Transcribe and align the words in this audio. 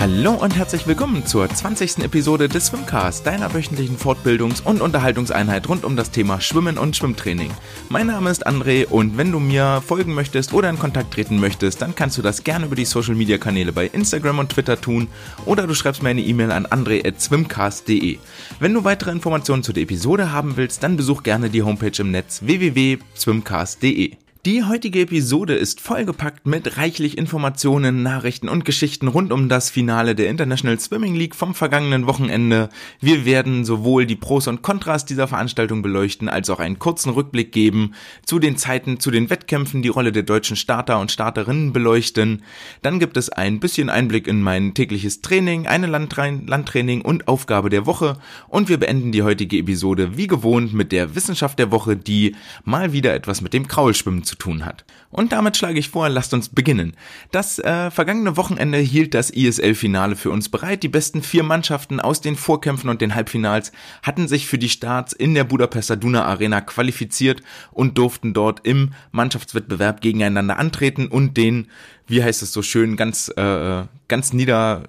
Hallo 0.00 0.34
und 0.34 0.54
herzlich 0.54 0.86
willkommen 0.86 1.26
zur 1.26 1.48
20. 1.48 2.04
Episode 2.04 2.48
des 2.48 2.66
Swimcast, 2.66 3.26
deiner 3.26 3.52
wöchentlichen 3.52 3.98
Fortbildungs- 3.98 4.62
und 4.62 4.80
Unterhaltungseinheit 4.80 5.68
rund 5.68 5.84
um 5.84 5.96
das 5.96 6.12
Thema 6.12 6.40
Schwimmen 6.40 6.78
und 6.78 6.94
Schwimmtraining. 6.96 7.50
Mein 7.88 8.06
Name 8.06 8.30
ist 8.30 8.46
André 8.46 8.86
und 8.86 9.18
wenn 9.18 9.32
du 9.32 9.40
mir 9.40 9.82
folgen 9.84 10.14
möchtest 10.14 10.52
oder 10.52 10.70
in 10.70 10.78
Kontakt 10.78 11.14
treten 11.14 11.40
möchtest, 11.40 11.82
dann 11.82 11.96
kannst 11.96 12.16
du 12.16 12.22
das 12.22 12.44
gerne 12.44 12.66
über 12.66 12.76
die 12.76 12.84
Social 12.84 13.16
Media 13.16 13.38
Kanäle 13.38 13.72
bei 13.72 13.86
Instagram 13.86 14.38
und 14.38 14.50
Twitter 14.50 14.80
tun 14.80 15.08
oder 15.46 15.66
du 15.66 15.74
schreibst 15.74 16.00
mir 16.04 16.10
eine 16.10 16.22
E-Mail 16.22 16.52
an 16.52 16.66
andre@swimcast.de. 16.66 18.18
Wenn 18.60 18.74
du 18.74 18.84
weitere 18.84 19.10
Informationen 19.10 19.64
zu 19.64 19.72
der 19.72 19.82
Episode 19.82 20.30
haben 20.30 20.56
willst, 20.56 20.84
dann 20.84 20.96
besuch 20.96 21.24
gerne 21.24 21.50
die 21.50 21.64
Homepage 21.64 22.00
im 22.00 22.12
Netz 22.12 22.42
www.swimcast.de. 22.44 24.12
Die 24.46 24.62
heutige 24.62 25.00
Episode 25.00 25.56
ist 25.56 25.80
vollgepackt 25.80 26.46
mit 26.46 26.76
reichlich 26.76 27.18
Informationen, 27.18 28.04
Nachrichten 28.04 28.48
und 28.48 28.64
Geschichten 28.64 29.08
rund 29.08 29.32
um 29.32 29.48
das 29.48 29.68
Finale 29.68 30.14
der 30.14 30.30
International 30.30 30.78
Swimming 30.78 31.16
League 31.16 31.34
vom 31.34 31.56
vergangenen 31.56 32.06
Wochenende. 32.06 32.68
Wir 33.00 33.24
werden 33.24 33.64
sowohl 33.64 34.06
die 34.06 34.14
Pros 34.14 34.46
und 34.46 34.62
Kontras 34.62 35.04
dieser 35.04 35.26
Veranstaltung 35.26 35.82
beleuchten, 35.82 36.28
als 36.28 36.50
auch 36.50 36.60
einen 36.60 36.78
kurzen 36.78 37.10
Rückblick 37.10 37.50
geben 37.50 37.94
zu 38.24 38.38
den 38.38 38.56
Zeiten, 38.56 39.00
zu 39.00 39.10
den 39.10 39.28
Wettkämpfen, 39.28 39.82
die 39.82 39.88
Rolle 39.88 40.12
der 40.12 40.22
deutschen 40.22 40.54
Starter 40.56 41.00
und 41.00 41.10
Starterinnen 41.10 41.72
beleuchten. 41.72 42.44
Dann 42.82 43.00
gibt 43.00 43.16
es 43.16 43.30
ein 43.30 43.58
bisschen 43.58 43.90
Einblick 43.90 44.28
in 44.28 44.40
mein 44.40 44.72
tägliches 44.72 45.20
Training, 45.20 45.66
eine 45.66 45.88
Landtraining 45.88 47.02
und 47.02 47.26
Aufgabe 47.26 47.70
der 47.70 47.86
Woche 47.86 48.18
und 48.46 48.68
wir 48.68 48.78
beenden 48.78 49.10
die 49.10 49.24
heutige 49.24 49.58
Episode 49.58 50.16
wie 50.16 50.28
gewohnt 50.28 50.72
mit 50.72 50.92
der 50.92 51.16
Wissenschaft 51.16 51.58
der 51.58 51.72
Woche, 51.72 51.96
die 51.96 52.36
mal 52.62 52.92
wieder 52.92 53.14
etwas 53.14 53.40
mit 53.40 53.52
dem 53.52 53.66
Kraulschwimmen 53.66 54.27
zu 54.28 54.36
tun 54.36 54.64
hat. 54.64 54.84
Und 55.10 55.32
damit 55.32 55.56
schlage 55.56 55.78
ich 55.78 55.88
vor, 55.88 56.08
lasst 56.08 56.34
uns 56.34 56.50
beginnen. 56.50 56.94
Das 57.32 57.58
äh, 57.58 57.90
vergangene 57.90 58.36
Wochenende 58.36 58.78
hielt 58.78 59.14
das 59.14 59.30
ISL-Finale 59.30 60.14
für 60.14 60.30
uns 60.30 60.48
bereit. 60.48 60.82
Die 60.82 60.88
besten 60.88 61.22
vier 61.22 61.42
Mannschaften 61.42 61.98
aus 61.98 62.20
den 62.20 62.36
Vorkämpfen 62.36 62.90
und 62.90 63.00
den 63.00 63.14
Halbfinals 63.14 63.72
hatten 64.02 64.28
sich 64.28 64.46
für 64.46 64.58
die 64.58 64.68
Starts 64.68 65.12
in 65.12 65.34
der 65.34 65.44
Budapester 65.44 65.96
Duna 65.96 66.26
Arena 66.26 66.60
qualifiziert 66.60 67.42
und 67.72 67.98
durften 67.98 68.34
dort 68.34 68.66
im 68.66 68.90
Mannschaftswettbewerb 69.10 70.00
gegeneinander 70.02 70.58
antreten 70.58 71.08
und 71.08 71.36
den 71.36 71.68
wie 72.08 72.24
heißt 72.24 72.42
es 72.42 72.52
so 72.52 72.62
schön, 72.62 72.96
ganz, 72.96 73.30
äh, 73.36 73.84
ganz 74.08 74.32
nieder, 74.32 74.82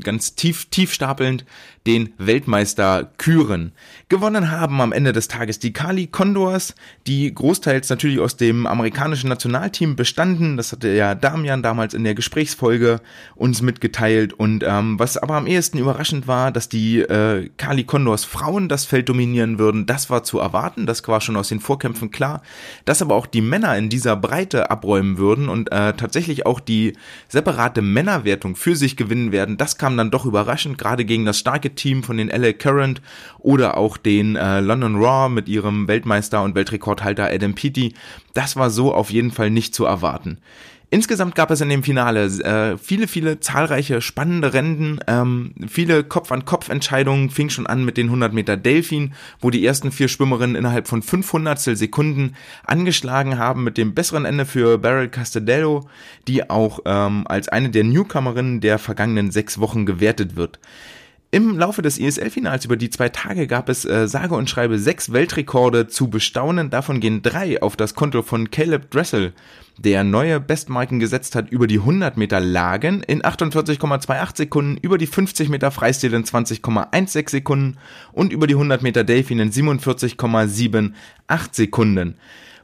ganz 0.00 0.34
tief, 0.34 0.66
tief 0.66 0.92
stapelnd, 0.92 1.44
den 1.86 2.14
Weltmeister 2.16 3.10
küren. 3.18 3.72
Gewonnen 4.08 4.50
haben 4.50 4.80
am 4.80 4.92
Ende 4.92 5.12
des 5.12 5.28
Tages 5.28 5.58
die 5.58 5.72
Kali 5.72 6.06
Condors, 6.06 6.74
die 7.06 7.32
großteils 7.32 7.90
natürlich 7.90 8.20
aus 8.20 8.36
dem 8.36 8.66
amerikanischen 8.66 9.28
Nationalteam 9.28 9.96
bestanden. 9.96 10.56
Das 10.56 10.72
hatte 10.72 10.88
ja 10.88 11.14
Damian 11.14 11.62
damals 11.62 11.92
in 11.92 12.04
der 12.04 12.14
Gesprächsfolge 12.14 13.00
uns 13.34 13.60
mitgeteilt. 13.60 14.32
Und 14.32 14.64
ähm, 14.66 14.98
was 14.98 15.18
aber 15.18 15.34
am 15.34 15.46
ehesten 15.46 15.78
überraschend 15.78 16.26
war, 16.26 16.50
dass 16.52 16.70
die 16.70 17.00
äh, 17.00 17.50
Kali 17.58 17.84
Condors 17.84 18.24
Frauen 18.24 18.68
das 18.70 18.86
Feld 18.86 19.10
dominieren 19.10 19.58
würden, 19.58 19.84
das 19.84 20.08
war 20.08 20.24
zu 20.24 20.38
erwarten. 20.38 20.86
Das 20.86 21.06
war 21.06 21.20
schon 21.20 21.36
aus 21.36 21.48
den 21.48 21.60
Vorkämpfen 21.60 22.10
klar. 22.10 22.42
Dass 22.86 23.02
aber 23.02 23.14
auch 23.14 23.26
die 23.26 23.42
Männer 23.42 23.76
in 23.76 23.90
dieser 23.90 24.16
Breite 24.16 24.70
abräumen 24.70 25.18
würden 25.18 25.50
und 25.50 25.70
äh, 25.70 25.92
tatsächlich 25.92 26.46
auch 26.46 26.60
die 26.60 26.94
separate 27.28 27.82
Männerwertung 27.82 28.56
für 28.64 28.76
sich 28.76 28.96
gewinnen 28.96 29.30
werden, 29.30 29.58
das 29.58 29.76
kam 29.76 29.98
dann 29.98 30.10
doch 30.10 30.24
überraschend, 30.24 30.78
gerade 30.78 31.04
gegen 31.04 31.26
das 31.26 31.38
starke 31.38 31.74
Team 31.74 32.02
von 32.02 32.16
den 32.16 32.28
LA 32.28 32.54
Current 32.54 33.02
oder 33.38 33.76
auch 33.76 33.98
den 33.98 34.36
äh, 34.36 34.60
London 34.60 34.96
Raw 34.96 35.28
mit 35.28 35.50
ihrem 35.50 35.86
Weltmeister 35.86 36.42
und 36.42 36.54
Weltrekordhalter 36.54 37.26
Adam 37.26 37.54
Peaty. 37.54 37.92
Das 38.32 38.56
war 38.56 38.70
so 38.70 38.94
auf 38.94 39.10
jeden 39.10 39.32
Fall 39.32 39.50
nicht 39.50 39.74
zu 39.74 39.84
erwarten. 39.84 40.38
Insgesamt 40.90 41.34
gab 41.34 41.50
es 41.50 41.60
in 41.60 41.68
dem 41.68 41.82
Finale 41.82 42.26
äh, 42.26 42.78
viele, 42.78 43.08
viele 43.08 43.40
zahlreiche 43.40 44.00
spannende 44.00 44.52
Rennen, 44.54 45.00
ähm, 45.06 45.52
viele 45.66 46.04
Kopf-an-Kopf-Entscheidungen, 46.04 47.30
fing 47.30 47.50
schon 47.50 47.66
an 47.66 47.84
mit 47.84 47.96
den 47.96 48.06
100 48.06 48.32
Meter 48.32 48.56
Delfin, 48.56 49.14
wo 49.40 49.50
die 49.50 49.64
ersten 49.64 49.90
vier 49.90 50.08
Schwimmerinnen 50.08 50.56
innerhalb 50.56 50.86
von 50.86 51.02
500 51.02 51.58
Sekunden 51.58 52.34
angeschlagen 52.64 53.38
haben, 53.38 53.64
mit 53.64 53.76
dem 53.76 53.94
besseren 53.94 54.24
Ende 54.24 54.46
für 54.46 54.78
Beryl 54.78 55.08
Castadello, 55.08 55.88
die 56.28 56.48
auch 56.48 56.80
ähm, 56.84 57.26
als 57.26 57.48
eine 57.48 57.70
der 57.70 57.84
Newcomerinnen 57.84 58.60
der 58.60 58.78
vergangenen 58.78 59.30
sechs 59.30 59.58
Wochen 59.58 59.86
gewertet 59.86 60.36
wird. 60.36 60.60
Im 61.34 61.58
Laufe 61.58 61.82
des 61.82 61.98
ESL-Finals 61.98 62.64
über 62.64 62.76
die 62.76 62.90
zwei 62.90 63.08
Tage 63.08 63.48
gab 63.48 63.68
es 63.68 63.84
äh, 63.84 64.06
sage 64.06 64.36
und 64.36 64.48
schreibe 64.48 64.78
sechs 64.78 65.12
Weltrekorde 65.12 65.88
zu 65.88 66.08
bestaunen. 66.08 66.70
Davon 66.70 67.00
gehen 67.00 67.22
drei 67.22 67.60
auf 67.60 67.74
das 67.74 67.96
Konto 67.96 68.22
von 68.22 68.52
Caleb 68.52 68.88
Dressel, 68.92 69.32
der 69.76 70.04
neue 70.04 70.38
Bestmarken 70.38 71.00
gesetzt 71.00 71.34
hat 71.34 71.50
über 71.50 71.66
die 71.66 71.80
100 71.80 72.16
Meter 72.16 72.38
Lagen 72.38 73.02
in 73.02 73.22
48,28 73.22 74.36
Sekunden, 74.36 74.76
über 74.76 74.96
die 74.96 75.08
50 75.08 75.48
Meter 75.48 75.72
Freistil 75.72 76.14
in 76.14 76.22
20,16 76.22 77.28
Sekunden 77.28 77.78
und 78.12 78.32
über 78.32 78.46
die 78.46 78.54
100 78.54 78.82
Meter 78.82 79.02
Delfin 79.02 79.40
in 79.40 79.50
47,78 79.50 80.92
Sekunden. 81.50 82.14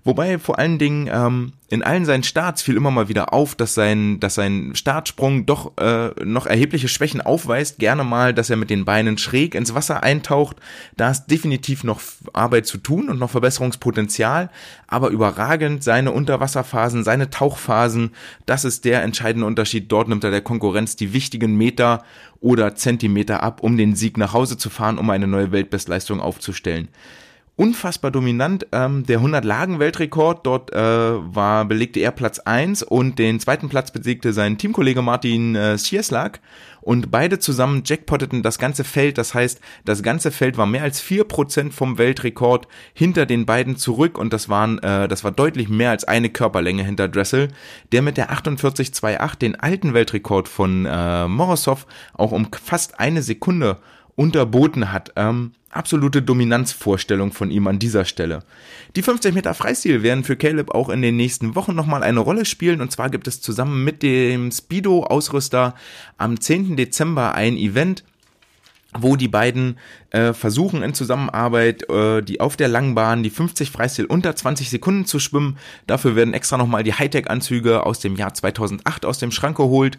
Wobei 0.03 0.38
vor 0.38 0.59
allen 0.59 0.78
Dingen 0.78 1.11
ähm, 1.12 1.53
in 1.69 1.83
allen 1.83 2.06
seinen 2.06 2.22
Starts 2.22 2.62
fiel 2.62 2.77
immer 2.77 2.91
mal 2.91 3.11
wieder 3.11 3.34
auf, 3.34 3.55
dass 3.55 3.75
sein, 3.75 4.19
dass 4.19 4.34
sein 4.34 4.72
Startsprung 4.75 5.44
doch 5.44 5.77
äh, 5.77 6.11
noch 6.25 6.47
erhebliche 6.47 6.88
Schwächen 6.88 7.21
aufweist. 7.21 7.78
Gerne 7.78 8.03
mal, 8.03 8.33
dass 8.33 8.49
er 8.49 8.56
mit 8.56 8.71
den 8.71 8.87
Beinen 8.87 9.19
schräg 9.19 9.55
ins 9.55 9.75
Wasser 9.75 10.03
eintaucht. 10.03 10.56
Da 10.97 11.10
ist 11.10 11.27
definitiv 11.27 11.84
noch 11.84 12.00
Arbeit 12.33 12.66
zu 12.66 12.78
tun 12.78 13.10
und 13.10 13.19
noch 13.19 13.31
Verbesserungspotenzial. 13.31 14.49
Aber 14.87 15.10
überragend 15.10 15.84
seine 15.84 16.12
Unterwasserphasen, 16.12 17.05
seine 17.05 17.28
Tauchphasen, 17.28 18.12
das 18.47 18.65
ist 18.65 18.87
der 18.87 19.03
entscheidende 19.03 19.47
Unterschied. 19.47 19.93
Dort 19.93 20.09
nimmt 20.09 20.25
er 20.25 20.31
der 20.31 20.41
Konkurrenz 20.41 20.97
die 20.97 21.12
wichtigen 21.12 21.56
Meter 21.56 22.05
oder 22.41 22.75
Zentimeter 22.75 23.43
ab, 23.43 23.62
um 23.62 23.77
den 23.77 23.94
Sieg 23.94 24.16
nach 24.16 24.33
Hause 24.33 24.56
zu 24.56 24.71
fahren, 24.71 24.99
um 24.99 25.10
eine 25.10 25.27
neue 25.27 25.53
Weltbestleistung 25.53 26.21
aufzustellen 26.21 26.89
unfassbar 27.60 28.10
dominant. 28.10 28.66
Ähm, 28.72 29.04
der 29.04 29.21
100-Lagen-Weltrekord, 29.21 30.47
dort 30.47 30.72
äh, 30.72 30.78
war, 30.78 31.66
belegte 31.66 32.00
er 32.00 32.10
Platz 32.10 32.38
1 32.38 32.82
und 32.82 33.19
den 33.19 33.38
zweiten 33.38 33.69
Platz 33.69 33.91
besiegte 33.91 34.32
sein 34.32 34.56
Teamkollege 34.56 35.03
Martin 35.03 35.54
äh, 35.54 35.76
Sierslag. 35.76 36.41
Und 36.81 37.10
beide 37.10 37.38
zusammen 37.38 37.82
jackpotteten 37.84 38.43
das 38.43 38.59
ganze 38.59 38.82
Feld. 38.82 39.19
Das 39.19 39.34
heißt, 39.34 39.60
das 39.84 40.03
ganze 40.03 40.31
Feld 40.31 40.56
war 40.56 40.65
mehr 40.65 40.82
als 40.82 41.03
4% 41.03 41.71
vom 41.71 41.98
Weltrekord 41.98 42.66
hinter 42.94 43.26
den 43.26 43.44
beiden 43.44 43.77
zurück. 43.77 44.16
Und 44.16 44.32
das 44.32 44.48
waren, 44.48 44.78
äh, 44.78 45.06
das 45.06 45.22
war 45.22 45.31
deutlich 45.31 45.69
mehr 45.69 45.91
als 45.91 46.04
eine 46.04 46.31
Körperlänge 46.31 46.82
hinter 46.82 47.09
Dressel, 47.09 47.48
der 47.92 48.00
mit 48.00 48.16
der 48.16 48.32
48,28 48.32 49.38
den 49.38 49.60
alten 49.60 49.92
Weltrekord 49.92 50.48
von 50.48 50.87
äh, 50.87 51.28
Morozov 51.28 51.87
auch 52.15 52.32
um 52.32 52.48
fast 52.50 52.98
eine 52.98 53.21
Sekunde 53.21 53.77
unterboten 54.16 54.92
hat. 54.92 55.12
Ähm, 55.16 55.53
absolute 55.71 56.21
Dominanzvorstellung 56.23 57.33
von 57.33 57.51
ihm 57.51 57.67
an 57.67 57.79
dieser 57.79 58.05
Stelle. 58.05 58.41
Die 58.97 59.03
50 59.03 59.35
Meter 59.35 59.55
Freistil 59.55 60.03
werden 60.03 60.25
für 60.25 60.37
Caleb 60.37 60.75
auch 60.75 60.89
in 60.89 61.01
den 61.01 61.17
nächsten 61.17 61.55
Wochen 61.55 61.75
nochmal 61.75 62.03
eine 62.03 62.21
Rolle 62.21 62.45
spielen 62.45 62.81
und 62.81 62.91
zwar 62.91 63.09
gibt 63.09 63.29
es 63.29 63.41
zusammen 63.41 63.85
mit 63.85 64.03
dem 64.03 64.51
Speedo-Ausrüster 64.51 65.75
am 66.19 66.41
10. 66.41 66.77
Dezember 66.77 67.35
ein 67.35 67.57
Event, 67.57 68.05
wo 68.99 69.15
die 69.15 69.29
beiden 69.29 69.79
äh, 70.11 70.33
versuchen 70.33 70.83
in 70.83 70.95
Zusammenarbeit 70.95 71.89
äh, 71.89 72.23
die 72.23 72.41
auf 72.41 72.57
der 72.57 72.67
Langbahn 72.67 73.23
die 73.23 73.31
50 73.31 73.71
Freistil 73.71 74.07
unter 74.07 74.35
20 74.35 74.69
Sekunden 74.69 75.05
zu 75.05 75.21
schwimmen. 75.21 75.59
Dafür 75.87 76.17
werden 76.17 76.35
extra 76.35 76.57
nochmal 76.57 76.83
die 76.83 76.95
Hightech-Anzüge 76.95 77.87
aus 77.87 78.01
dem 78.01 78.17
Jahr 78.17 78.35
2008 78.35 79.07
aus 79.07 79.19
dem 79.19 79.31
Schrank 79.31 79.57
geholt 79.57 79.99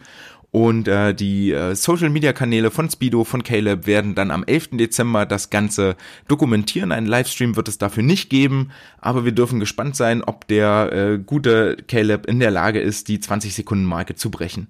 und 0.51 0.89
äh, 0.89 1.15
die 1.15 1.51
äh, 1.51 1.75
Social-Media-Kanäle 1.75 2.71
von 2.71 2.89
Speedo, 2.89 3.23
von 3.23 3.41
Caleb 3.41 3.87
werden 3.87 4.15
dann 4.15 4.31
am 4.31 4.43
11. 4.43 4.71
Dezember 4.73 5.25
das 5.25 5.49
Ganze 5.49 5.95
dokumentieren. 6.27 6.91
Einen 6.91 7.07
Livestream 7.07 7.55
wird 7.55 7.69
es 7.69 7.77
dafür 7.77 8.03
nicht 8.03 8.29
geben, 8.29 8.71
aber 8.99 9.23
wir 9.23 9.31
dürfen 9.31 9.61
gespannt 9.61 9.95
sein, 9.95 10.21
ob 10.21 10.47
der 10.47 10.91
äh, 10.91 11.17
gute 11.19 11.77
Caleb 11.87 12.25
in 12.25 12.41
der 12.41 12.51
Lage 12.51 12.81
ist, 12.81 13.07
die 13.07 13.19
20-Sekunden-Marke 13.19 14.15
zu 14.15 14.29
brechen. 14.29 14.67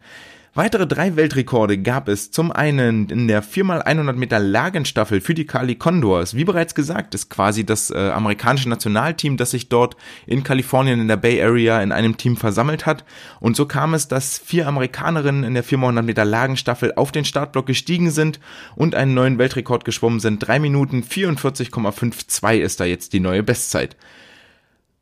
Weitere 0.54 0.86
drei 0.86 1.16
Weltrekorde 1.16 1.78
gab 1.78 2.10
es 2.10 2.30
zum 2.30 2.52
einen 2.52 3.08
in 3.08 3.30
der 3.30 3.42
4x100 3.42 4.12
Meter 4.12 4.38
Lagenstaffel 4.38 5.22
für 5.22 5.34
die 5.34 5.46
Cali 5.46 5.76
Condors. 5.76 6.36
Wie 6.36 6.44
bereits 6.44 6.76
gesagt, 6.76 7.16
ist 7.16 7.30
quasi 7.30 7.66
das 7.66 7.90
äh, 7.90 8.10
amerikanische 8.10 8.68
Nationalteam, 8.68 9.38
das 9.38 9.52
sich 9.52 9.70
dort 9.70 9.96
in 10.28 10.44
Kalifornien 10.44 11.00
in 11.00 11.08
der 11.08 11.16
Bay 11.16 11.42
Area 11.42 11.82
in 11.82 11.94
einem 11.94 12.18
Team 12.18 12.36
versammelt 12.36 12.86
hat. 12.86 13.06
Und 13.40 13.56
so 13.56 13.66
kam 13.66 13.94
es, 13.94 14.10
dass 14.10 14.40
vier 14.40 14.68
Amerikanerinnen 14.68 15.46
in 15.46 15.54
der 15.54 15.64
4x100 15.64 16.02
Meter 16.02 16.26
Lagenstaffel 16.26 16.92
auf 16.98 17.14
den 17.14 17.24
Startblock 17.24 17.68
gestiegen 17.68 18.12
sind 18.12 18.42
und 18.76 18.94
einen 18.94 19.14
neuen 19.14 19.38
Weltrekord 19.38 19.86
geschwommen 19.86 20.20
sind. 20.20 20.40
3 20.40 20.60
Minuten 20.60 21.02
44,52 21.02 22.60
ist 22.60 22.82
da 22.82 22.84
jetzt 22.84 23.14
die 23.14 23.22
neue 23.22 23.42
Bestzeit. 23.42 23.96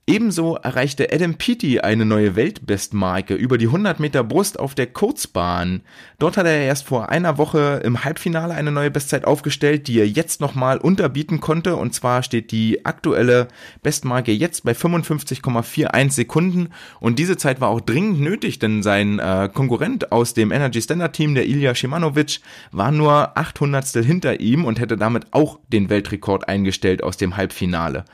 Ebenso 0.10 0.56
erreichte 0.56 1.14
Adam 1.14 1.36
Peaty 1.36 1.82
eine 1.82 2.04
neue 2.04 2.36
Weltbestmarke 2.36 3.36
über 3.36 3.60
die 3.60 3.68
100 3.68 4.00
Meter 4.00 4.24
Brust 4.24 4.60
auf 4.60 4.74
der 4.74 4.88
Kurzbahn. 4.88 5.82
Dort 6.18 6.36
hat 6.36 6.48
er 6.48 6.62
erst 6.62 6.88
vor 6.88 7.10
einer 7.10 7.38
Woche 7.38 7.82
im 7.84 8.04
Halbfinale 8.04 8.56
eine 8.56 8.72
neue 8.72 8.90
Bestzeit 8.90 9.26
aufgestellt, 9.26 9.88
die 9.88 10.00
er 10.00 10.08
jetzt 10.08 10.42
nochmal 10.42 10.80
unterbieten 10.80 11.42
konnte. 11.42 11.76
Und 11.76 11.94
zwar 11.94 12.24
steht 12.24 12.50
die 12.50 12.88
aktuelle 12.88 13.50
Bestmarke 13.84 14.32
jetzt 14.32 14.64
bei 14.64 14.72
55,41 14.72 16.10
Sekunden. 16.10 16.70
Und 17.00 17.20
diese 17.20 17.38
Zeit 17.38 17.62
war 17.62 17.70
auch 17.70 17.80
dringend 17.80 18.20
nötig, 18.20 18.58
denn 18.58 18.82
sein 18.82 19.20
äh, 19.20 19.48
Konkurrent 19.54 20.12
aus 20.12 20.34
dem 20.34 20.52
Energy 20.52 20.82
Standard 20.82 21.14
Team, 21.14 21.36
der 21.36 21.46
Ilya 21.46 21.76
Shimanovic, 21.76 22.40
war 22.72 22.92
nur 22.92 23.38
800 23.38 23.86
hinter 24.04 24.40
ihm 24.40 24.66
und 24.66 24.80
hätte 24.80 24.98
damit 24.98 25.28
auch 25.34 25.60
den 25.72 25.92
Weltrekord 25.92 26.48
eingestellt 26.48 27.04
aus 27.04 27.18
dem 27.18 27.38
Halbfinale. 27.38 28.06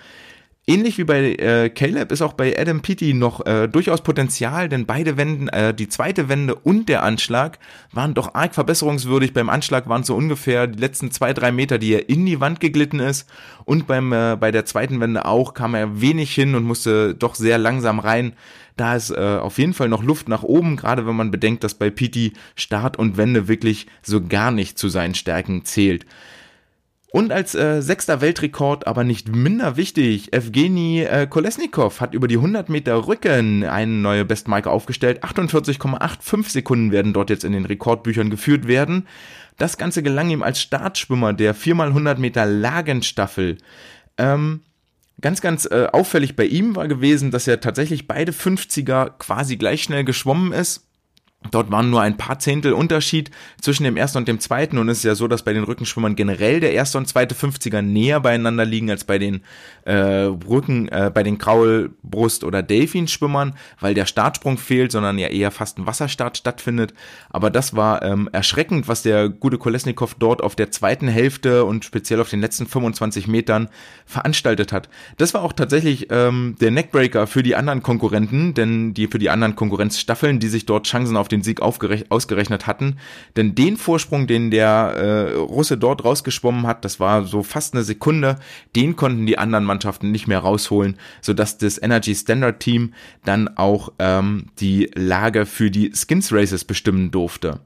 Ähnlich 0.68 0.98
wie 0.98 1.04
bei 1.04 1.36
äh, 1.36 1.70
Caleb 1.70 2.12
ist 2.12 2.24
auch 2.24 2.34
bei 2.34 2.60
Adam 2.60 2.82
Peaty 2.82 3.14
noch 3.14 3.46
äh, 3.46 3.68
durchaus 3.68 4.02
Potenzial, 4.02 4.68
denn 4.68 4.88
beide 4.88 5.16
Wenden, 5.16 5.48
äh, 5.50 5.76
die 5.76 5.88
zweite 5.88 6.28
Wende 6.28 6.56
und 6.56 6.90
der 6.90 7.04
Anschlag, 7.04 7.60
waren 7.92 8.16
doch 8.16 8.34
arg 8.34 8.56
verbesserungswürdig. 8.56 9.32
Beim 9.32 9.52
Anschlag 9.52 9.88
waren 9.88 10.02
es 10.02 10.08
so 10.08 10.16
ungefähr 10.16 10.66
die 10.66 10.80
letzten 10.80 11.12
zwei, 11.12 11.34
drei 11.34 11.52
Meter, 11.52 11.78
die 11.78 11.94
er 11.94 12.10
in 12.10 12.26
die 12.26 12.40
Wand 12.40 12.62
geglitten 12.62 13.00
ist. 13.00 13.30
Und 13.66 13.86
beim, 13.86 14.12
äh, 14.12 14.38
bei 14.40 14.50
der 14.50 14.66
zweiten 14.66 15.00
Wende 15.00 15.26
auch 15.26 15.54
kam 15.54 15.76
er 15.76 16.02
wenig 16.02 16.34
hin 16.34 16.56
und 16.56 16.64
musste 16.64 17.14
doch 17.14 17.36
sehr 17.36 17.60
langsam 17.60 18.00
rein. 18.00 18.34
Da 18.76 18.96
ist 18.96 19.12
äh, 19.12 19.20
auf 19.20 19.60
jeden 19.60 19.76
Fall 19.76 19.88
noch 19.88 20.04
Luft 20.04 20.28
nach 20.28 20.42
oben, 20.42 20.78
gerade 20.78 21.06
wenn 21.06 21.16
man 21.16 21.30
bedenkt, 21.30 21.64
dass 21.64 21.76
bei 21.76 21.92
Peaty 21.92 22.34
Start 22.56 22.98
und 22.98 23.18
Wende 23.18 23.48
wirklich 23.48 23.86
so 24.02 24.20
gar 24.20 24.50
nicht 24.50 24.80
zu 24.80 24.90
seinen 24.90 25.14
Stärken 25.14 25.64
zählt. 25.64 26.08
Und 27.16 27.32
als 27.32 27.56
äh, 27.56 27.82
sechster 27.82 28.20
Weltrekord, 28.20 28.88
aber 28.88 29.06
nicht 29.06 29.34
minder 29.34 29.78
wichtig, 29.78 30.34
Evgeny 30.34 31.04
äh, 31.04 31.28
Kolesnikov 31.28 32.02
hat 32.02 32.14
über 32.14 32.28
die 32.28 32.36
100 32.36 32.68
Meter 32.68 33.08
Rücken 33.08 33.64
eine 33.64 33.94
neue 33.94 34.26
Bestmarke 34.26 34.70
aufgestellt. 34.70 35.24
48,85 35.24 36.50
Sekunden 36.50 36.92
werden 36.92 37.14
dort 37.14 37.30
jetzt 37.30 37.46
in 37.46 37.54
den 37.54 37.64
Rekordbüchern 37.64 38.30
geführt 38.30 38.68
werden. 38.68 39.08
Das 39.58 39.78
Ganze 39.78 40.04
gelang 40.04 40.30
ihm 40.30 40.44
als 40.44 40.60
Startschwimmer 40.60 41.32
der 41.32 41.56
4x100 41.56 42.20
Meter 42.20 42.46
Lagenstaffel. 42.46 43.60
Ähm, 44.18 44.60
Ganz, 45.22 45.40
ganz 45.40 45.66
äh, 45.72 45.88
auffällig 45.94 46.36
bei 46.36 46.44
ihm 46.44 46.76
war 46.76 46.90
gewesen, 46.90 47.32
dass 47.32 47.48
er 47.48 47.62
tatsächlich 47.62 48.06
beide 48.06 48.34
50er 48.34 49.12
quasi 49.18 49.56
gleich 49.56 49.84
schnell 49.84 50.04
geschwommen 50.04 50.52
ist. 50.52 50.86
Dort 51.52 51.72
waren 51.72 51.90
nur 51.90 52.02
ein 52.02 52.18
paar 52.18 52.40
Zehntel 52.40 52.74
Unterschied 52.74 53.32
zwischen 53.62 53.84
dem 53.84 53.98
ersten 53.98 54.18
und 54.20 54.28
dem 54.28 54.40
zweiten 54.40 54.78
und 54.78 54.90
es 54.90 55.00
ist 55.00 55.04
ja 55.04 55.16
so, 55.16 55.28
dass 55.28 55.44
bei 55.44 55.54
den 55.54 55.64
Rückenschwimmern 55.64 56.16
generell 56.16 56.60
der 56.60 56.74
erste 56.74 56.98
und 56.98 57.08
zweite 57.08 57.36
50er 57.36 57.82
näher 57.82 58.20
beieinander 58.20 58.66
liegen 58.66 58.90
als 58.90 59.04
bei 59.04 59.18
den 59.18 59.42
äh, 59.86 59.94
Rücken, 59.96 60.88
äh, 60.90 61.12
bei 61.14 61.24
den 61.24 61.38
Kraulbrust- 61.38 62.44
oder 62.44 62.64
Delfinschwimmern, 62.64 63.56
weil 63.80 63.94
der 63.94 64.06
Startsprung 64.06 64.58
fehlt, 64.58 64.92
sondern 64.92 65.18
ja 65.18 65.28
eher 65.28 65.52
fast 65.52 65.78
ein 65.78 65.86
Wasserstart 65.86 66.38
stattfindet. 66.38 66.94
Aber 67.30 67.50
das 67.50 67.76
war 67.76 68.02
ähm, 68.04 68.30
erschreckend, 68.32 68.88
was 68.88 69.04
der 69.04 69.30
gute 69.30 69.58
Kolesnikow 69.58 70.14
dort 70.16 70.42
auf 70.42 70.56
der 70.56 70.72
zweiten 70.72 71.08
Hälfte 71.08 71.66
und 71.66 71.86
speziell 71.86 72.20
auf 72.20 72.30
den 72.30 72.42
letzten 72.42 72.68
25 72.68 73.28
Metern 73.28 73.70
veranstaltet 74.06 74.72
hat. 74.72 74.90
Das 75.18 75.34
war 75.34 75.42
auch 75.42 75.54
tatsächlich 75.54 76.08
ähm, 76.10 76.56
der 76.60 76.72
Neckbreaker 76.72 77.28
für 77.28 77.44
die 77.44 77.56
anderen 77.56 77.84
Konkurrenten, 77.84 78.54
denn 78.54 78.94
die 78.94 79.08
für 79.08 79.20
die 79.20 79.30
anderen 79.30 79.56
Konkurrenzstaffeln, 79.56 80.40
die 80.40 80.48
sich 80.48 80.66
dort 80.66 80.88
Chancen 80.88 81.18
auf 81.18 81.28
den 81.28 81.35
den 81.36 81.44
Sieg 81.44 81.62
ausgerechnet 81.62 82.68
hatten. 82.68 82.98
Denn 83.36 83.56
den 83.56 83.78
Vorsprung, 83.78 84.28
den 84.28 84.52
der 84.52 84.68
äh, 84.96 85.34
Russe 85.34 85.78
dort 85.78 86.04
rausgeschwommen 86.04 86.66
hat, 86.66 86.86
das 86.86 87.00
war 87.00 87.26
so 87.26 87.44
fast 87.44 87.74
eine 87.74 87.84
Sekunde, 87.84 88.38
den 88.76 88.96
konnten 88.96 89.26
die 89.26 89.38
anderen 89.38 89.66
Mannschaften 89.66 90.12
nicht 90.12 90.28
mehr 90.28 90.40
rausholen, 90.40 90.98
sodass 91.22 91.58
das 91.58 91.82
Energy 91.82 92.16
Standard 92.16 92.60
Team 92.60 92.94
dann 93.24 93.58
auch 93.58 93.92
ähm, 94.00 94.48
die 94.60 94.90
Lage 94.96 95.46
für 95.46 95.70
die 95.70 95.92
Skins 95.94 96.32
Races 96.32 96.64
bestimmen 96.64 97.12
durfte. 97.12 97.60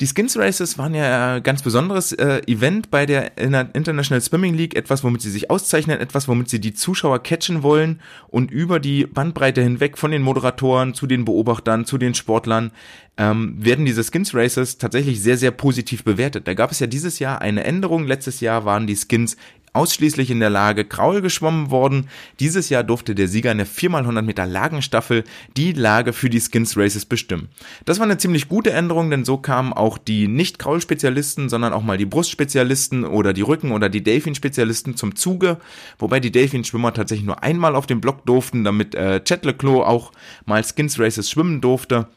Die 0.00 0.06
Skins 0.06 0.36
Races 0.36 0.76
waren 0.76 0.94
ja 0.94 1.36
ein 1.36 1.42
ganz 1.42 1.62
besonderes 1.62 2.12
äh, 2.12 2.42
Event 2.46 2.90
bei 2.90 3.06
der 3.06 3.38
International 3.38 4.20
Swimming 4.20 4.52
League, 4.52 4.76
etwas, 4.76 5.02
womit 5.02 5.22
sie 5.22 5.30
sich 5.30 5.50
auszeichnen, 5.50 5.98
etwas, 5.98 6.28
womit 6.28 6.50
sie 6.50 6.60
die 6.60 6.74
Zuschauer 6.74 7.22
catchen 7.22 7.62
wollen 7.62 8.00
und 8.28 8.50
über 8.50 8.78
die 8.78 9.06
Bandbreite 9.06 9.62
hinweg 9.62 9.96
von 9.96 10.10
den 10.10 10.20
Moderatoren 10.20 10.92
zu 10.92 11.06
den 11.06 11.24
Beobachtern, 11.24 11.86
zu 11.86 11.96
den 11.96 12.14
Sportlern, 12.14 12.72
ähm, 13.16 13.56
werden 13.58 13.86
diese 13.86 14.04
Skins 14.04 14.34
Races 14.34 14.76
tatsächlich 14.76 15.22
sehr, 15.22 15.38
sehr 15.38 15.50
positiv 15.50 16.04
bewertet. 16.04 16.46
Da 16.46 16.52
gab 16.52 16.72
es 16.72 16.80
ja 16.80 16.86
dieses 16.86 17.18
Jahr 17.18 17.40
eine 17.40 17.64
Änderung. 17.64 18.06
Letztes 18.06 18.40
Jahr 18.40 18.66
waren 18.66 18.86
die 18.86 18.96
Skins 18.96 19.38
ausschließlich 19.76 20.30
in 20.30 20.40
der 20.40 20.50
Lage 20.50 20.84
Kraul 20.84 21.20
geschwommen 21.20 21.70
worden. 21.70 22.08
Dieses 22.40 22.68
Jahr 22.68 22.82
durfte 22.82 23.14
der 23.14 23.28
Sieger 23.28 23.52
in 23.52 23.58
der 23.58 23.66
4x100 23.66 24.22
Meter 24.22 24.46
Lagenstaffel 24.46 25.24
die 25.56 25.72
Lage 25.72 26.12
für 26.12 26.30
die 26.30 26.40
Skins 26.40 26.76
Races 26.76 27.04
bestimmen. 27.04 27.48
Das 27.84 27.98
war 27.98 28.06
eine 28.06 28.18
ziemlich 28.18 28.48
gute 28.48 28.72
Änderung, 28.72 29.10
denn 29.10 29.24
so 29.24 29.36
kamen 29.36 29.72
auch 29.72 29.98
die 29.98 30.28
nicht 30.28 30.58
Kraul-Spezialisten, 30.58 31.48
sondern 31.48 31.72
auch 31.72 31.82
mal 31.82 31.98
die 31.98 32.06
Brustspezialisten 32.06 33.04
oder 33.04 33.32
die 33.32 33.42
Rücken- 33.42 33.72
oder 33.72 33.88
die 33.88 34.02
Delfin-Spezialisten 34.02 34.96
zum 34.96 35.14
Zuge, 35.14 35.58
wobei 35.98 36.20
die 36.20 36.32
Delfin-Schwimmer 36.32 36.94
tatsächlich 36.94 37.26
nur 37.26 37.42
einmal 37.42 37.76
auf 37.76 37.86
dem 37.86 38.00
Block 38.00 38.24
durften, 38.24 38.64
damit 38.64 38.94
äh, 38.94 39.22
Chet 39.22 39.44
Leclos 39.44 39.86
auch 39.86 40.12
mal 40.46 40.64
Skins 40.64 40.98
Races 40.98 41.30
schwimmen 41.30 41.60
durfte. 41.60 42.08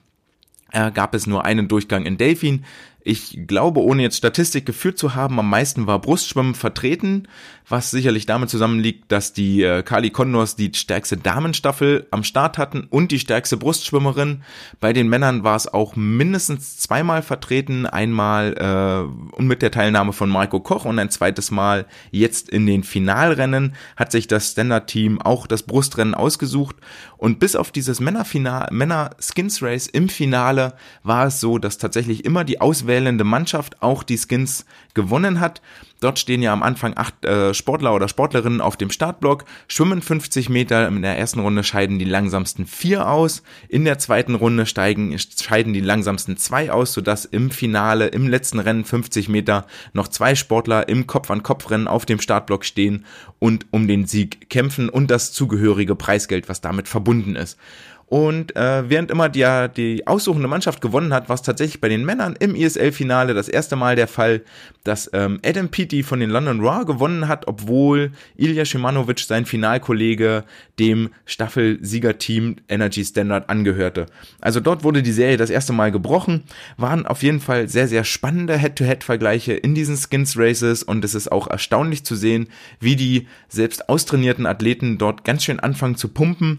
Äh, 0.71 0.91
gab 0.91 1.15
es 1.15 1.25
nur 1.25 1.45
einen 1.45 1.67
Durchgang 1.67 2.05
in 2.05 2.17
Delfin. 2.17 2.63
Ich 3.09 3.47
glaube, 3.47 3.81
ohne 3.81 4.03
jetzt 4.03 4.17
Statistik 4.17 4.67
geführt 4.67 4.99
zu 4.99 5.15
haben, 5.15 5.39
am 5.39 5.49
meisten 5.49 5.87
war 5.87 5.97
Brustschwimmen 5.97 6.53
vertreten, 6.53 7.27
was 7.67 7.89
sicherlich 7.89 8.27
damit 8.27 8.51
zusammenliegt, 8.51 9.11
dass 9.11 9.33
die 9.33 9.63
äh, 9.63 9.81
Kali 9.81 10.11
Condors 10.11 10.55
die 10.55 10.69
stärkste 10.75 11.17
Damenstaffel 11.17 12.05
am 12.11 12.23
Start 12.23 12.59
hatten 12.59 12.85
und 12.87 13.11
die 13.11 13.17
stärkste 13.17 13.57
Brustschwimmerin. 13.57 14.43
Bei 14.79 14.93
den 14.93 15.09
Männern 15.09 15.43
war 15.43 15.55
es 15.55 15.67
auch 15.67 15.95
mindestens 15.95 16.77
zweimal 16.77 17.23
vertreten, 17.23 17.87
einmal 17.87 18.53
äh, 19.39 19.41
mit 19.41 19.63
der 19.63 19.71
Teilnahme 19.71 20.13
von 20.13 20.29
Marco 20.29 20.59
Koch 20.59 20.85
und 20.85 20.99
ein 20.99 21.09
zweites 21.09 21.49
Mal 21.49 21.87
jetzt 22.11 22.47
in 22.47 22.67
den 22.67 22.83
Finalrennen 22.83 23.73
hat 23.95 24.11
sich 24.11 24.27
das 24.27 24.51
Standard-Team 24.51 25.19
auch 25.19 25.47
das 25.47 25.63
Brustrennen 25.63 26.13
ausgesucht 26.13 26.75
und 27.17 27.39
bis 27.39 27.55
auf 27.55 27.71
dieses 27.71 27.99
Männerfinal, 27.99 28.67
Männer 28.71 29.11
im 29.93 30.09
Finale 30.09 30.73
war 31.01 31.25
es 31.25 31.39
so, 31.39 31.57
dass 31.57 31.79
tatsächlich 31.79 32.23
immer 32.23 32.43
die 32.43 32.61
Auswahl 32.61 32.98
auswählende 32.99 33.23
Mannschaft 33.23 33.81
auch 33.81 34.03
die 34.03 34.17
Skins 34.17 34.65
gewonnen 34.93 35.39
hat. 35.39 35.61
Dort 36.01 36.17
stehen 36.17 36.41
ja 36.41 36.53
am 36.53 36.63
Anfang 36.63 36.93
acht 36.95 37.25
äh, 37.25 37.53
Sportler 37.53 37.93
oder 37.93 38.07
Sportlerinnen 38.07 38.61
auf 38.61 38.77
dem 38.77 38.89
Startblock, 38.89 39.43
schwimmen 39.67 40.01
50 40.01 40.49
Meter. 40.49 40.87
In 40.87 41.01
der 41.01 41.17
ersten 41.17 41.39
Runde 41.39 41.63
scheiden 41.63 41.99
die 41.99 42.05
langsamsten 42.05 42.65
vier 42.65 43.09
aus. 43.09 43.43
In 43.67 43.83
der 43.83 43.99
zweiten 43.99 44.35
Runde 44.35 44.65
steigen, 44.65 45.17
scheiden 45.17 45.73
die 45.73 45.81
langsamsten 45.81 46.37
zwei 46.37 46.71
aus, 46.71 46.93
sodass 46.93 47.25
im 47.25 47.51
Finale, 47.51 48.07
im 48.07 48.27
letzten 48.27 48.59
Rennen 48.59 48.85
50 48.85 49.27
Meter 49.27 49.65
noch 49.93 50.07
zwei 50.07 50.35
Sportler 50.35 50.87
im 50.87 51.05
Kopf-an-Kopf-Rennen 51.05 51.87
auf 51.87 52.05
dem 52.05 52.21
Startblock 52.21 52.63
stehen 52.63 53.05
und 53.39 53.65
um 53.71 53.87
den 53.87 54.05
Sieg 54.05 54.49
kämpfen 54.49 54.89
und 54.89 55.11
das 55.11 55.33
zugehörige 55.33 55.95
Preisgeld, 55.95 56.47
was 56.47 56.61
damit 56.61 56.87
verbunden 56.87 57.35
ist. 57.35 57.57
Und 58.09 58.55
äh, 58.55 58.89
während 58.89 59.11
immer 59.11 59.29
die, 59.29 59.45
die 59.77 60.07
aussuchende 60.07 60.47
Mannschaft 60.47 60.81
gewonnen 60.81 61.13
hat, 61.13 61.29
war 61.29 61.35
es 61.35 61.43
tatsächlich 61.43 61.79
bei 61.79 61.89
den 61.89 62.03
Männern 62.03 62.35
im 62.39 62.55
ESL-Finale 62.55 63.35
das 63.35 63.47
erste 63.47 63.75
Mal 63.75 63.95
der 63.95 64.07
Fall, 64.07 64.41
dass 64.83 65.11
ähm, 65.13 65.39
Adam 65.45 65.69
Peaty 65.69 66.01
von 66.01 66.19
den 66.19 66.31
London 66.31 66.59
Raw 66.59 66.85
gewonnen 66.85 67.27
hat, 67.27 67.47
obwohl 67.47 68.11
Ilya 68.35 68.65
Shimanovic, 68.65 69.19
sein 69.19 69.45
Finalkollege, 69.45 70.43
dem 70.79 71.09
Staffelsiegerteam 71.27 72.55
Energy 72.67 73.05
Standard 73.05 73.47
angehörte. 73.47 74.07
Also 74.41 74.59
dort 74.59 74.83
wurde 74.83 75.03
die 75.03 75.11
Serie 75.11 75.37
das 75.37 75.51
erste 75.51 75.73
Mal 75.73 75.91
gebrochen, 75.91 76.45
waren 76.77 77.05
auf 77.05 77.21
jeden 77.21 77.39
Fall 77.39 77.69
sehr, 77.69 77.87
sehr 77.87 78.03
spannende 78.03 78.57
Head-to-Head-Vergleiche 78.57 79.53
in 79.53 79.75
diesen 79.75 79.95
Skins 79.95 80.35
Races 80.35 80.81
und 80.81 81.05
es 81.05 81.13
ist 81.13 81.31
auch 81.31 81.45
erstaunlich 81.45 82.03
zu 82.05 82.15
sehen, 82.15 82.47
wie 82.79 82.95
die 82.95 83.27
selbst 83.49 83.87
austrainierten 83.87 84.47
Athleten 84.47 84.97
dort 84.97 85.23
ganz 85.23 85.43
schön 85.43 85.59
anfangen 85.59 85.95
zu 85.95 86.07
pumpen 86.07 86.57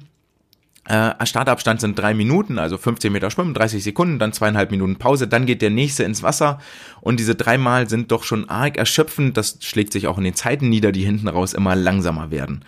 äh, 0.89 1.27
Startabstand 1.27 1.81
sind 1.81 1.99
drei 1.99 2.15
Minuten, 2.15 2.59
also 2.59 2.79
15 2.79 3.13
Meter 3.13 3.31
schwimmen, 3.31 3.55
30 3.55 3.85
Sekunden, 3.85 4.19
dann 4.19 4.33
zweieinhalb 4.33 4.71
Minuten 4.71 4.97
Pause, 4.97 5.29
dann 5.29 5.47
geht 5.47 5.63
der 5.63 5.71
nächste 5.71 6.05
ins 6.05 6.23
Wasser 6.23 6.59
und 7.01 7.21
diese 7.21 7.35
dreimal 7.35 7.89
sind 7.89 8.11
doch 8.13 8.25
schon 8.25 8.49
arg 8.49 8.77
erschöpfend. 8.77 9.37
Das 9.37 9.59
schlägt 9.61 9.93
sich 9.93 10.07
auch 10.07 10.19
in 10.19 10.25
den 10.25 10.35
Zeiten 10.35 10.69
nieder, 10.69 10.93
die 10.93 11.05
hinten 11.05 11.29
raus 11.29 11.53
immer 11.53 11.77
langsamer 11.77 12.31
werden. 12.31 12.65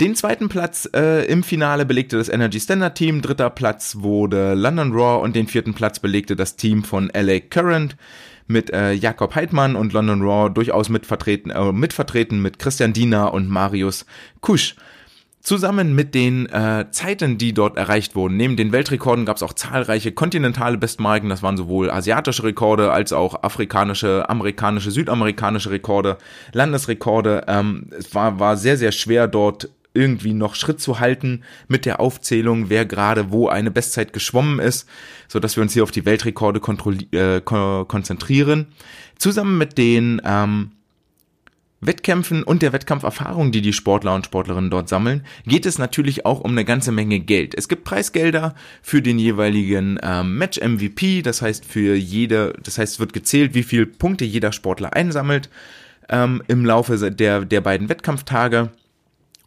Den 0.00 0.14
zweiten 0.14 0.48
Platz 0.48 0.88
äh, 0.94 1.26
im 1.26 1.42
Finale 1.42 1.84
belegte 1.84 2.16
das 2.16 2.28
Energy 2.28 2.60
Standard 2.60 2.96
Team, 2.96 3.20
dritter 3.20 3.50
Platz 3.50 3.96
wurde 3.98 4.54
London 4.54 4.92
Raw 4.92 5.22
und 5.22 5.34
den 5.34 5.48
vierten 5.48 5.74
Platz 5.74 5.98
belegte 5.98 6.36
das 6.36 6.54
Team 6.54 6.84
von 6.84 7.10
LA 7.12 7.40
Current 7.40 7.96
mit 8.46 8.72
äh, 8.72 8.92
Jakob 8.92 9.34
Heidmann 9.34 9.74
und 9.74 9.92
London 9.92 10.22
Raw 10.22 10.50
durchaus 10.50 10.88
mitvertreten, 10.88 11.50
äh, 11.50 11.72
mitvertreten 11.72 12.40
mit 12.40 12.60
Christian 12.60 12.92
Diener 12.92 13.34
und 13.34 13.48
Marius 13.48 14.06
Kusch. 14.40 14.76
Zusammen 15.48 15.94
mit 15.94 16.14
den 16.14 16.44
äh, 16.50 16.90
Zeiten, 16.90 17.38
die 17.38 17.54
dort 17.54 17.78
erreicht 17.78 18.14
wurden, 18.14 18.36
neben 18.36 18.58
den 18.58 18.70
Weltrekorden 18.70 19.24
gab 19.24 19.36
es 19.36 19.42
auch 19.42 19.54
zahlreiche 19.54 20.12
kontinentale 20.12 20.76
Bestmarken. 20.76 21.30
Das 21.30 21.42
waren 21.42 21.56
sowohl 21.56 21.90
asiatische 21.90 22.44
Rekorde 22.44 22.92
als 22.92 23.14
auch 23.14 23.42
afrikanische, 23.42 24.28
amerikanische, 24.28 24.90
südamerikanische 24.90 25.70
Rekorde, 25.70 26.18
Landesrekorde. 26.52 27.44
Ähm, 27.48 27.86
es 27.98 28.14
war, 28.14 28.38
war 28.38 28.58
sehr, 28.58 28.76
sehr 28.76 28.92
schwer 28.92 29.26
dort 29.26 29.70
irgendwie 29.94 30.34
noch 30.34 30.54
Schritt 30.54 30.82
zu 30.82 31.00
halten 31.00 31.44
mit 31.66 31.86
der 31.86 31.98
Aufzählung, 31.98 32.68
wer 32.68 32.84
gerade 32.84 33.30
wo 33.30 33.48
eine 33.48 33.70
Bestzeit 33.70 34.12
geschwommen 34.12 34.58
ist, 34.58 34.86
so 35.28 35.40
dass 35.40 35.56
wir 35.56 35.62
uns 35.62 35.72
hier 35.72 35.82
auf 35.82 35.90
die 35.92 36.04
Weltrekorde 36.04 36.60
äh, 37.12 37.40
konzentrieren. 37.40 38.66
Zusammen 39.16 39.56
mit 39.56 39.78
den 39.78 40.20
ähm, 40.26 40.72
Wettkämpfen 41.80 42.42
und 42.42 42.62
der 42.62 42.72
Wettkampferfahrung, 42.72 43.52
die 43.52 43.62
die 43.62 43.72
Sportler 43.72 44.14
und 44.14 44.26
Sportlerinnen 44.26 44.70
dort 44.70 44.88
sammeln, 44.88 45.24
geht 45.46 45.64
es 45.64 45.78
natürlich 45.78 46.26
auch 46.26 46.40
um 46.40 46.50
eine 46.50 46.64
ganze 46.64 46.90
Menge 46.90 47.20
Geld. 47.20 47.54
Es 47.56 47.68
gibt 47.68 47.84
Preisgelder 47.84 48.54
für 48.82 49.00
den 49.00 49.18
jeweiligen 49.18 49.98
ähm, 50.02 50.38
Match 50.38 50.60
MVP, 50.60 51.22
das 51.22 51.40
heißt 51.40 51.64
für 51.64 51.94
jede, 51.94 52.54
das 52.62 52.78
heißt 52.78 52.98
wird 52.98 53.12
gezählt, 53.12 53.54
wie 53.54 53.62
viel 53.62 53.86
Punkte 53.86 54.24
jeder 54.24 54.52
Sportler 54.52 54.94
einsammelt 54.94 55.50
ähm, 56.08 56.42
im 56.48 56.64
Laufe 56.64 57.10
der 57.12 57.44
der 57.44 57.60
beiden 57.60 57.88
Wettkampftage. 57.88 58.70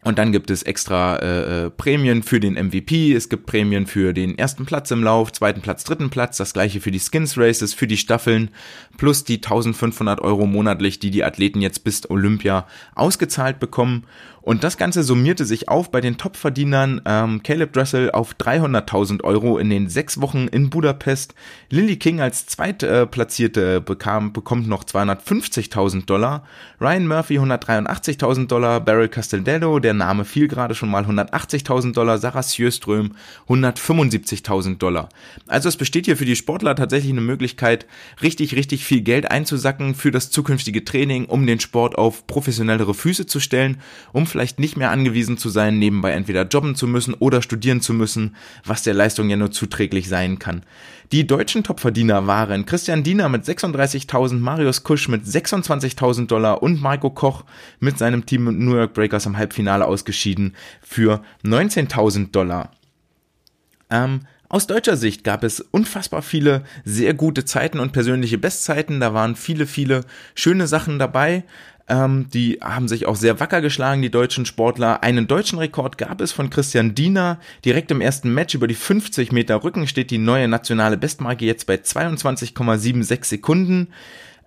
Und 0.04 0.18
dann 0.18 0.32
gibt 0.32 0.50
es 0.50 0.64
extra 0.64 1.16
äh, 1.16 1.66
äh 1.66 1.70
Prämien 1.70 2.24
für 2.24 2.40
den 2.40 2.54
MVP, 2.54 3.12
es 3.12 3.28
gibt 3.28 3.46
Prämien 3.46 3.86
für 3.86 4.12
den 4.12 4.36
ersten 4.36 4.66
Platz 4.66 4.90
im 4.90 5.04
Lauf, 5.04 5.32
zweiten 5.32 5.60
Platz, 5.60 5.84
dritten 5.84 6.10
Platz, 6.10 6.36
das 6.36 6.52
gleiche 6.52 6.80
für 6.80 6.90
die 6.90 6.98
Skins 6.98 7.38
Races, 7.38 7.72
für 7.72 7.86
die 7.86 7.96
Staffeln, 7.96 8.50
plus 8.96 9.22
die 9.22 9.36
1500 9.36 10.20
Euro 10.20 10.46
monatlich, 10.46 10.98
die 10.98 11.10
die 11.10 11.22
Athleten 11.22 11.60
jetzt 11.60 11.84
bis 11.84 12.10
Olympia 12.10 12.66
ausgezahlt 12.96 13.60
bekommen. 13.60 14.04
Und 14.42 14.64
das 14.64 14.76
Ganze 14.76 15.04
summierte 15.04 15.44
sich 15.44 15.68
auf 15.68 15.92
bei 15.92 16.00
den 16.00 16.18
Topverdienern 16.18 17.00
ähm, 17.04 17.42
Caleb 17.44 17.72
Dressel 17.72 18.10
auf 18.10 18.34
300.000 18.34 19.22
Euro 19.22 19.56
in 19.56 19.70
den 19.70 19.88
sechs 19.88 20.20
Wochen 20.20 20.48
in 20.48 20.68
Budapest. 20.68 21.34
Lily 21.70 21.96
King 21.96 22.20
als 22.20 22.46
Zweitplatzierte 22.46 23.80
bekam, 23.80 24.32
bekommt 24.32 24.66
noch 24.66 24.82
250.000 24.82 26.06
Dollar. 26.06 26.44
Ryan 26.80 27.06
Murphy 27.06 27.38
183.000 27.38 28.48
Dollar. 28.48 28.80
Beryl 28.80 29.08
Castelldello, 29.08 29.78
der 29.78 29.94
Name 29.94 30.24
fiel 30.24 30.48
gerade 30.48 30.74
schon 30.74 30.90
mal, 30.90 31.04
180.000 31.04 31.92
Dollar. 31.92 32.18
Sarah 32.18 32.42
Sjöström 32.42 33.12
175.000 33.48 34.78
Dollar. 34.78 35.08
Also 35.46 35.68
es 35.68 35.76
besteht 35.76 36.06
hier 36.06 36.16
für 36.16 36.24
die 36.24 36.36
Sportler 36.36 36.74
tatsächlich 36.74 37.12
eine 37.12 37.20
Möglichkeit, 37.20 37.86
richtig, 38.22 38.56
richtig 38.56 38.84
viel 38.84 39.02
Geld 39.02 39.30
einzusacken 39.30 39.94
für 39.94 40.10
das 40.10 40.30
zukünftige 40.30 40.84
Training, 40.84 41.26
um 41.26 41.46
den 41.46 41.60
Sport 41.60 41.96
auf 41.96 42.26
professionellere 42.26 42.94
Füße 42.94 43.26
zu 43.26 43.38
stellen, 43.38 43.80
um 44.12 44.26
vielleicht 44.32 44.58
nicht 44.58 44.76
mehr 44.76 44.90
angewiesen 44.90 45.38
zu 45.38 45.48
sein, 45.48 45.78
nebenbei 45.78 46.10
entweder 46.10 46.46
jobben 46.46 46.74
zu 46.74 46.88
müssen 46.88 47.14
oder 47.14 47.42
studieren 47.42 47.80
zu 47.80 47.94
müssen, 47.94 48.34
was 48.64 48.82
der 48.82 48.94
Leistung 48.94 49.30
ja 49.30 49.36
nur 49.36 49.52
zuträglich 49.52 50.08
sein 50.08 50.38
kann. 50.40 50.64
Die 51.12 51.26
deutschen 51.26 51.62
Topverdiener 51.62 52.26
waren 52.26 52.66
Christian 52.66 53.02
Diener 53.02 53.28
mit 53.28 53.44
36.000, 53.44 54.38
Marius 54.38 54.82
Kusch 54.82 55.08
mit 55.08 55.24
26.000 55.24 56.26
Dollar 56.26 56.62
und 56.62 56.80
Marco 56.80 57.10
Koch 57.10 57.44
mit 57.78 57.98
seinem 57.98 58.26
Team 58.26 58.44
New 58.64 58.74
York 58.74 58.94
Breakers 58.94 59.26
im 59.26 59.36
Halbfinale 59.36 59.84
ausgeschieden 59.86 60.56
für 60.80 61.22
19.000 61.44 62.32
Dollar. 62.32 62.72
Ähm, 63.90 64.22
aus 64.52 64.66
deutscher 64.66 64.98
Sicht 64.98 65.24
gab 65.24 65.44
es 65.44 65.60
unfassbar 65.60 66.20
viele 66.20 66.64
sehr 66.84 67.14
gute 67.14 67.46
Zeiten 67.46 67.80
und 67.80 67.92
persönliche 67.92 68.36
Bestzeiten. 68.36 69.00
Da 69.00 69.14
waren 69.14 69.34
viele, 69.34 69.66
viele 69.66 70.04
schöne 70.34 70.66
Sachen 70.66 70.98
dabei. 70.98 71.44
Ähm, 71.88 72.26
die 72.32 72.58
haben 72.62 72.88
sich 72.88 73.06
auch 73.06 73.16
sehr 73.16 73.40
wacker 73.40 73.60
geschlagen, 73.60 74.02
die 74.02 74.10
deutschen 74.10 74.46
Sportler. 74.46 75.02
Einen 75.02 75.26
deutschen 75.26 75.58
Rekord 75.58 75.98
gab 75.98 76.20
es 76.20 76.32
von 76.32 76.50
Christian 76.50 76.94
Diener. 76.94 77.38
Direkt 77.64 77.90
im 77.90 78.00
ersten 78.00 78.32
Match 78.32 78.54
über 78.54 78.66
die 78.66 78.74
50 78.74 79.32
Meter 79.32 79.64
Rücken 79.64 79.86
steht 79.86 80.10
die 80.10 80.18
neue 80.18 80.48
nationale 80.48 80.96
Bestmarke 80.96 81.44
jetzt 81.44 81.66
bei 81.66 81.74
22,76 81.74 83.24
Sekunden. 83.24 83.88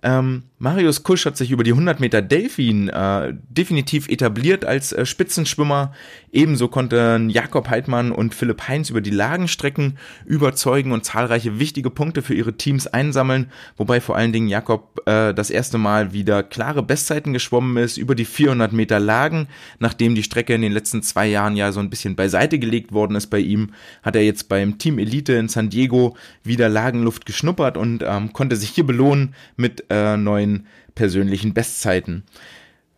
Ähm, 0.02 0.44
Marius 0.58 1.02
Kusch 1.02 1.26
hat 1.26 1.36
sich 1.36 1.50
über 1.50 1.64
die 1.64 1.72
100 1.72 2.00
Meter 2.00 2.22
Delfin 2.22 2.88
äh, 2.88 3.34
definitiv 3.48 4.08
etabliert 4.08 4.64
als 4.64 4.92
äh, 4.92 5.04
Spitzenschwimmer. 5.04 5.92
Ebenso 6.32 6.68
konnten 6.68 7.28
Jakob 7.28 7.68
Heidmann 7.68 8.10
und 8.10 8.34
Philipp 8.34 8.66
Heinz 8.66 8.88
über 8.88 9.02
die 9.02 9.10
Lagenstrecken 9.10 9.98
überzeugen 10.24 10.92
und 10.92 11.04
zahlreiche 11.04 11.58
wichtige 11.58 11.90
Punkte 11.90 12.22
für 12.22 12.34
ihre 12.34 12.54
Teams 12.54 12.86
einsammeln, 12.86 13.50
wobei 13.76 14.00
vor 14.00 14.16
allen 14.16 14.32
Dingen 14.32 14.48
Jakob 14.48 15.00
äh, 15.06 15.34
das 15.34 15.50
erste 15.50 15.76
Mal 15.76 16.12
wieder 16.14 16.42
klare 16.42 16.82
Bestzeiten 16.82 17.34
geschwommen 17.34 17.76
ist 17.76 17.98
über 17.98 18.14
die 18.14 18.24
400 18.24 18.72
Meter 18.72 18.98
Lagen. 18.98 19.48
Nachdem 19.78 20.14
die 20.14 20.22
Strecke 20.22 20.54
in 20.54 20.62
den 20.62 20.72
letzten 20.72 21.02
zwei 21.02 21.26
Jahren 21.26 21.56
ja 21.56 21.72
so 21.72 21.80
ein 21.80 21.90
bisschen 21.90 22.16
beiseite 22.16 22.58
gelegt 22.58 22.92
worden 22.92 23.16
ist 23.16 23.26
bei 23.26 23.40
ihm, 23.40 23.72
hat 24.02 24.16
er 24.16 24.22
jetzt 24.22 24.48
beim 24.48 24.78
Team 24.78 24.98
Elite 24.98 25.34
in 25.34 25.48
San 25.48 25.68
Diego 25.68 26.16
wieder 26.44 26.70
Lagenluft 26.70 27.26
geschnuppert 27.26 27.76
und 27.76 28.02
ähm, 28.06 28.32
konnte 28.32 28.56
sich 28.56 28.70
hier 28.70 28.86
belohnen 28.86 29.34
mit 29.56 29.90
äh, 29.90 29.95
neuen 30.16 30.66
persönlichen 30.94 31.54
Bestzeiten. 31.54 32.24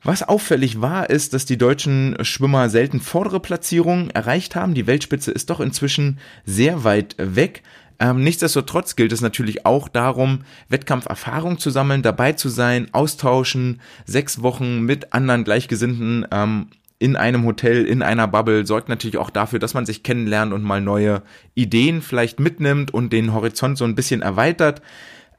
Was 0.02 0.22
auffällig 0.22 0.80
war, 0.80 1.10
ist, 1.10 1.34
dass 1.34 1.44
die 1.44 1.58
deutschen 1.58 2.16
Schwimmer 2.22 2.70
selten 2.70 3.00
vordere 3.00 3.40
Platzierungen 3.40 4.10
erreicht 4.10 4.54
haben. 4.54 4.74
Die 4.74 4.86
Weltspitze 4.86 5.32
ist 5.32 5.50
doch 5.50 5.60
inzwischen 5.60 6.18
sehr 6.44 6.84
weit 6.84 7.16
weg. 7.18 7.62
Ähm, 8.00 8.22
nichtsdestotrotz 8.22 8.94
gilt 8.94 9.12
es 9.12 9.20
natürlich 9.20 9.66
auch 9.66 9.88
darum, 9.88 10.44
Wettkampferfahrung 10.68 11.58
zu 11.58 11.70
sammeln, 11.70 12.02
dabei 12.02 12.32
zu 12.32 12.48
sein, 12.48 12.88
austauschen, 12.92 13.80
sechs 14.06 14.40
Wochen 14.40 14.82
mit 14.82 15.12
anderen 15.12 15.42
Gleichgesinnten 15.42 16.24
ähm, 16.30 16.68
in 17.00 17.16
einem 17.16 17.44
Hotel, 17.44 17.84
in 17.84 18.02
einer 18.02 18.28
Bubble, 18.28 18.66
sorgt 18.66 18.88
natürlich 18.88 19.18
auch 19.18 19.30
dafür, 19.30 19.58
dass 19.58 19.74
man 19.74 19.86
sich 19.86 20.04
kennenlernt 20.04 20.52
und 20.52 20.62
mal 20.62 20.80
neue 20.80 21.22
Ideen 21.54 22.02
vielleicht 22.02 22.38
mitnimmt 22.38 22.92
und 22.92 23.12
den 23.12 23.32
Horizont 23.32 23.78
so 23.78 23.84
ein 23.84 23.96
bisschen 23.96 24.22
erweitert. 24.22 24.80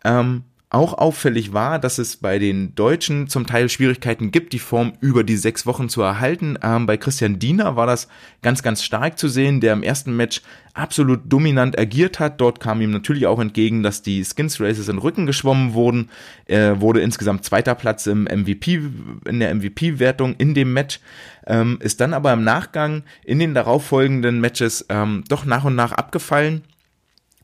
Ähm, 0.04 0.44
auch 0.72 0.94
auffällig 0.94 1.52
war, 1.52 1.80
dass 1.80 1.98
es 1.98 2.18
bei 2.18 2.38
den 2.38 2.76
Deutschen 2.76 3.28
zum 3.28 3.48
Teil 3.48 3.70
Schwierigkeiten 3.70 4.30
gibt, 4.30 4.54
die 4.54 4.60
Form 4.60 4.94
über 5.02 5.24
die 5.24 5.36
sechs 5.36 5.66
Wochen 5.66 5.90
zu 5.90 6.04
erhalten. 6.04 6.60
Ähm, 6.62 6.86
bei 6.86 6.96
Christian 6.96 7.40
Diener 7.40 7.76
war 7.76 7.88
das 7.88 8.08
ganz, 8.44 8.62
ganz 8.62 8.84
stark 8.84 9.18
zu 9.18 9.28
sehen, 9.30 9.62
der 9.62 9.74
im 9.74 9.82
ersten 9.82 10.16
Match 10.16 10.42
absolut 10.76 11.22
dominant 11.26 11.80
agiert 11.80 12.20
hat. 12.20 12.40
Dort 12.40 12.60
kam 12.60 12.82
ihm 12.82 12.92
natürlich 12.92 13.26
auch 13.26 13.40
entgegen, 13.40 13.82
dass 13.82 14.04
die 14.04 14.24
Skins 14.24 14.62
Races 14.62 14.90
in 14.90 15.00
Rücken 15.00 15.26
geschwommen 15.26 15.74
wurden. 15.74 16.10
Er 16.46 16.82
wurde 16.82 17.02
insgesamt 17.02 17.46
zweiter 17.46 17.74
Platz 17.74 18.06
im 18.06 18.26
MVP, 18.26 18.80
in 19.26 19.40
der 19.40 19.56
MVP-Wertung 19.56 20.36
in 20.36 20.54
dem 20.54 20.72
Match. 20.72 21.00
Ähm, 21.48 21.80
ist 21.82 22.00
dann 22.00 22.14
aber 22.14 22.32
im 22.32 22.44
Nachgang 22.44 23.02
in 23.24 23.40
den 23.40 23.56
darauffolgenden 23.56 24.40
Matches 24.40 24.86
ähm, 24.90 25.24
doch 25.30 25.46
nach 25.46 25.64
und 25.64 25.76
nach 25.76 25.94
abgefallen 25.94 26.62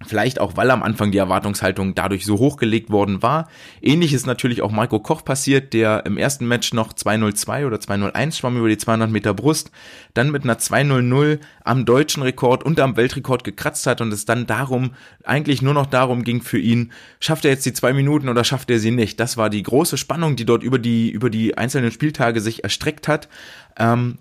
Vielleicht 0.04 0.42
auch, 0.42 0.58
weil 0.58 0.72
am 0.72 0.84
Anfang 0.84 1.12
die 1.12 1.18
Erwartungshaltung 1.20 1.96
dadurch 1.96 2.26
so 2.26 2.38
hochgelegt 2.38 2.90
worden 2.90 3.24
war. 3.24 3.48
Ähnlich 3.82 4.12
ist 4.12 4.28
natürlich 4.28 4.62
auch 4.62 4.72
Marco 4.72 5.00
Koch 5.00 5.24
passiert, 5.24 5.74
der 5.74 6.06
im 6.06 6.18
ersten 6.18 6.46
Match 6.50 6.74
noch 6.74 6.92
202 6.92 7.66
oder 7.66 7.80
201 7.80 8.38
schwamm 8.38 8.58
über 8.58 8.68
die 8.68 8.78
200 8.78 9.10
Meter 9.10 9.34
Brust, 9.34 9.72
dann 10.14 10.32
mit 10.32 10.44
einer 10.44 10.58
200 10.58 11.40
am 11.64 11.86
deutschen 11.86 12.24
Rekord 12.24 12.66
und 12.66 12.78
am 12.82 12.98
Weltrekord 12.98 13.46
gekratzt 13.46 13.88
hat 13.88 14.02
und 14.02 14.12
es 14.12 14.26
dann 14.26 14.46
darum, 14.46 14.92
eigentlich 15.24 15.62
nur 15.62 15.74
noch 15.74 15.86
darum 15.86 16.24
ging 16.26 16.42
für 16.42 16.60
ihn, 16.60 16.92
schafft 17.22 17.46
er 17.46 17.52
jetzt 17.52 17.66
die 17.66 17.74
zwei 17.74 17.94
Minuten 17.94 18.28
oder 18.28 18.44
schafft 18.44 18.70
er 18.70 18.80
sie 18.80 18.92
nicht? 18.92 19.18
Das 19.22 19.38
war 19.38 19.50
die 19.50 19.64
große 19.64 19.98
Spannung, 19.98 20.36
die 20.36 20.46
dort 20.46 20.62
über 20.62 20.78
die, 20.78 21.10
über 21.10 21.30
die 21.30 21.58
einzelnen 21.58 21.92
Spieltage 21.92 22.42
sich 22.42 22.66
erstreckt 22.66 23.08
hat. 23.08 23.30
Ähm, 23.78 24.18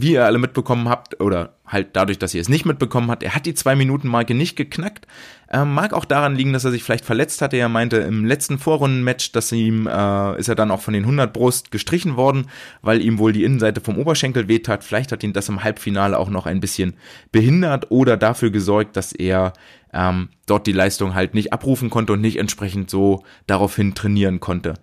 wie 0.00 0.12
ihr 0.12 0.24
alle 0.24 0.38
mitbekommen 0.38 0.88
habt, 0.88 1.20
oder 1.20 1.54
halt 1.66 1.88
dadurch, 1.94 2.18
dass 2.18 2.34
ihr 2.34 2.40
es 2.40 2.48
nicht 2.48 2.64
mitbekommen 2.64 3.10
habt, 3.10 3.22
er 3.22 3.34
hat 3.34 3.46
die 3.46 3.54
Zwei-Minuten-Marke 3.54 4.34
nicht 4.34 4.56
geknackt. 4.56 5.06
Ähm, 5.50 5.72
mag 5.72 5.92
auch 5.92 6.04
daran 6.04 6.34
liegen, 6.34 6.52
dass 6.52 6.64
er 6.64 6.70
sich 6.70 6.82
vielleicht 6.82 7.04
verletzt 7.04 7.40
hatte. 7.42 7.56
Er 7.56 7.68
meinte 7.68 7.98
im 7.98 8.24
letzten 8.24 8.58
Vorrundenmatch, 8.58 9.32
dass 9.32 9.52
ihm, 9.52 9.86
äh, 9.86 10.38
ist 10.38 10.48
er 10.48 10.54
dann 10.54 10.70
auch 10.70 10.80
von 10.80 10.94
den 10.94 11.04
100 11.04 11.32
Brust 11.32 11.70
gestrichen 11.70 12.16
worden, 12.16 12.46
weil 12.82 13.02
ihm 13.02 13.18
wohl 13.18 13.32
die 13.32 13.44
Innenseite 13.44 13.80
vom 13.80 13.98
Oberschenkel 13.98 14.48
wehtat. 14.48 14.84
Vielleicht 14.84 15.12
hat 15.12 15.22
ihn 15.22 15.32
das 15.32 15.48
im 15.48 15.62
Halbfinale 15.62 16.18
auch 16.18 16.30
noch 16.30 16.46
ein 16.46 16.60
bisschen 16.60 16.94
behindert 17.32 17.90
oder 17.90 18.16
dafür 18.16 18.50
gesorgt, 18.50 18.96
dass 18.96 19.12
er 19.12 19.52
ähm, 19.92 20.28
dort 20.46 20.66
die 20.66 20.72
Leistung 20.72 21.14
halt 21.14 21.34
nicht 21.34 21.52
abrufen 21.52 21.90
konnte 21.90 22.12
und 22.12 22.20
nicht 22.20 22.38
entsprechend 22.38 22.90
so 22.90 23.24
daraufhin 23.46 23.94
trainieren 23.94 24.40
konnte. 24.40 24.74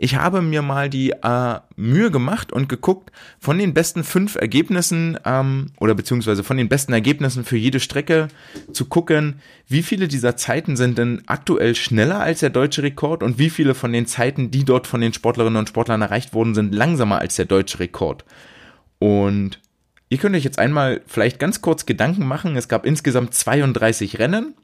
Ich 0.00 0.14
habe 0.14 0.42
mir 0.42 0.62
mal 0.62 0.88
die 0.88 1.10
äh, 1.10 1.58
Mühe 1.74 2.12
gemacht 2.12 2.52
und 2.52 2.68
geguckt 2.68 3.10
von 3.40 3.58
den 3.58 3.74
besten 3.74 4.04
fünf 4.04 4.36
Ergebnissen 4.36 5.18
ähm, 5.24 5.72
oder 5.80 5.96
beziehungsweise 5.96 6.44
von 6.44 6.56
den 6.56 6.68
besten 6.68 6.92
Ergebnissen 6.92 7.44
für 7.44 7.56
jede 7.56 7.80
Strecke 7.80 8.28
zu 8.72 8.84
gucken, 8.84 9.40
wie 9.66 9.82
viele 9.82 10.06
dieser 10.06 10.36
Zeiten 10.36 10.76
sind 10.76 10.98
denn 10.98 11.22
aktuell 11.26 11.74
schneller 11.74 12.20
als 12.20 12.38
der 12.38 12.50
deutsche 12.50 12.84
Rekord 12.84 13.24
und 13.24 13.40
wie 13.40 13.50
viele 13.50 13.74
von 13.74 13.92
den 13.92 14.06
Zeiten, 14.06 14.52
die 14.52 14.64
dort 14.64 14.86
von 14.86 15.00
den 15.00 15.12
Sportlerinnen 15.12 15.58
und 15.58 15.68
Sportlern 15.68 16.00
erreicht 16.00 16.32
wurden, 16.32 16.54
sind 16.54 16.72
langsamer 16.72 17.18
als 17.18 17.34
der 17.34 17.46
deutsche 17.46 17.80
Rekord. 17.80 18.24
Und 19.00 19.58
ihr 20.10 20.18
könnt 20.18 20.36
euch 20.36 20.44
jetzt 20.44 20.60
einmal 20.60 21.00
vielleicht 21.08 21.40
ganz 21.40 21.60
kurz 21.60 21.86
Gedanken 21.86 22.24
machen. 22.24 22.56
Es 22.56 22.68
gab 22.68 22.86
insgesamt 22.86 23.34
32 23.34 24.20
Rennen 24.20 24.54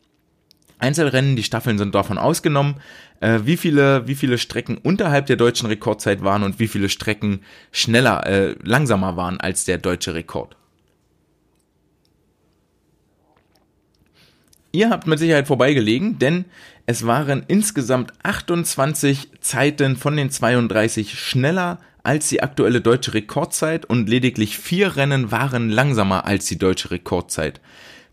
Einzelrennen, 0.78 1.36
die 1.36 1.42
Staffeln 1.42 1.78
sind 1.78 1.94
davon 1.94 2.18
ausgenommen, 2.18 2.76
äh, 3.20 3.40
wie 3.44 3.56
viele, 3.56 4.06
wie 4.06 4.14
viele 4.14 4.38
Strecken 4.38 4.78
unterhalb 4.78 5.26
der 5.26 5.36
deutschen 5.36 5.66
Rekordzeit 5.66 6.22
waren 6.22 6.42
und 6.42 6.58
wie 6.58 6.68
viele 6.68 6.88
Strecken 6.88 7.40
schneller, 7.72 8.26
äh, 8.26 8.54
langsamer 8.62 9.16
waren 9.16 9.40
als 9.40 9.64
der 9.64 9.78
deutsche 9.78 10.14
Rekord. 10.14 10.56
Ihr 14.72 14.90
habt 14.90 15.06
mit 15.06 15.20
Sicherheit 15.20 15.46
vorbeigelegen, 15.46 16.18
denn 16.18 16.46
es 16.84 17.06
waren 17.06 17.44
insgesamt 17.46 18.12
28 18.24 19.28
Zeiten 19.40 19.96
von 19.96 20.16
den 20.16 20.30
32 20.30 21.16
schneller 21.16 21.78
als 22.02 22.28
die 22.28 22.42
aktuelle 22.42 22.80
deutsche 22.80 23.14
Rekordzeit 23.14 23.86
und 23.86 24.08
lediglich 24.08 24.58
vier 24.58 24.96
Rennen 24.96 25.30
waren 25.30 25.70
langsamer 25.70 26.26
als 26.26 26.46
die 26.46 26.58
deutsche 26.58 26.90
Rekordzeit. 26.90 27.60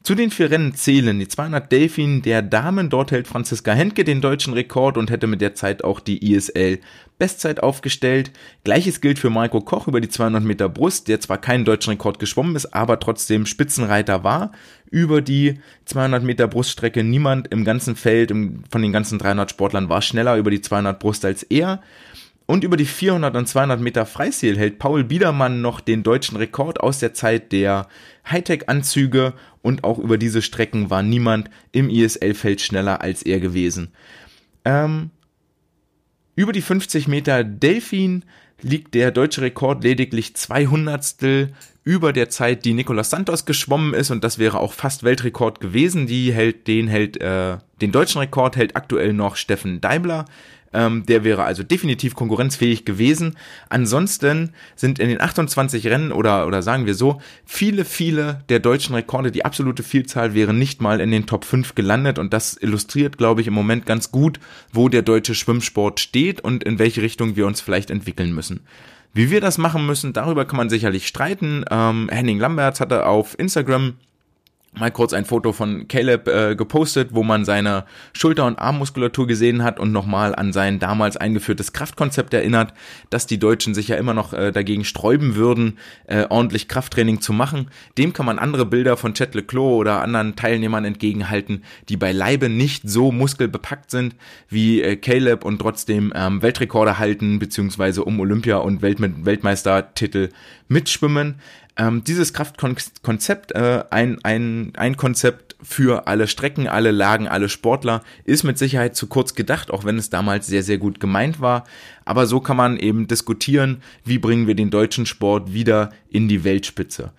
Zu 0.03 0.15
den 0.15 0.31
vier 0.31 0.49
Rennen 0.49 0.73
zählen 0.73 1.19
die 1.19 1.27
200 1.27 1.71
Delfin 1.71 2.23
der 2.23 2.41
Damen. 2.41 2.89
Dort 2.89 3.11
hält 3.11 3.27
Franziska 3.27 3.73
Henke 3.73 4.03
den 4.03 4.19
deutschen 4.19 4.53
Rekord 4.53 4.97
und 4.97 5.11
hätte 5.11 5.27
mit 5.27 5.41
der 5.41 5.53
Zeit 5.53 5.83
auch 5.83 5.99
die 5.99 6.33
ISL 6.33 6.79
Bestzeit 7.19 7.61
aufgestellt. 7.61 8.31
Gleiches 8.63 8.99
gilt 8.99 9.19
für 9.19 9.29
Marco 9.29 9.61
Koch 9.61 9.87
über 9.87 10.01
die 10.01 10.09
200 10.09 10.43
Meter 10.43 10.69
Brust, 10.69 11.07
der 11.07 11.19
zwar 11.19 11.37
keinen 11.37 11.65
deutschen 11.65 11.91
Rekord 11.91 12.17
geschwommen 12.17 12.55
ist, 12.55 12.73
aber 12.73 12.99
trotzdem 12.99 13.45
Spitzenreiter 13.45 14.23
war. 14.23 14.53
Über 14.89 15.21
die 15.21 15.59
200 15.85 16.23
Meter 16.23 16.47
Bruststrecke 16.47 17.03
niemand 17.03 17.49
im 17.49 17.63
ganzen 17.63 17.95
Feld 17.95 18.31
von 18.31 18.81
den 18.81 18.91
ganzen 18.91 19.19
300 19.19 19.51
Sportlern 19.51 19.87
war 19.87 20.01
schneller 20.01 20.35
über 20.37 20.49
die 20.49 20.61
200 20.61 20.97
Brust 20.99 21.25
als 21.25 21.43
er. 21.43 21.79
Und 22.47 22.65
über 22.65 22.75
die 22.75 22.85
400 22.85 23.35
und 23.37 23.47
200 23.47 23.79
Meter 23.79 24.05
Freistil 24.05 24.57
hält 24.57 24.77
Paul 24.77 25.05
Biedermann 25.05 25.61
noch 25.61 25.79
den 25.79 26.03
deutschen 26.03 26.35
Rekord 26.35 26.81
aus 26.81 26.99
der 26.99 27.13
Zeit 27.13 27.51
der 27.53 27.87
Hightech-Anzüge 28.29 29.33
und 29.61 29.83
auch 29.83 29.99
über 29.99 30.17
diese 30.17 30.41
Strecken 30.41 30.89
war 30.89 31.03
niemand 31.03 31.49
im 31.71 31.89
ISL-Feld 31.89 32.61
schneller 32.61 33.01
als 33.01 33.23
er 33.23 33.39
gewesen. 33.39 33.89
Ähm, 34.65 35.11
über 36.35 36.51
die 36.51 36.61
50 36.61 37.07
Meter 37.07 37.43
Delfin 37.43 38.23
liegt 38.61 38.93
der 38.93 39.11
deutsche 39.11 39.41
Rekord 39.41 39.83
lediglich 39.83 40.35
200 40.35 41.51
über 41.83 42.13
der 42.13 42.29
Zeit, 42.29 42.63
die 42.63 42.73
Nicolas 42.73 43.09
Santos 43.09 43.45
geschwommen 43.45 43.93
ist 43.93 44.11
und 44.11 44.23
das 44.23 44.37
wäre 44.37 44.59
auch 44.59 44.73
fast 44.73 45.03
Weltrekord 45.03 45.59
gewesen. 45.59 46.05
Die 46.05 46.31
hält, 46.31 46.67
den 46.67 46.87
hält, 46.87 47.19
äh, 47.19 47.57
den 47.81 47.91
deutschen 47.91 48.19
Rekord 48.19 48.55
hält 48.55 48.75
aktuell 48.75 49.13
noch 49.13 49.35
Steffen 49.35 49.81
Daimler 49.81 50.25
ähm, 50.73 51.05
der 51.05 51.23
wäre 51.23 51.43
also 51.43 51.63
definitiv 51.63 52.15
konkurrenzfähig 52.15 52.85
gewesen. 52.85 53.37
Ansonsten 53.69 54.53
sind 54.75 54.99
in 54.99 55.09
den 55.09 55.21
28 55.21 55.87
Rennen 55.87 56.11
oder, 56.11 56.47
oder 56.47 56.61
sagen 56.61 56.85
wir 56.85 56.95
so, 56.95 57.21
viele, 57.45 57.85
viele 57.85 58.43
der 58.49 58.59
deutschen 58.59 58.95
Rekorde, 58.95 59.31
die 59.31 59.45
absolute 59.45 59.83
Vielzahl 59.83 60.33
wäre 60.33 60.53
nicht 60.53 60.81
mal 60.81 60.99
in 60.99 61.11
den 61.11 61.25
Top 61.25 61.45
5 61.45 61.75
gelandet 61.75 62.19
und 62.19 62.33
das 62.33 62.55
illustriert, 62.55 63.17
glaube 63.17 63.41
ich, 63.41 63.47
im 63.47 63.53
Moment 63.53 63.85
ganz 63.85 64.11
gut, 64.11 64.39
wo 64.71 64.89
der 64.89 65.01
deutsche 65.01 65.35
Schwimmsport 65.35 65.99
steht 65.99 66.41
und 66.41 66.63
in 66.63 66.79
welche 66.79 67.01
Richtung 67.01 67.35
wir 67.35 67.47
uns 67.47 67.61
vielleicht 67.61 67.91
entwickeln 67.91 68.33
müssen. 68.33 68.61
Wie 69.13 69.29
wir 69.29 69.41
das 69.41 69.57
machen 69.57 69.85
müssen, 69.85 70.13
darüber 70.13 70.45
kann 70.45 70.57
man 70.57 70.69
sicherlich 70.69 71.07
streiten. 71.07 71.65
Ähm, 71.69 72.07
Henning 72.09 72.39
Lamberts 72.39 72.79
hatte 72.79 73.05
auf 73.05 73.37
Instagram 73.37 73.95
mal 74.73 74.89
kurz 74.89 75.11
ein 75.11 75.25
Foto 75.25 75.51
von 75.51 75.87
Caleb 75.89 76.27
äh, 76.29 76.55
gepostet, 76.55 77.09
wo 77.11 77.23
man 77.23 77.43
seine 77.43 77.85
Schulter- 78.13 78.45
und 78.45 78.57
Armmuskulatur 78.57 79.27
gesehen 79.27 79.63
hat 79.63 79.79
und 79.79 79.91
nochmal 79.91 80.33
an 80.33 80.53
sein 80.53 80.79
damals 80.79 81.17
eingeführtes 81.17 81.73
Kraftkonzept 81.73 82.33
erinnert, 82.33 82.73
dass 83.09 83.27
die 83.27 83.37
Deutschen 83.37 83.73
sich 83.73 83.89
ja 83.89 83.97
immer 83.97 84.13
noch 84.13 84.31
äh, 84.31 84.51
dagegen 84.51 84.85
sträuben 84.85 85.35
würden, 85.35 85.77
äh, 86.07 86.25
ordentlich 86.29 86.69
Krafttraining 86.69 87.19
zu 87.19 87.33
machen. 87.33 87.69
Dem 87.97 88.13
kann 88.13 88.25
man 88.25 88.39
andere 88.39 88.65
Bilder 88.65 88.95
von 88.95 89.13
Chet 89.13 89.35
Leclos 89.35 89.79
oder 89.79 90.01
anderen 90.01 90.37
Teilnehmern 90.37 90.85
entgegenhalten, 90.85 91.63
die 91.89 91.97
beileibe 91.97 92.47
nicht 92.47 92.89
so 92.89 93.11
muskelbepackt 93.11 93.91
sind 93.91 94.15
wie 94.47 94.81
äh, 94.81 94.95
Caleb 94.95 95.43
und 95.43 95.59
trotzdem 95.59 96.13
ähm, 96.15 96.41
Weltrekorde 96.41 96.97
halten, 96.97 97.39
beziehungsweise 97.39 98.05
um 98.05 98.19
Olympia 98.21 98.57
und 98.57 98.81
Welt 98.81 99.01
Weltmeistertitel 99.01 100.29
mitschwimmen. 100.69 101.35
Ähm, 101.81 102.03
dieses 102.03 102.31
Kraftkonzept, 102.31 103.53
äh, 103.53 103.83
ein, 103.89 104.19
ein, 104.23 104.71
ein 104.75 104.97
Konzept 104.97 105.55
für 105.63 106.05
alle 106.05 106.27
Strecken, 106.27 106.67
alle 106.67 106.91
Lagen, 106.91 107.27
alle 107.27 107.49
Sportler, 107.49 108.03
ist 108.23 108.43
mit 108.43 108.59
Sicherheit 108.59 108.95
zu 108.95 109.07
kurz 109.07 109.33
gedacht, 109.33 109.71
auch 109.71 109.83
wenn 109.83 109.97
es 109.97 110.11
damals 110.11 110.45
sehr, 110.45 110.61
sehr 110.61 110.77
gut 110.77 110.99
gemeint 110.99 111.41
war. 111.41 111.63
Aber 112.05 112.27
so 112.27 112.39
kann 112.39 112.55
man 112.55 112.77
eben 112.77 113.07
diskutieren, 113.07 113.81
wie 114.05 114.19
bringen 114.19 114.45
wir 114.45 114.53
den 114.53 114.69
deutschen 114.69 115.07
Sport 115.07 115.53
wieder 115.53 115.89
in 116.11 116.27
die 116.27 116.43
Weltspitze 116.43 117.13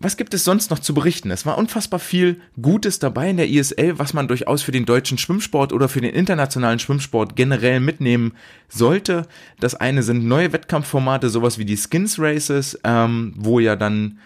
was 0.00 0.16
gibt 0.16 0.32
es 0.32 0.44
sonst 0.44 0.70
noch 0.70 0.78
zu 0.78 0.94
berichten? 0.94 1.30
Es 1.30 1.44
war 1.44 1.58
unfassbar 1.58 1.98
viel 1.98 2.40
Gutes 2.60 3.00
dabei 3.00 3.30
in 3.30 3.36
der 3.36 3.48
ISL, 3.48 3.98
was 3.98 4.14
man 4.14 4.28
durchaus 4.28 4.62
für 4.62 4.70
den 4.70 4.86
deutschen 4.86 5.18
Schwimmsport 5.18 5.72
oder 5.72 5.88
für 5.88 6.00
den 6.00 6.14
internationalen 6.14 6.78
Schwimmsport 6.78 7.34
generell 7.34 7.80
mitnehmen 7.80 8.32
sollte. 8.68 9.26
Das 9.58 9.74
eine 9.74 10.04
sind 10.04 10.24
neue 10.24 10.52
Wettkampfformate, 10.52 11.30
sowas 11.30 11.58
wie 11.58 11.64
die 11.64 11.76
Skins 11.76 12.18
Races, 12.18 12.78
ähm, 12.84 13.34
wo 13.36 13.58
ja 13.58 13.74
dann 13.74 14.18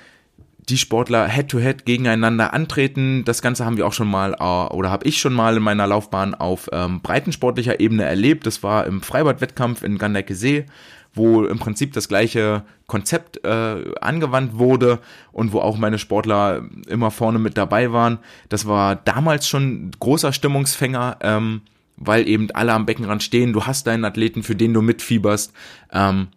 die 0.69 0.79
Sportler 0.79 1.27
Head-to-Head 1.27 1.81
-head 1.81 1.85
gegeneinander 1.85 2.53
antreten. 2.53 3.25
Das 3.25 3.43
Ganze 3.43 3.65
haben 3.65 3.77
wir 3.77 3.87
auch 3.87 3.93
schon 3.93 4.09
mal 4.09 4.35
äh, 4.35 4.75
oder 4.75 4.91
habe 4.91 5.09
ich 5.09 5.19
schon 5.19 5.33
mal 5.33 5.57
in 5.57 5.63
meiner 5.63 5.87
Laufbahn 5.87 6.35
auf 6.35 6.69
ähm, 6.73 7.01
breitensportlicher 7.01 7.81
Ebene 7.81 8.05
erlebt. 8.05 8.47
Das 8.47 8.63
war 8.63 8.87
im 8.87 9.01
Freibad-Wettkampf 9.01 9.83
in 9.83 9.99
Gandecke 9.99 10.35
See 10.35 10.67
wo 11.15 11.45
im 11.45 11.59
Prinzip 11.59 11.93
das 11.93 12.09
gleiche 12.09 12.63
Konzept 12.87 13.45
äh, 13.45 13.95
angewandt 14.01 14.59
wurde 14.59 14.99
und 15.33 15.53
wo 15.53 15.61
auch 15.61 15.77
meine 15.77 15.99
Sportler 15.99 16.63
immer 16.89 17.11
vorne 17.11 17.39
mit 17.39 17.57
dabei 17.57 17.93
waren. 17.93 18.19
Das 18.49 18.67
war 18.67 18.97
damals 18.97 19.49
schon 19.49 19.91
großer 19.99 20.33
Stimmungsfänger, 20.33 21.19
ähm, 21.21 21.63
weil 21.97 22.27
eben 22.29 22.51
alle 22.53 22.73
am 22.73 22.87
Beckenrand 22.87 23.23
stehen. 23.23 23.53
Du 23.53 23.65
hast 23.65 23.87
deinen 23.87 24.05
Athleten, 24.05 24.43
für 24.43 24.57
den 24.57 24.73
du 24.73 24.83
mitfieberst. 24.83 25.53
Ähm, 25.93 26.29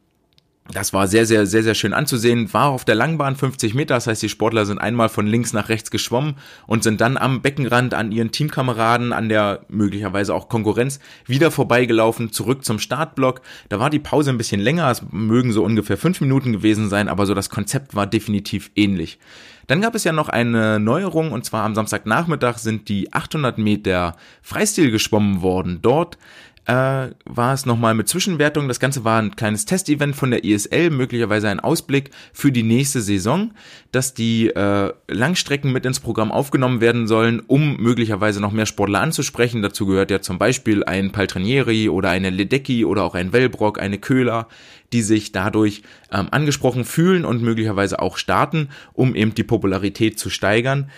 das 0.71 0.93
war 0.93 1.08
sehr, 1.08 1.28
sehr, 1.28 1.45
sehr, 1.45 1.62
sehr 1.62 1.75
schön 1.75 1.93
anzusehen. 1.93 2.51
War 2.51 2.69
auf 2.69 2.86
der 2.86 2.95
Langbahn 2.95 3.36
50 3.36 3.75
Meter, 3.75 3.93
das 3.93 4.08
heißt, 4.08 4.23
die 4.23 4.30
Sportler 4.30 4.65
sind 4.65 4.80
einmal 4.80 5.10
von 5.10 5.28
links 5.28 5.54
nach 5.54 5.69
rechts 5.69 5.91
geschwommen 5.91 6.38
und 6.65 6.82
sind 6.82 7.01
dann 7.01 7.17
am 7.17 7.43
Beckenrand 7.43 7.93
an 7.93 8.12
ihren 8.12 8.32
Teamkameraden, 8.32 9.13
an 9.13 9.30
der 9.30 9.62
möglicherweise 9.69 10.34
auch 10.34 10.49
Konkurrenz, 10.49 10.99
wieder 11.28 11.51
vorbeigelaufen, 11.51 12.32
zurück 12.32 12.65
zum 12.65 12.80
Startblock. 12.80 13.41
Da 13.69 13.80
war 13.80 13.91
die 13.91 13.99
Pause 13.99 14.32
ein 14.32 14.39
bisschen 14.39 14.60
länger, 14.60 14.89
es 14.89 15.04
mögen 15.12 15.51
so 15.51 15.63
ungefähr 15.63 15.97
fünf 15.97 16.19
Minuten 16.19 16.51
gewesen 16.51 16.89
sein, 16.89 17.10
aber 17.10 17.28
so 17.28 17.36
das 17.36 17.51
Konzept 17.51 17.93
war 17.95 18.08
definitiv 18.08 18.71
ähnlich. 18.75 19.19
Dann 19.67 19.82
gab 19.82 19.93
es 19.93 20.04
ja 20.04 20.13
noch 20.13 20.30
eine 20.30 20.80
Neuerung 20.80 21.32
und 21.32 21.45
zwar 21.45 21.63
am 21.63 21.75
Samstagnachmittag 21.75 22.58
sind 22.58 22.89
die 22.89 23.13
800 23.13 23.60
Meter 23.60 24.15
Freistil 24.41 24.89
geschwommen 24.89 25.41
worden. 25.41 25.80
Dort 25.82 26.17
äh, 26.65 27.10
war 27.25 27.54
es 27.54 27.65
nochmal 27.65 27.93
mit 27.93 28.10
Zwischenwertung. 28.10 28.67
Das 28.67 28.80
Ganze 28.80 29.04
war 29.04 29.21
ein 29.21 29.36
kleines 29.36 29.65
Testevent 29.65 30.15
von 30.15 30.32
der 30.32 30.43
ISL, 30.43 30.89
möglicherweise 30.89 31.49
ein 31.49 31.60
Ausblick 31.60 32.10
für 32.34 32.51
die 32.51 32.63
nächste 32.63 33.01
Saison, 33.01 33.51
dass 33.91 34.13
die 34.13 34.49
äh, 34.49 34.91
Langstrecken 35.08 35.71
mit 35.71 35.86
ins 35.86 35.99
Programm 35.99 36.32
aufgenommen 36.32 36.82
werden 36.82 37.08
sollen, 37.08 37.41
um 37.45 37.78
möglicherweise 37.78 38.41
noch 38.41 38.51
mehr 38.51 38.65
Sportler 38.65 39.01
anzusprechen. 39.01 39.62
Dazu 39.62 39.86
gehört 39.86 40.10
ja 40.10 40.21
zum 40.21 40.39
Beispiel 40.39 40.84
ein 40.84 41.12
Paltrinieri 41.12 41.89
oder 41.89 42.10
eine 42.10 42.32
Ledecky 42.32 42.84
oder 42.84 43.04
auch 43.04 43.15
ein 43.15 43.32
Wellbrock, 43.32 43.80
eine 43.80 43.99
Köhler, 43.99 44.47
die 44.91 45.04
sich 45.04 45.32
dadurch 45.32 45.84
ähm, 46.12 46.28
angesprochen 46.32 46.84
fühlen 46.84 47.25
und 47.25 47.43
möglicherweise 47.43 47.99
auch 47.99 48.17
starten, 48.17 48.69
um 48.93 49.13
eben 49.15 49.36
die 49.36 49.43
Popularität 49.43 50.17
zu 50.17 50.32
steigern. 50.32 50.89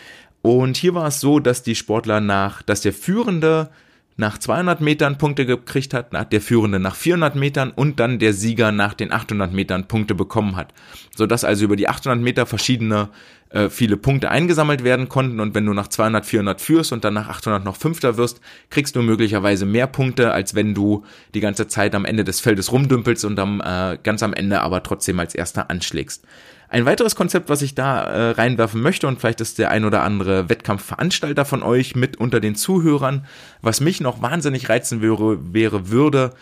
Und 0.41 0.77
hier 0.77 0.93
war 0.93 1.07
es 1.07 1.19
so, 1.19 1.39
dass 1.39 1.63
die 1.63 1.75
Sportler 1.75 2.21
nach, 2.21 2.61
dass 2.61 2.79
der 2.79 2.93
führende 2.93 3.69
nach 4.17 4.39
200 4.39 4.81
Metern 4.81 5.19
Punkte 5.19 5.45
gekriegt 5.45 5.93
hat, 5.93 6.11
der 6.31 6.41
Führende 6.41 6.79
nach 6.79 6.95
400 6.95 7.35
Metern 7.35 7.71
und 7.71 7.99
dann 7.99 8.17
der 8.17 8.33
Sieger 8.33 8.71
nach 8.71 8.95
den 8.95 9.11
800 9.11 9.53
Metern 9.53 9.87
Punkte 9.87 10.15
bekommen 10.15 10.55
hat. 10.55 10.73
Sodass 11.15 11.43
also 11.43 11.65
über 11.65 11.75
die 11.75 11.87
800 11.87 12.19
Meter 12.19 12.47
verschiedene 12.47 13.09
äh, 13.49 13.69
viele 13.69 13.95
Punkte 13.95 14.29
eingesammelt 14.29 14.83
werden 14.83 15.07
konnten 15.07 15.39
und 15.39 15.55
wenn 15.55 15.65
du 15.65 15.73
nach 15.73 15.87
200, 15.87 16.25
400 16.25 16.59
führst 16.59 16.91
und 16.91 17.05
dann 17.05 17.13
nach 17.13 17.29
800 17.29 17.63
noch 17.63 17.77
Fünfter 17.77 18.17
wirst, 18.17 18.41
kriegst 18.71 18.95
du 18.95 19.01
möglicherweise 19.01 19.65
mehr 19.65 19.87
Punkte, 19.87 20.33
als 20.33 20.55
wenn 20.55 20.73
du 20.73 21.05
die 21.33 21.39
ganze 21.39 21.67
Zeit 21.67 21.95
am 21.95 22.03
Ende 22.03 22.23
des 22.23 22.39
Feldes 22.39 22.71
rumdümpelst 22.71 23.23
und 23.23 23.39
am, 23.39 23.61
äh, 23.61 23.99
ganz 24.03 24.23
am 24.23 24.33
Ende 24.33 24.61
aber 24.61 24.83
trotzdem 24.83 25.19
als 25.19 25.35
Erster 25.35 25.69
anschlägst. 25.69 26.25
Ein 26.69 26.85
weiteres 26.85 27.15
Konzept, 27.15 27.49
was 27.49 27.61
ich 27.61 27.75
da 27.75 28.03
äh, 28.03 28.31
reinwerfen 28.31 28.81
möchte, 28.81 29.07
und 29.07 29.19
vielleicht 29.19 29.39
ist 29.39 29.57
der 29.57 29.71
ein 29.71 29.85
oder 29.85 30.03
andere 30.03 30.49
Wettkampfveranstalter 30.49 31.45
von 31.45 31.63
euch 31.63 31.95
mit 31.95 32.17
unter 32.17 32.39
den 32.39 32.55
Zuhörern, 32.55 33.25
was 33.61 33.79
mich 33.79 34.01
noch 34.01 34.21
wahnsinnig 34.21 34.67
reizen 34.67 35.01
wäre, 35.01 35.53
wäre 35.53 35.89
würde, 35.89 36.33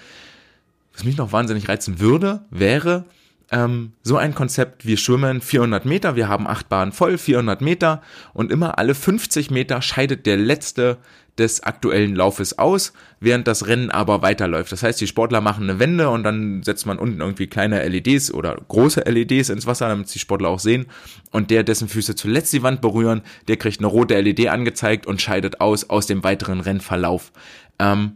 was 0.93 1.03
mich 1.03 1.17
noch 1.17 1.31
wahnsinnig 1.31 1.69
reizen 1.69 1.99
würde, 1.99 2.45
wäre 2.49 3.05
ähm, 3.51 3.93
so 4.01 4.17
ein 4.17 4.33
Konzept, 4.33 4.85
wir 4.85 4.97
schwimmen 4.97 5.41
400 5.41 5.85
Meter, 5.85 6.15
wir 6.15 6.27
haben 6.27 6.47
acht 6.47 6.69
Bahnen 6.69 6.91
voll, 6.91 7.17
400 7.17 7.61
Meter. 7.61 8.01
Und 8.33 8.51
immer 8.51 8.77
alle 8.79 8.95
50 8.95 9.51
Meter 9.51 9.81
scheidet 9.81 10.25
der 10.25 10.37
letzte 10.37 10.97
des 11.37 11.63
aktuellen 11.63 12.15
Laufes 12.15 12.57
aus, 12.57 12.93
während 13.19 13.47
das 13.47 13.67
Rennen 13.67 13.91
aber 13.91 14.21
weiterläuft. 14.21 14.71
Das 14.71 14.83
heißt, 14.83 15.01
die 15.01 15.07
Sportler 15.07 15.41
machen 15.41 15.69
eine 15.69 15.79
Wende 15.79 16.09
und 16.09 16.23
dann 16.23 16.63
setzt 16.63 16.85
man 16.85 16.97
unten 16.97 17.19
irgendwie 17.19 17.47
kleine 17.47 17.85
LEDs 17.87 18.33
oder 18.33 18.55
große 18.67 19.01
LEDs 19.01 19.49
ins 19.49 19.65
Wasser, 19.65 19.89
damit 19.89 20.13
die 20.13 20.19
Sportler 20.19 20.49
auch 20.49 20.59
sehen. 20.59 20.85
Und 21.31 21.51
der, 21.51 21.63
dessen 21.63 21.89
Füße 21.89 22.15
zuletzt 22.15 22.53
die 22.53 22.63
Wand 22.63 22.81
berühren, 22.81 23.21
der 23.47 23.57
kriegt 23.57 23.79
eine 23.79 23.87
rote 23.87 24.19
LED 24.19 24.47
angezeigt 24.47 25.07
und 25.07 25.21
scheidet 25.21 25.59
aus 25.61 25.89
aus 25.89 26.07
dem 26.07 26.23
weiteren 26.23 26.61
Rennverlauf. 26.61 27.31
Ähm, 27.79 28.13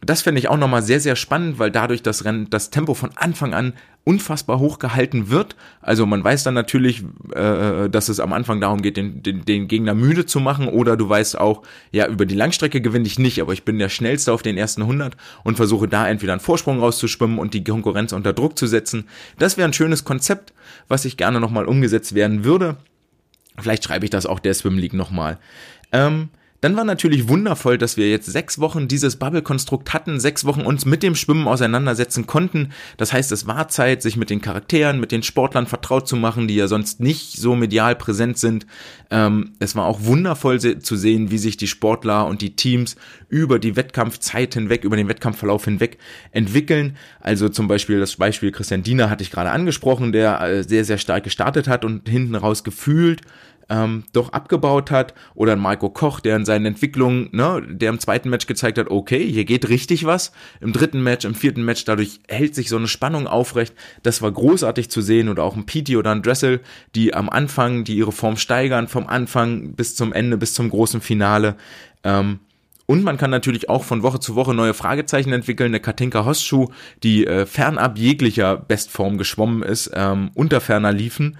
das 0.00 0.22
finde 0.22 0.38
ich 0.38 0.48
auch 0.48 0.56
nochmal 0.56 0.82
sehr, 0.82 1.00
sehr 1.00 1.16
spannend, 1.16 1.58
weil 1.58 1.70
dadurch 1.70 2.02
das 2.02 2.24
Rennen, 2.24 2.50
das 2.50 2.70
Tempo 2.70 2.94
von 2.94 3.10
Anfang 3.16 3.54
an 3.54 3.72
unfassbar 4.04 4.58
hoch 4.58 4.78
gehalten 4.78 5.30
wird. 5.30 5.56
Also 5.80 6.04
man 6.04 6.22
weiß 6.22 6.42
dann 6.42 6.54
natürlich, 6.54 7.04
äh, 7.34 7.88
dass 7.88 8.10
es 8.10 8.20
am 8.20 8.34
Anfang 8.34 8.60
darum 8.60 8.82
geht, 8.82 8.98
den, 8.98 9.22
den, 9.22 9.44
den 9.46 9.66
Gegner 9.66 9.94
müde 9.94 10.26
zu 10.26 10.40
machen 10.40 10.68
oder 10.68 10.96
du 10.96 11.08
weißt 11.08 11.38
auch, 11.38 11.62
ja, 11.90 12.06
über 12.06 12.26
die 12.26 12.34
Langstrecke 12.34 12.82
gewinne 12.82 13.06
ich 13.06 13.18
nicht, 13.18 13.40
aber 13.40 13.54
ich 13.54 13.64
bin 13.64 13.78
der 13.78 13.88
Schnellste 13.88 14.32
auf 14.32 14.42
den 14.42 14.58
ersten 14.58 14.82
100 14.82 15.16
und 15.42 15.56
versuche 15.56 15.88
da 15.88 16.06
entweder 16.06 16.34
einen 16.34 16.40
Vorsprung 16.40 16.80
rauszuschwimmen 16.80 17.38
und 17.38 17.54
die 17.54 17.64
Konkurrenz 17.64 18.12
unter 18.12 18.34
Druck 18.34 18.58
zu 18.58 18.66
setzen. 18.66 19.04
Das 19.38 19.56
wäre 19.56 19.68
ein 19.68 19.72
schönes 19.72 20.04
Konzept, 20.04 20.52
was 20.86 21.06
ich 21.06 21.16
gerne 21.16 21.40
nochmal 21.40 21.64
umgesetzt 21.64 22.14
werden 22.14 22.44
würde. 22.44 22.76
Vielleicht 23.58 23.84
schreibe 23.84 24.04
ich 24.04 24.10
das 24.10 24.26
auch 24.26 24.40
der 24.40 24.52
Swim 24.52 24.76
League 24.76 24.92
nochmal. 24.92 25.38
Ähm, 25.92 26.28
dann 26.64 26.76
war 26.76 26.84
natürlich 26.84 27.28
wundervoll, 27.28 27.76
dass 27.76 27.98
wir 27.98 28.08
jetzt 28.08 28.24
sechs 28.24 28.58
Wochen 28.58 28.88
dieses 28.88 29.16
Bubble-Konstrukt 29.16 29.92
hatten, 29.92 30.18
sechs 30.18 30.46
Wochen 30.46 30.62
uns 30.62 30.86
mit 30.86 31.02
dem 31.02 31.14
Schwimmen 31.14 31.46
auseinandersetzen 31.46 32.26
konnten. 32.26 32.70
Das 32.96 33.12
heißt, 33.12 33.32
es 33.32 33.46
war 33.46 33.68
Zeit, 33.68 34.00
sich 34.00 34.16
mit 34.16 34.30
den 34.30 34.40
Charakteren, 34.40 34.98
mit 34.98 35.12
den 35.12 35.22
Sportlern 35.22 35.66
vertraut 35.66 36.08
zu 36.08 36.16
machen, 36.16 36.48
die 36.48 36.54
ja 36.54 36.66
sonst 36.66 37.00
nicht 37.00 37.36
so 37.36 37.54
medial 37.54 37.96
präsent 37.96 38.38
sind. 38.38 38.64
Ähm, 39.10 39.52
es 39.58 39.76
war 39.76 39.84
auch 39.84 40.04
wundervoll 40.04 40.58
zu 40.58 40.96
sehen, 40.96 41.30
wie 41.30 41.36
sich 41.36 41.58
die 41.58 41.66
Sportler 41.66 42.26
und 42.26 42.40
die 42.40 42.56
Teams 42.56 42.96
über 43.28 43.58
die 43.58 43.76
Wettkampfzeit 43.76 44.54
hinweg, 44.54 44.84
über 44.84 44.96
den 44.96 45.08
Wettkampfverlauf 45.08 45.66
hinweg 45.66 45.98
entwickeln. 46.32 46.96
Also 47.20 47.50
zum 47.50 47.68
Beispiel 47.68 48.00
das 48.00 48.16
Beispiel 48.16 48.52
Christian 48.52 48.82
Diener 48.82 49.10
hatte 49.10 49.22
ich 49.22 49.30
gerade 49.30 49.50
angesprochen, 49.50 50.12
der 50.12 50.40
äh, 50.40 50.62
sehr, 50.62 50.86
sehr 50.86 50.96
stark 50.96 51.24
gestartet 51.24 51.68
hat 51.68 51.84
und 51.84 52.08
hinten 52.08 52.36
raus 52.36 52.64
gefühlt 52.64 53.20
ähm, 53.68 54.04
doch 54.12 54.32
abgebaut 54.32 54.90
hat 54.90 55.14
oder 55.34 55.52
ein 55.52 55.58
Marco 55.58 55.90
Koch, 55.90 56.20
der 56.20 56.36
in 56.36 56.44
seinen 56.44 56.66
Entwicklungen, 56.66 57.28
ne, 57.32 57.62
der 57.68 57.90
im 57.90 57.98
zweiten 57.98 58.30
Match 58.30 58.46
gezeigt 58.46 58.78
hat, 58.78 58.90
okay, 58.90 59.26
hier 59.26 59.44
geht 59.44 59.68
richtig 59.68 60.04
was. 60.04 60.32
Im 60.60 60.72
dritten 60.72 61.02
Match, 61.02 61.24
im 61.24 61.34
vierten 61.34 61.64
Match, 61.64 61.84
dadurch 61.84 62.20
hält 62.28 62.54
sich 62.54 62.68
so 62.68 62.76
eine 62.76 62.88
Spannung 62.88 63.26
aufrecht. 63.26 63.74
Das 64.02 64.22
war 64.22 64.30
großartig 64.30 64.90
zu 64.90 65.00
sehen 65.00 65.28
oder 65.28 65.44
auch 65.44 65.56
ein 65.56 65.66
Petey 65.66 65.96
oder 65.96 66.12
ein 66.12 66.22
Dressel, 66.22 66.60
die 66.94 67.14
am 67.14 67.28
Anfang, 67.28 67.84
die 67.84 67.96
ihre 67.96 68.12
Form 68.12 68.36
steigern, 68.36 68.88
vom 68.88 69.06
Anfang 69.06 69.74
bis 69.74 69.96
zum 69.96 70.12
Ende, 70.12 70.36
bis 70.36 70.54
zum 70.54 70.70
großen 70.70 71.00
Finale. 71.00 71.56
Ähm, 72.02 72.40
und 72.86 73.02
man 73.02 73.16
kann 73.16 73.30
natürlich 73.30 73.68
auch 73.70 73.82
von 73.82 74.02
Woche 74.02 74.20
zu 74.20 74.34
Woche 74.34 74.52
neue 74.54 74.74
Fragezeichen 74.74 75.32
entwickeln. 75.32 75.68
Eine 75.68 75.80
Katinka 75.80 76.24
Hosschuh, 76.26 76.68
die 77.02 77.26
äh, 77.26 77.46
fernab 77.46 77.98
jeglicher 77.98 78.56
Bestform 78.56 79.16
geschwommen 79.16 79.62
ist, 79.62 79.90
ähm, 79.94 80.30
unter 80.34 80.60
ferner 80.60 80.92
liefen, 80.92 81.38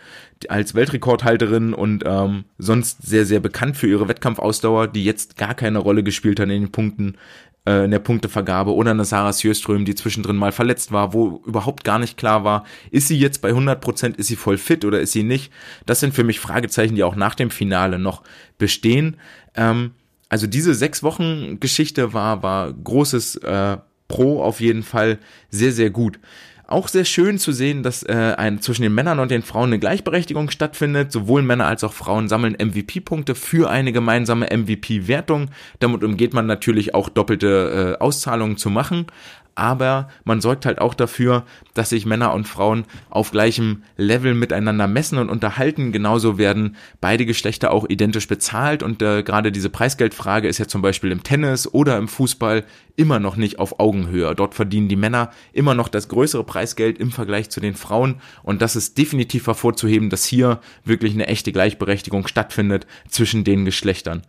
als 0.49 0.75
Weltrekordhalterin 0.75 1.75
und 1.75 2.03
ähm, 2.07 2.45
sonst 2.59 3.03
sehr, 3.03 3.27
sehr 3.27 3.41
bekannt 3.41 3.77
für 3.77 3.87
ihre 3.87 4.09
Wettkampfausdauer, 4.09 4.89
die 4.89 5.05
jetzt 5.05 5.37
gar 5.37 5.55
keine 5.55 5.79
Rolle 5.79 6.03
gespielt 6.03 6.41
hat 6.41 6.49
in 6.49 6.63
den 6.63 6.73
Punkten, 6.73 7.19
äh, 7.67 7.85
in 7.85 7.91
der 7.91 7.99
Punktevergabe. 7.99 8.75
Oder 8.75 8.93
eine 8.93 9.05
Sarah 9.05 9.35
Sjöström, 9.35 9.85
die 9.85 9.95
zwischendrin 9.95 10.37
mal 10.37 10.53
verletzt 10.53 10.93
war, 10.93 11.13
wo 11.13 11.43
überhaupt 11.47 11.85
gar 11.85 11.99
nicht 11.99 12.17
klar 12.17 12.45
war, 12.45 12.65
ist 12.91 13.09
sie 13.09 13.19
jetzt 13.19 13.43
bei 13.43 13.51
100 13.51 13.83
Prozent, 13.83 14.17
ist 14.17 14.29
sie 14.29 14.37
voll 14.37 14.57
fit 14.57 14.87
oder 14.87 15.01
ist 15.01 15.13
sie 15.13 15.25
nicht? 15.25 15.53
Das 15.85 16.01
sind 16.01 16.15
für 16.15 16.25
mich 16.25 16.41
Fragezeichen, 16.41 16.95
die 16.95 17.05
auch 17.05 17.17
nach 17.17 17.35
dem 17.35 17.51
Finale 17.51 17.99
noch 17.99 18.23
bestehen. 18.57 19.19
Ähm, 19.55 19.93
also 20.29 20.47
diese 20.47 20.75
sechs 20.75 21.03
Wochen 21.03 21.61
Geschichte 21.61 22.13
war, 22.13 22.43
war 22.43 22.73
großes 22.73 23.37
äh, 23.37 23.77
Pro 24.09 24.43
auf 24.43 24.61
jeden 24.61 24.83
Fall 24.83 25.19
sehr, 25.51 25.73
sehr 25.73 25.91
gut. 25.91 26.19
Auch 26.67 26.89
sehr 26.89 27.05
schön 27.05 27.39
zu 27.39 27.53
sehen, 27.53 27.83
dass 27.83 28.03
äh, 28.05 28.35
ein, 28.39 28.61
zwischen 28.63 28.83
den 28.83 28.95
Männern 28.95 29.19
und 29.19 29.31
den 29.31 29.43
Frauen 29.43 29.69
eine 29.69 29.79
Gleichberechtigung 29.79 30.51
stattfindet. 30.51 31.13
Sowohl 31.13 31.43
Männer 31.43 31.67
als 31.67 31.85
auch 31.85 31.93
Frauen 31.93 32.29
sammeln 32.29 32.55
MVP-Punkte 32.59 33.35
für 33.35 33.69
eine 33.69 33.93
gemeinsame 33.93 34.47
MVP-Wertung. 34.47 35.51
Damit 35.79 36.03
umgeht 36.03 36.33
man 36.33 36.47
natürlich 36.47 36.95
auch 36.95 37.11
doppelte 37.11 37.97
äh, 37.99 38.03
Auszahlungen 38.03 38.57
zu 38.57 38.71
machen 38.71 39.07
aber 39.55 40.09
man 40.25 40.41
sorgt 40.41 40.67
halt 40.67 40.81
auch 40.81 40.95
dafür, 40.95 41.45
dass 41.75 41.91
sich 41.91 42.07
Männer 42.07 42.33
und 42.33 42.49
Frauen 42.49 42.85
auf 43.11 43.31
gleichem 43.31 43.83
Level 43.97 44.35
miteinander 44.35 44.87
messen 44.87 45.19
und 45.19 45.29
unterhalten. 45.29 45.93
Genauso 45.93 46.39
werden 46.39 46.77
beide 47.01 47.27
Geschlechter 47.27 47.73
auch 47.73 47.89
identisch 47.89 48.29
bezahlt 48.29 48.83
und 48.83 49.03
äh, 49.03 49.23
gerade 49.23 49.53
diese 49.53 49.71
Preisgeldfrage 49.71 50.49
ist 50.49 50.59
ja 50.59 50.67
zum 50.67 50.83
Beispiel 50.83 51.13
im 51.13 51.23
Tennis 51.23 51.73
oder 51.73 51.97
im 51.99 52.09
Fußball 52.09 52.65
immer 52.97 53.19
noch 53.19 53.37
nicht 53.37 53.59
auf 53.59 53.81
Augenhöhe. 53.81 54.35
Dort 54.35 54.55
verdienen 54.55 54.89
die 54.89 54.97
Männer 54.97 55.31
immer 55.53 55.75
noch 55.75 55.89
das 55.89 56.09
größere 56.09 56.45
Preisgeld 56.45 56.99
im 56.99 57.11
Vergleich 57.11 57.51
zu 57.51 57.61
den 57.61 57.75
Frauen 57.75 58.21
und 58.43 58.63
das 58.63 58.77
ist 58.77 58.99
definitiv 58.99 59.47
hervorzuheben, 59.47 60.11
dass 60.11 60.25
hier 60.25 60.61
wirklich 60.85 61.15
eine 61.15 61.27
echte 61.27 61.53
Gleichberechtigung 61.53 62.27
stattfindet 62.27 62.87
zwischen 63.09 63.45
den 63.45 63.65
Geschlechtern. 63.65 64.23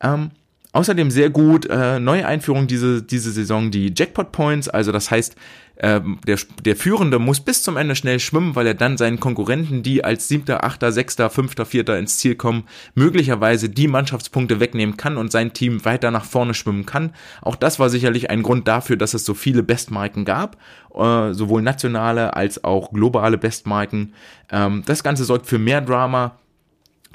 Ähm, 0.00 0.30
Außerdem 0.76 1.10
sehr 1.10 1.30
gut, 1.30 1.64
äh, 1.64 1.98
neue 1.98 2.26
Einführung 2.26 2.66
diese, 2.66 3.02
diese 3.02 3.30
Saison, 3.30 3.70
die 3.70 3.94
Jackpot 3.96 4.30
Points, 4.30 4.68
also 4.68 4.92
das 4.92 5.10
heißt, 5.10 5.34
äh, 5.76 6.02
der, 6.26 6.38
der 6.66 6.76
Führende 6.76 7.18
muss 7.18 7.40
bis 7.40 7.62
zum 7.62 7.78
Ende 7.78 7.96
schnell 7.96 8.20
schwimmen, 8.20 8.54
weil 8.56 8.66
er 8.66 8.74
dann 8.74 8.98
seinen 8.98 9.18
Konkurrenten, 9.18 9.82
die 9.82 10.04
als 10.04 10.28
siebter, 10.28 10.64
achter, 10.64 10.92
sechster, 10.92 11.30
fünfter, 11.30 11.64
vierter 11.64 11.98
ins 11.98 12.18
Ziel 12.18 12.34
kommen, 12.34 12.64
möglicherweise 12.94 13.70
die 13.70 13.88
Mannschaftspunkte 13.88 14.60
wegnehmen 14.60 14.98
kann 14.98 15.16
und 15.16 15.32
sein 15.32 15.54
Team 15.54 15.82
weiter 15.86 16.10
nach 16.10 16.26
vorne 16.26 16.52
schwimmen 16.52 16.84
kann. 16.84 17.14
Auch 17.40 17.56
das 17.56 17.78
war 17.78 17.88
sicherlich 17.88 18.28
ein 18.28 18.42
Grund 18.42 18.68
dafür, 18.68 18.98
dass 18.98 19.14
es 19.14 19.24
so 19.24 19.32
viele 19.32 19.62
Bestmarken 19.62 20.26
gab, 20.26 20.58
äh, 20.94 21.32
sowohl 21.32 21.62
nationale 21.62 22.36
als 22.36 22.64
auch 22.64 22.92
globale 22.92 23.38
Bestmarken. 23.38 24.12
Ähm, 24.50 24.82
das 24.84 25.02
Ganze 25.02 25.24
sorgt 25.24 25.46
für 25.46 25.58
mehr 25.58 25.80
Drama, 25.80 26.36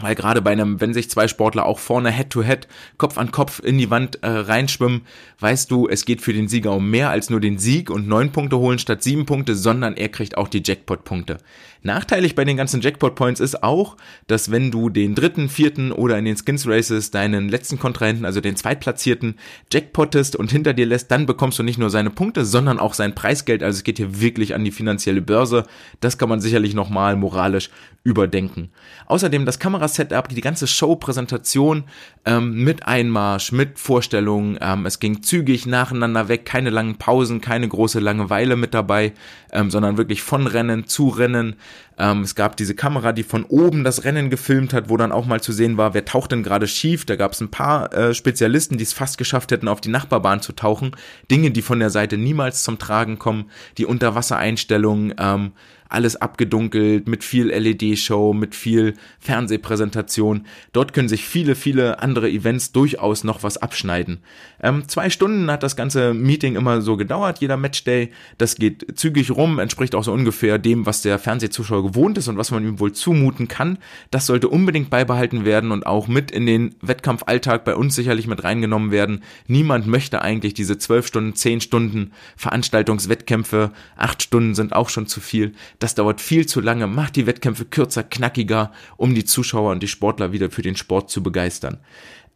weil 0.02 0.16
gerade 0.16 0.42
bei 0.42 0.52
einem, 0.52 0.82
wenn 0.82 0.94
sich 0.94 1.10
zwei 1.10 1.28
Sportler 1.28 1.66
auch 1.66 1.80
vorne 1.80 2.12
Head-to-Head, 2.12 2.68
Kopf 2.98 3.18
an 3.18 3.32
Kopf 3.32 3.60
in 3.60 3.78
die 3.78 3.90
Wand 3.90 4.24
äh, 4.24 4.30
reinschwimmen, 4.30 5.02
weißt 5.40 5.70
du, 5.72 5.88
es 5.88 6.06
geht 6.06 6.22
für 6.22 6.34
den 6.34 6.48
Sieger 6.48 6.74
um 6.74 6.90
mehr 6.90 7.10
als 7.10 7.30
nur 7.30 7.40
den 7.40 7.58
Sieg 7.58 7.90
und 7.90 8.08
neun 8.08 8.32
Punkte 8.32 8.58
holen 8.58 8.80
statt 8.80 9.04
sieben 9.04 9.26
Punkte, 9.26 9.56
sondern 9.56 9.96
er 9.96 10.10
kriegt 10.10 10.38
auch 10.38 10.48
die 10.48 10.62
Jackpot-Punkte. 10.64 11.38
Nachteilig 11.84 12.36
bei 12.36 12.46
den 12.46 12.58
ganzen 12.58 12.82
Jackpot-Points 12.82 13.40
ist 13.40 13.64
auch, 13.64 13.98
dass 14.28 14.52
wenn 14.52 14.70
du 14.70 14.90
den 14.90 15.16
dritten, 15.16 15.50
vierten 15.50 15.92
oder 15.92 16.18
in 16.20 16.26
den 16.26 16.38
Skins 16.38 16.68
Races 16.68 17.10
deinen 17.10 17.50
letzten 17.50 17.80
Kontrahenten, 17.80 18.24
also 18.24 18.40
den 18.40 18.56
zweitplatzierten, 18.56 19.36
jackpottest 19.72 20.36
und 20.36 20.52
hinter 20.52 20.74
dir 20.74 20.86
lässt, 20.86 21.10
dann 21.10 21.26
bekommst 21.26 21.58
du 21.58 21.64
nicht 21.64 21.80
nur 21.80 21.90
seine 21.90 22.12
Punkte, 22.12 22.46
sondern 22.46 22.80
auch 22.80 22.94
sein 22.94 23.16
Preisgeld. 23.16 23.64
Also 23.64 23.78
es 23.78 23.84
geht 23.84 23.98
hier 23.98 24.22
wirklich 24.22 24.54
an 24.54 24.64
die 24.64 24.72
finanzielle 24.72 25.24
Börse. 25.24 25.66
Das 26.02 26.20
kann 26.20 26.30
man 26.30 26.40
sicherlich 26.40 26.76
nochmal 26.76 27.16
moralisch 27.16 27.72
überdenken. 28.04 28.70
Außerdem 29.06 29.46
das 29.46 29.60
Kamerasetup, 29.60 30.30
die 30.30 30.42
ganze 30.42 30.66
Show-Präsentation 30.66 31.84
ähm, 32.26 32.64
mit 32.64 32.88
Einmarsch, 32.88 33.52
mit 33.52 33.78
Vorstellungen. 33.78 34.58
Ähm, 34.60 34.88
es 34.88 35.00
ging 35.00 35.22
zügig 35.22 35.68
nacheinander 35.68 36.28
weg, 36.28 36.46
keine 36.46 36.72
langen 36.72 36.98
Pausen, 36.98 37.42
keine 37.42 37.68
große 37.68 38.00
Langeweile 38.00 38.56
mit 38.56 38.74
dabei, 38.74 39.14
ähm, 39.52 39.70
sondern 39.70 39.98
wirklich 39.98 40.24
von 40.24 40.48
Rennen 40.48 40.88
zu 40.88 41.10
Rennen. 41.10 41.58
Ähm, 42.00 42.22
es 42.22 42.34
gab 42.34 42.58
diese 42.58 42.74
Kamera, 42.74 43.12
die 43.12 43.22
von 43.22 43.44
oben 43.44 43.84
das 43.84 44.04
Rennen 44.04 44.32
gefilmt 44.32 44.74
hat, 44.74 44.90
wo 44.90 44.98
dann 44.98 45.12
auch 45.12 45.28
mal 45.28 45.42
zu 45.42 45.52
sehen 45.52 45.78
war, 45.78 45.94
wer 45.94 46.06
taucht 46.06 46.32
denn 46.32 46.42
gerade 46.42 46.68
schief. 46.68 47.06
Da 47.06 47.16
gab 47.16 47.34
es 47.34 47.42
ein 47.42 47.52
paar 47.52 47.94
äh, 47.94 48.16
Spezialisten, 48.16 48.78
die 48.78 48.84
es 48.84 48.94
fast 48.94 49.20
geschafft 49.20 49.52
hätten, 49.52 49.68
auf 49.68 49.82
die 49.82 49.90
Nachbarbahn 49.90 50.42
zu 50.42 50.54
tauchen. 50.54 50.96
Dinge, 51.30 51.52
die 51.52 51.62
von 51.62 51.80
der 51.80 51.92
Seite 51.92 52.18
niemals 52.18 52.64
zum 52.64 52.80
Tragen 52.80 53.20
kommen. 53.20 53.52
Die 53.78 53.86
Unterwassereinstellungen, 53.86 55.14
ähm, 55.20 55.52
alles 55.92 56.16
abgedunkelt, 56.16 57.08
mit 57.08 57.24
viel 57.24 57.48
LED-Show, 57.48 58.34
mit 58.34 58.56
viel 58.56 58.96
Fernsehpräsentation. 59.20 60.46
Dort 60.74 60.94
können 60.94 61.10
sich 61.10 61.26
viele, 61.26 61.56
viele 61.56 62.00
andere 62.00 62.30
Events 62.30 62.72
durchaus 62.72 63.24
noch 63.24 63.44
was 63.44 63.58
abschneiden. 63.58 64.20
Ähm, 64.62 64.88
zwei 64.88 65.10
Stunden 65.10 65.50
hat 65.50 65.64
das 65.64 65.76
ganze 65.76 66.14
Meeting 66.14 66.56
immer 66.56 66.82
so 66.82 66.98
gedauert, 66.98 67.40
jeder 67.40 67.58
Matchday. 67.58 68.12
Das 68.38 68.56
geht 68.56 68.98
zügig 68.98 69.32
rum, 69.32 69.60
entspricht 69.60 69.96
auch 69.96 70.04
so 70.04 70.14
ungefähr 70.14 70.60
dem, 70.60 70.86
was 70.86 71.02
der 71.02 71.18
Fernsehzuschauer 71.20 71.84
gewohnt 71.84 72.18
ist 72.18 72.28
und 72.28 72.38
was 72.38 72.52
man 72.52 72.64
ihm 72.64 72.80
wohl 72.80 72.92
zumuten 72.92 73.48
kann. 73.48 73.80
Das 74.12 74.28
sollte 74.28 74.50
unbedingt 74.50 74.90
beibehalten 74.90 75.46
werden 75.46 75.72
und 75.72 75.86
auch 75.86 76.08
mit 76.08 76.32
in 76.32 76.46
den 76.46 76.76
Wettkampfalltag 76.82 77.66
bei 77.66 77.76
uns 77.76 77.96
sicherlich 77.96 78.28
mit 78.28 78.44
reingenommen 78.44 78.92
werden. 78.92 79.24
Niemand 79.48 79.88
möchte 79.88 80.22
eigentlich 80.22 80.54
diese 80.54 80.78
zwölf 80.78 81.08
Stunden, 81.08 81.36
zehn 81.36 81.62
Stunden 81.62 82.12
Veranstaltungswettkämpfe. 82.38 83.72
Acht 83.98 84.22
Stunden 84.22 84.54
sind 84.54 84.74
auch 84.74 84.90
schon 84.90 85.08
zu 85.08 85.22
viel. 85.22 85.54
Das 85.80 85.96
dauert 85.96 86.22
viel 86.22 86.46
zu 86.46 86.62
lange. 86.62 86.86
Macht 86.88 87.16
die 87.16 87.26
Wettkämpfe 87.26 87.66
kürzer, 87.66 88.04
knackiger, 88.04 88.72
um 88.98 89.16
die 89.16 89.26
Zuschauer 89.26 89.72
und 89.72 89.82
die 89.82 89.88
Sportler 89.88 90.32
wieder 90.32 90.52
für 90.52 90.62
den 90.62 90.76
Sport 90.76 91.10
zu 91.10 91.24
begeistern. 91.24 91.80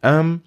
Ähm, 0.02 0.40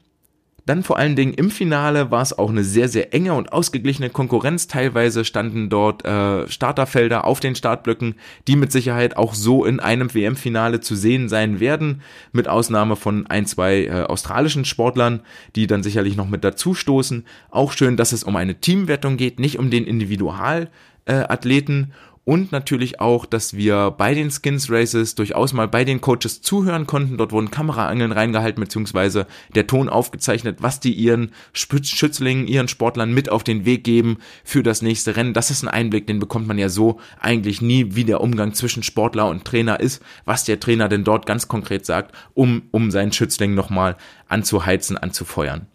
dann 0.70 0.84
vor 0.84 1.00
allen 1.00 1.16
Dingen 1.16 1.34
im 1.34 1.50
Finale 1.50 2.12
war 2.12 2.22
es 2.22 2.38
auch 2.38 2.52
eine 2.52 2.64
sehr, 2.64 2.90
sehr 2.90 3.12
enge 3.14 3.34
und 3.34 3.52
ausgeglichene 3.52 4.12
Konkurrenz. 4.12 4.68
Teilweise 4.68 5.26
standen 5.26 5.68
dort 5.68 6.06
äh, 6.06 6.48
Starterfelder 6.48 7.26
auf 7.26 7.40
den 7.40 7.56
Startblöcken, 7.56 8.14
die 8.48 8.56
mit 8.56 8.72
Sicherheit 8.72 9.18
auch 9.18 9.34
so 9.34 9.66
in 9.66 9.80
einem 9.80 10.14
WM-Finale 10.14 10.80
zu 10.80 10.96
sehen 10.96 11.28
sein 11.28 11.60
werden, 11.60 12.04
mit 12.34 12.48
Ausnahme 12.48 12.96
von 12.96 13.26
ein, 13.26 13.48
zwei 13.48 13.86
äh, 13.86 14.04
australischen 14.04 14.64
Sportlern, 14.64 15.22
die 15.56 15.66
dann 15.66 15.82
sicherlich 15.82 16.16
noch 16.16 16.30
mit 16.30 16.44
dazu 16.44 16.76
stoßen. 16.76 17.26
Auch 17.50 17.72
schön, 17.72 17.98
dass 17.98 18.12
es 18.12 18.24
um 18.24 18.36
eine 18.36 18.62
Teamwertung 18.62 19.18
geht, 19.18 19.40
nicht 19.40 19.58
um 19.58 19.72
den 19.72 19.86
Individualathleten. 19.86 21.84
Äh, 21.84 21.88
und 22.30 22.52
natürlich 22.52 23.00
auch, 23.00 23.26
dass 23.26 23.56
wir 23.56 23.90
bei 23.90 24.14
den 24.14 24.30
Skins 24.30 24.70
Races 24.70 25.16
durchaus 25.16 25.52
mal 25.52 25.68
bei 25.68 25.84
den 25.84 26.00
Coaches 26.00 26.44
zuhören 26.44 26.86
konnten. 26.86 27.18
Dort 27.18 27.32
wurden 27.32 27.50
Kameraangeln 27.50 28.12
reingehalten, 28.12 28.64
beziehungsweise 28.64 29.26
der 29.56 29.66
Ton 29.66 29.90
aufgezeichnet, 29.90 30.58
was 30.62 30.80
die 30.80 30.94
ihren 30.94 31.32
Schützlingen, 31.54 32.46
ihren 32.46 32.68
Sportlern 32.68 33.16
mit 33.16 33.32
auf 33.32 33.44
den 33.44 33.66
Weg 33.66 33.84
geben 33.84 34.20
für 34.44 34.62
das 34.62 34.84
nächste 34.84 35.16
Rennen. 35.16 35.34
Das 35.34 35.50
ist 35.50 35.64
ein 35.64 35.70
Einblick, 35.70 36.06
den 36.06 36.20
bekommt 36.20 36.46
man 36.46 36.60
ja 36.60 36.70
so 36.70 37.00
eigentlich 37.20 37.64
nie, 37.64 37.96
wie 37.96 38.04
der 38.04 38.22
Umgang 38.22 38.54
zwischen 38.54 38.84
Sportler 38.84 39.28
und 39.28 39.44
Trainer 39.44 39.80
ist, 39.80 40.04
was 40.26 40.44
der 40.44 40.60
Trainer 40.60 40.88
denn 40.88 41.04
dort 41.04 41.26
ganz 41.26 41.48
konkret 41.48 41.88
sagt, 41.88 42.14
um, 42.36 42.62
um 42.70 42.92
seinen 42.92 43.12
Schützling 43.12 43.56
nochmal 43.56 43.98
anzuheizen, 44.28 44.98
anzufeuern. 44.98 45.66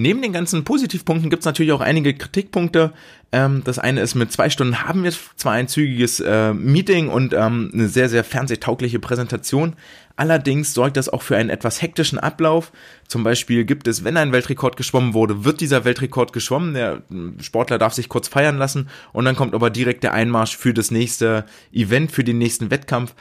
Neben 0.00 0.22
den 0.22 0.32
ganzen 0.32 0.64
Positivpunkten 0.64 1.28
gibt 1.28 1.40
es 1.40 1.44
natürlich 1.44 1.72
auch 1.72 1.82
einige 1.82 2.14
Kritikpunkte. 2.14 2.94
Ähm, 3.32 3.60
das 3.64 3.78
eine 3.78 4.00
ist, 4.00 4.14
mit 4.14 4.32
zwei 4.32 4.48
Stunden 4.48 4.82
haben 4.82 5.04
wir 5.04 5.12
zwar 5.36 5.52
ein 5.52 5.68
zügiges 5.68 6.20
äh, 6.20 6.54
Meeting 6.54 7.10
und 7.10 7.34
ähm, 7.34 7.70
eine 7.74 7.86
sehr, 7.86 8.08
sehr 8.08 8.24
fernsehtaugliche 8.24 8.98
Präsentation. 8.98 9.76
Allerdings 10.16 10.72
sorgt 10.72 10.96
das 10.96 11.10
auch 11.10 11.20
für 11.20 11.36
einen 11.36 11.50
etwas 11.50 11.82
hektischen 11.82 12.18
Ablauf. 12.18 12.72
Zum 13.08 13.24
Beispiel 13.24 13.66
gibt 13.66 13.86
es, 13.86 14.02
wenn 14.02 14.16
ein 14.16 14.32
Weltrekord 14.32 14.78
geschwommen 14.78 15.12
wurde, 15.12 15.44
wird 15.44 15.60
dieser 15.60 15.84
Weltrekord 15.84 16.32
geschwommen. 16.32 16.72
Der 16.72 17.02
Sportler 17.42 17.76
darf 17.76 17.92
sich 17.92 18.08
kurz 18.08 18.26
feiern 18.26 18.56
lassen 18.56 18.88
und 19.12 19.26
dann 19.26 19.36
kommt 19.36 19.54
aber 19.54 19.68
direkt 19.68 20.02
der 20.02 20.14
Einmarsch 20.14 20.56
für 20.56 20.72
das 20.72 20.90
nächste 20.90 21.44
Event, 21.74 22.10
für 22.10 22.24
den 22.24 22.38
nächsten 22.38 22.70
Wettkampf. 22.70 23.14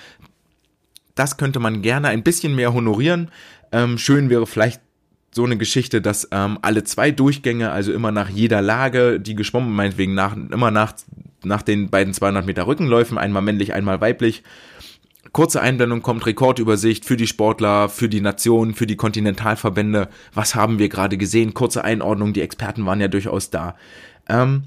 Das 1.14 1.36
könnte 1.36 1.60
man 1.60 1.82
gerne 1.82 2.08
ein 2.08 2.24
bisschen 2.24 2.56
mehr 2.56 2.74
honorieren. 2.74 3.32
Ähm, 3.74 3.98
schön 3.98 4.30
wäre 4.30 4.48
vielleicht 4.48 4.80
so 5.32 5.46
eine 5.46 5.58
Geschichte, 5.58 6.02
dass 6.02 6.28
ähm, 6.32 6.58
alle 6.62 6.84
zwei 6.84 7.12
Durchgänge, 7.12 7.72
also 7.72 7.94
immer 7.94 8.12
nach 8.12 8.30
jeder 8.30 8.62
Lage, 8.62 9.20
die 9.20 9.36
geschwommen, 9.36 9.74
meinetwegen 9.74 10.14
nach, 10.14 10.36
immer 10.36 10.72
nach, 10.72 10.94
nach 11.44 11.62
den 11.62 11.90
beiden 11.90 12.14
200 12.14 12.46
Meter 12.46 12.68
Rückenläufen, 12.68 13.18
einmal 13.18 13.42
männlich, 13.42 13.74
einmal 13.74 14.02
weiblich. 14.02 14.44
Kurze 15.32 15.62
Einblendung 15.62 16.02
kommt 16.02 16.26
Rekordübersicht 16.26 17.06
für 17.06 17.16
die 17.16 17.28
Sportler, 17.28 17.90
für 17.90 18.10
die 18.10 18.22
Nationen, 18.22 18.74
für 18.74 18.88
die 18.88 18.96
Kontinentalverbände. 18.96 20.10
Was 20.34 20.56
haben 20.56 20.80
wir 20.80 20.90
gerade 20.90 21.18
gesehen? 21.18 21.54
Kurze 21.54 21.84
Einordnung, 21.84 22.34
die 22.34 22.42
Experten 22.42 22.86
waren 22.86 23.00
ja 23.00 23.08
durchaus 23.08 23.52
da. 23.52 23.76
Ähm, 24.28 24.64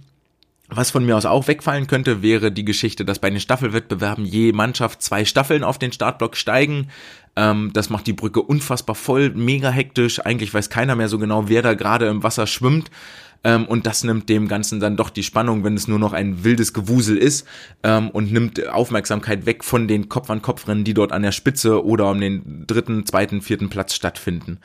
was 0.74 0.90
von 0.90 1.04
mir 1.04 1.16
aus 1.16 1.26
auch 1.26 1.48
wegfallen 1.48 1.86
könnte, 1.86 2.22
wäre 2.22 2.52
die 2.52 2.64
Geschichte, 2.64 3.04
dass 3.04 3.18
bei 3.18 3.30
den 3.30 3.40
Staffelwettbewerben 3.40 4.24
je 4.24 4.52
Mannschaft 4.52 5.02
zwei 5.02 5.24
Staffeln 5.24 5.64
auf 5.64 5.78
den 5.78 5.92
Startblock 5.92 6.36
steigen. 6.36 6.88
Ähm, 7.36 7.70
das 7.72 7.90
macht 7.90 8.06
die 8.06 8.12
Brücke 8.12 8.42
unfassbar 8.42 8.94
voll, 8.94 9.30
mega 9.30 9.70
hektisch. 9.70 10.20
Eigentlich 10.20 10.52
weiß 10.52 10.70
keiner 10.70 10.96
mehr 10.96 11.08
so 11.08 11.18
genau, 11.18 11.48
wer 11.48 11.62
da 11.62 11.74
gerade 11.74 12.08
im 12.08 12.22
Wasser 12.22 12.46
schwimmt. 12.46 12.90
Ähm, 13.44 13.66
und 13.66 13.86
das 13.86 14.04
nimmt 14.04 14.28
dem 14.28 14.48
Ganzen 14.48 14.80
dann 14.80 14.96
doch 14.96 15.10
die 15.10 15.22
Spannung, 15.22 15.64
wenn 15.64 15.74
es 15.74 15.88
nur 15.88 15.98
noch 15.98 16.12
ein 16.12 16.44
wildes 16.44 16.72
Gewusel 16.72 17.16
ist 17.16 17.46
ähm, 17.82 18.10
und 18.10 18.32
nimmt 18.32 18.68
Aufmerksamkeit 18.68 19.46
weg 19.46 19.64
von 19.64 19.88
den 19.88 20.08
Kopf-an-Kopf-Rennen, 20.08 20.84
die 20.84 20.94
dort 20.94 21.12
an 21.12 21.22
der 21.22 21.32
Spitze 21.32 21.84
oder 21.84 22.10
um 22.10 22.20
den 22.20 22.66
dritten, 22.66 23.04
zweiten, 23.04 23.42
vierten 23.42 23.68
Platz 23.68 23.94
stattfinden. 23.94 24.58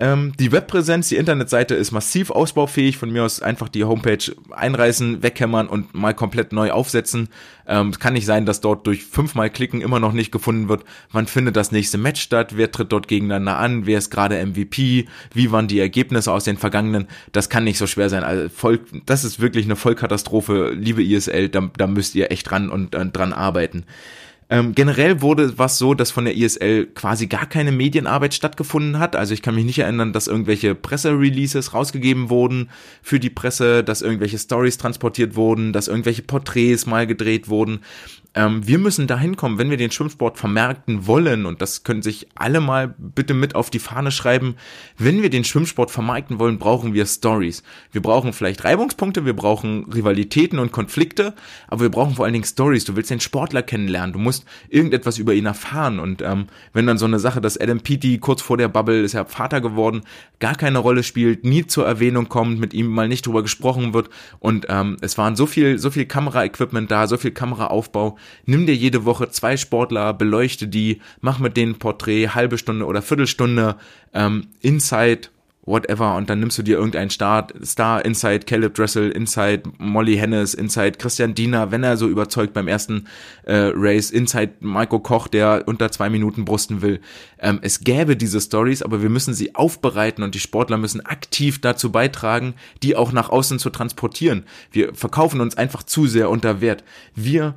Ähm, 0.00 0.32
die 0.38 0.52
Webpräsenz, 0.52 1.08
die 1.08 1.16
Internetseite 1.16 1.74
ist 1.74 1.90
massiv 1.90 2.30
ausbaufähig. 2.30 2.96
Von 2.96 3.10
mir 3.10 3.24
aus 3.24 3.42
einfach 3.42 3.68
die 3.68 3.82
Homepage 3.82 4.32
einreißen, 4.50 5.24
weghämmern 5.24 5.66
und 5.66 5.92
mal 5.92 6.14
komplett 6.14 6.52
neu 6.52 6.70
aufsetzen. 6.70 7.28
Ähm, 7.66 7.90
kann 7.90 8.12
nicht 8.12 8.26
sein, 8.26 8.46
dass 8.46 8.60
dort 8.60 8.86
durch 8.86 9.04
fünfmal 9.04 9.50
Klicken 9.50 9.80
immer 9.80 9.98
noch 9.98 10.12
nicht 10.12 10.30
gefunden 10.30 10.68
wird, 10.68 10.84
wann 11.10 11.26
findet 11.26 11.56
das 11.56 11.72
nächste 11.72 11.98
Match 11.98 12.20
statt, 12.20 12.56
wer 12.56 12.70
tritt 12.70 12.92
dort 12.92 13.08
gegeneinander 13.08 13.58
an, 13.58 13.86
wer 13.86 13.98
ist 13.98 14.10
gerade 14.10 14.44
MVP, 14.46 15.08
wie 15.34 15.50
waren 15.50 15.66
die 15.66 15.80
Ergebnisse 15.80 16.32
aus 16.32 16.44
den 16.44 16.58
vergangenen. 16.58 17.08
Das 17.32 17.48
kann 17.48 17.64
nicht 17.64 17.78
so 17.78 17.88
schwer 17.88 18.08
sein. 18.08 18.22
Also 18.22 18.48
voll, 18.48 18.80
das 19.04 19.24
ist 19.24 19.40
wirklich 19.40 19.64
eine 19.64 19.76
Vollkatastrophe, 19.76 20.70
liebe 20.78 21.02
ISL. 21.02 21.48
Da, 21.48 21.70
da 21.76 21.88
müsst 21.88 22.14
ihr 22.14 22.30
echt 22.30 22.48
dran 22.48 22.70
und 22.70 22.94
äh, 22.94 23.04
dran 23.06 23.32
arbeiten. 23.32 23.84
Ähm, 24.50 24.74
generell 24.74 25.20
wurde 25.20 25.58
was 25.58 25.76
so, 25.76 25.92
dass 25.92 26.10
von 26.10 26.24
der 26.24 26.34
ISL 26.34 26.86
quasi 26.86 27.26
gar 27.26 27.46
keine 27.46 27.70
Medienarbeit 27.70 28.32
stattgefunden 28.32 28.98
hat. 28.98 29.14
Also 29.14 29.34
ich 29.34 29.42
kann 29.42 29.54
mich 29.54 29.66
nicht 29.66 29.78
erinnern, 29.78 30.12
dass 30.12 30.26
irgendwelche 30.26 30.74
Pressereleases 30.74 31.74
rausgegeben 31.74 32.30
wurden 32.30 32.70
für 33.02 33.20
die 33.20 33.30
Presse, 33.30 33.84
dass 33.84 34.00
irgendwelche 34.00 34.38
Stories 34.38 34.78
transportiert 34.78 35.36
wurden, 35.36 35.72
dass 35.74 35.88
irgendwelche 35.88 36.22
Porträts 36.22 36.86
mal 36.86 37.06
gedreht 37.06 37.48
wurden. 37.48 37.80
Ähm, 38.38 38.64
wir 38.68 38.78
müssen 38.78 39.08
dahin 39.08 39.34
kommen, 39.34 39.58
wenn 39.58 39.68
wir 39.68 39.76
den 39.76 39.90
Schwimmsport 39.90 40.38
vermarkten 40.38 41.08
wollen, 41.08 41.44
und 41.44 41.60
das 41.60 41.82
können 41.82 42.02
sich 42.02 42.28
alle 42.36 42.60
mal 42.60 42.94
bitte 42.96 43.34
mit 43.34 43.56
auf 43.56 43.68
die 43.68 43.80
Fahne 43.80 44.12
schreiben, 44.12 44.54
wenn 44.96 45.22
wir 45.22 45.28
den 45.28 45.42
Schwimmsport 45.42 45.90
vermarkten 45.90 46.38
wollen, 46.38 46.60
brauchen 46.60 46.94
wir 46.94 47.04
Stories. 47.04 47.64
Wir 47.90 48.00
brauchen 48.00 48.32
vielleicht 48.32 48.62
Reibungspunkte, 48.62 49.24
wir 49.24 49.34
brauchen 49.34 49.90
Rivalitäten 49.92 50.60
und 50.60 50.70
Konflikte, 50.70 51.34
aber 51.66 51.80
wir 51.80 51.88
brauchen 51.88 52.14
vor 52.14 52.26
allen 52.26 52.32
Dingen 52.32 52.44
Stories. 52.44 52.84
Du 52.84 52.94
willst 52.94 53.10
den 53.10 53.18
Sportler 53.18 53.64
kennenlernen, 53.64 54.12
du 54.12 54.20
musst 54.20 54.44
irgendetwas 54.68 55.18
über 55.18 55.34
ihn 55.34 55.46
erfahren. 55.46 55.98
Und 55.98 56.22
ähm, 56.22 56.46
wenn 56.72 56.86
dann 56.86 56.96
so 56.96 57.06
eine 57.06 57.18
Sache, 57.18 57.40
dass 57.40 57.60
Adam 57.60 57.80
Peaty 57.80 58.18
kurz 58.18 58.40
vor 58.40 58.56
der 58.56 58.68
Bubble 58.68 59.02
ist 59.02 59.14
ja 59.14 59.24
Vater 59.24 59.60
geworden, 59.60 60.02
gar 60.38 60.54
keine 60.54 60.78
Rolle 60.78 61.02
spielt, 61.02 61.44
nie 61.44 61.66
zur 61.66 61.88
Erwähnung 61.88 62.28
kommt, 62.28 62.60
mit 62.60 62.72
ihm 62.72 62.86
mal 62.86 63.08
nicht 63.08 63.26
drüber 63.26 63.42
gesprochen 63.42 63.94
wird 63.94 64.10
und 64.38 64.66
ähm, 64.68 64.96
es 65.00 65.18
waren 65.18 65.34
so 65.34 65.46
viel, 65.46 65.78
so 65.78 65.90
viel 65.90 66.06
Kameraequipment 66.06 66.88
da, 66.88 67.08
so 67.08 67.16
viel 67.16 67.32
Kameraaufbau, 67.32 68.16
nimm 68.46 68.66
dir 68.66 68.74
jede 68.74 69.04
Woche 69.04 69.28
zwei 69.30 69.56
Sportler, 69.56 70.14
beleuchte 70.14 70.68
die, 70.68 71.00
mach 71.20 71.38
mit 71.38 71.56
denen 71.56 71.78
Porträt, 71.78 72.28
halbe 72.28 72.58
Stunde 72.58 72.86
oder 72.86 73.02
Viertelstunde, 73.02 73.76
ähm, 74.14 74.48
Inside, 74.60 75.28
whatever, 75.68 76.16
und 76.16 76.30
dann 76.30 76.40
nimmst 76.40 76.58
du 76.58 76.62
dir 76.62 76.78
irgendeinen 76.78 77.10
Start, 77.10 77.52
Star, 77.64 78.04
Inside 78.04 78.40
Caleb 78.40 78.74
Dressel, 78.74 79.10
Inside 79.10 79.64
Molly 79.78 80.16
Hennes, 80.16 80.54
Inside 80.54 80.92
Christian 80.92 81.34
Diener, 81.34 81.70
wenn 81.70 81.84
er 81.84 81.96
so 81.96 82.08
überzeugt 82.08 82.54
beim 82.54 82.68
ersten 82.68 83.06
äh, 83.44 83.70
Race, 83.74 84.10
Inside 84.10 84.54
Maiko 84.60 84.98
Koch, 84.98 85.28
der 85.28 85.64
unter 85.66 85.90
zwei 85.90 86.08
Minuten 86.08 86.44
brusten 86.44 86.82
will. 86.82 87.00
Ähm, 87.38 87.58
es 87.62 87.80
gäbe 87.80 88.16
diese 88.16 88.40
Stories, 88.40 88.82
aber 88.82 89.02
wir 89.02 89.10
müssen 89.10 89.34
sie 89.34 89.54
aufbereiten 89.54 90.24
und 90.24 90.34
die 90.34 90.40
Sportler 90.40 90.78
müssen 90.78 91.04
aktiv 91.04 91.60
dazu 91.60 91.92
beitragen, 91.92 92.54
die 92.82 92.96
auch 92.96 93.12
nach 93.12 93.28
außen 93.28 93.58
zu 93.58 93.70
transportieren. 93.70 94.44
Wir 94.72 94.94
verkaufen 94.94 95.40
uns 95.40 95.56
einfach 95.56 95.82
zu 95.82 96.06
sehr 96.06 96.30
unter 96.30 96.60
Wert. 96.60 96.82
Wir 97.14 97.54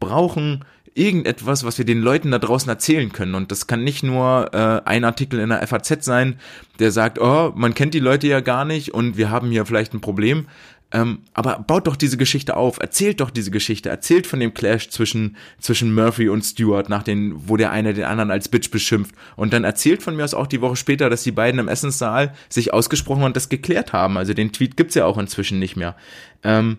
brauchen 0.00 0.64
irgendetwas, 0.94 1.64
was 1.64 1.78
wir 1.78 1.84
den 1.84 2.00
Leuten 2.00 2.30
da 2.30 2.38
draußen 2.38 2.68
erzählen 2.68 3.12
können. 3.12 3.34
Und 3.34 3.52
das 3.52 3.66
kann 3.66 3.84
nicht 3.84 4.02
nur 4.02 4.52
äh, 4.52 4.82
ein 4.84 5.04
Artikel 5.04 5.38
in 5.40 5.50
der 5.50 5.66
FAZ 5.66 6.04
sein, 6.04 6.40
der 6.78 6.90
sagt, 6.90 7.20
oh, 7.20 7.52
man 7.54 7.74
kennt 7.74 7.94
die 7.94 8.00
Leute 8.00 8.26
ja 8.26 8.40
gar 8.40 8.64
nicht 8.64 8.92
und 8.92 9.16
wir 9.16 9.30
haben 9.30 9.50
hier 9.50 9.66
vielleicht 9.66 9.94
ein 9.94 10.00
Problem. 10.00 10.46
Ähm, 10.92 11.20
aber 11.34 11.64
baut 11.64 11.86
doch 11.86 11.94
diese 11.94 12.16
Geschichte 12.16 12.56
auf, 12.56 12.78
erzählt 12.80 13.20
doch 13.20 13.30
diese 13.30 13.52
Geschichte, 13.52 13.88
erzählt 13.88 14.26
von 14.26 14.40
dem 14.40 14.54
Clash 14.54 14.90
zwischen, 14.90 15.36
zwischen 15.60 15.94
Murphy 15.94 16.28
und 16.28 16.42
Stewart, 16.42 16.88
nach 16.88 17.04
den, 17.04 17.48
wo 17.48 17.56
der 17.56 17.70
eine 17.70 17.94
den 17.94 18.04
anderen 18.04 18.32
als 18.32 18.48
Bitch 18.48 18.72
beschimpft. 18.72 19.14
Und 19.36 19.52
dann 19.52 19.62
erzählt 19.62 20.02
von 20.02 20.16
mir 20.16 20.24
aus 20.24 20.34
auch 20.34 20.48
die 20.48 20.60
Woche 20.60 20.74
später, 20.74 21.08
dass 21.08 21.22
die 21.22 21.30
beiden 21.30 21.60
im 21.60 21.68
Essenssaal 21.68 22.34
sich 22.48 22.72
ausgesprochen 22.72 23.22
und 23.22 23.36
das 23.36 23.48
geklärt 23.48 23.92
haben. 23.92 24.18
Also 24.18 24.34
den 24.34 24.52
Tweet 24.52 24.76
gibt's 24.76 24.96
ja 24.96 25.04
auch 25.04 25.18
inzwischen 25.18 25.60
nicht 25.60 25.76
mehr. 25.76 25.94
Ähm, 26.42 26.78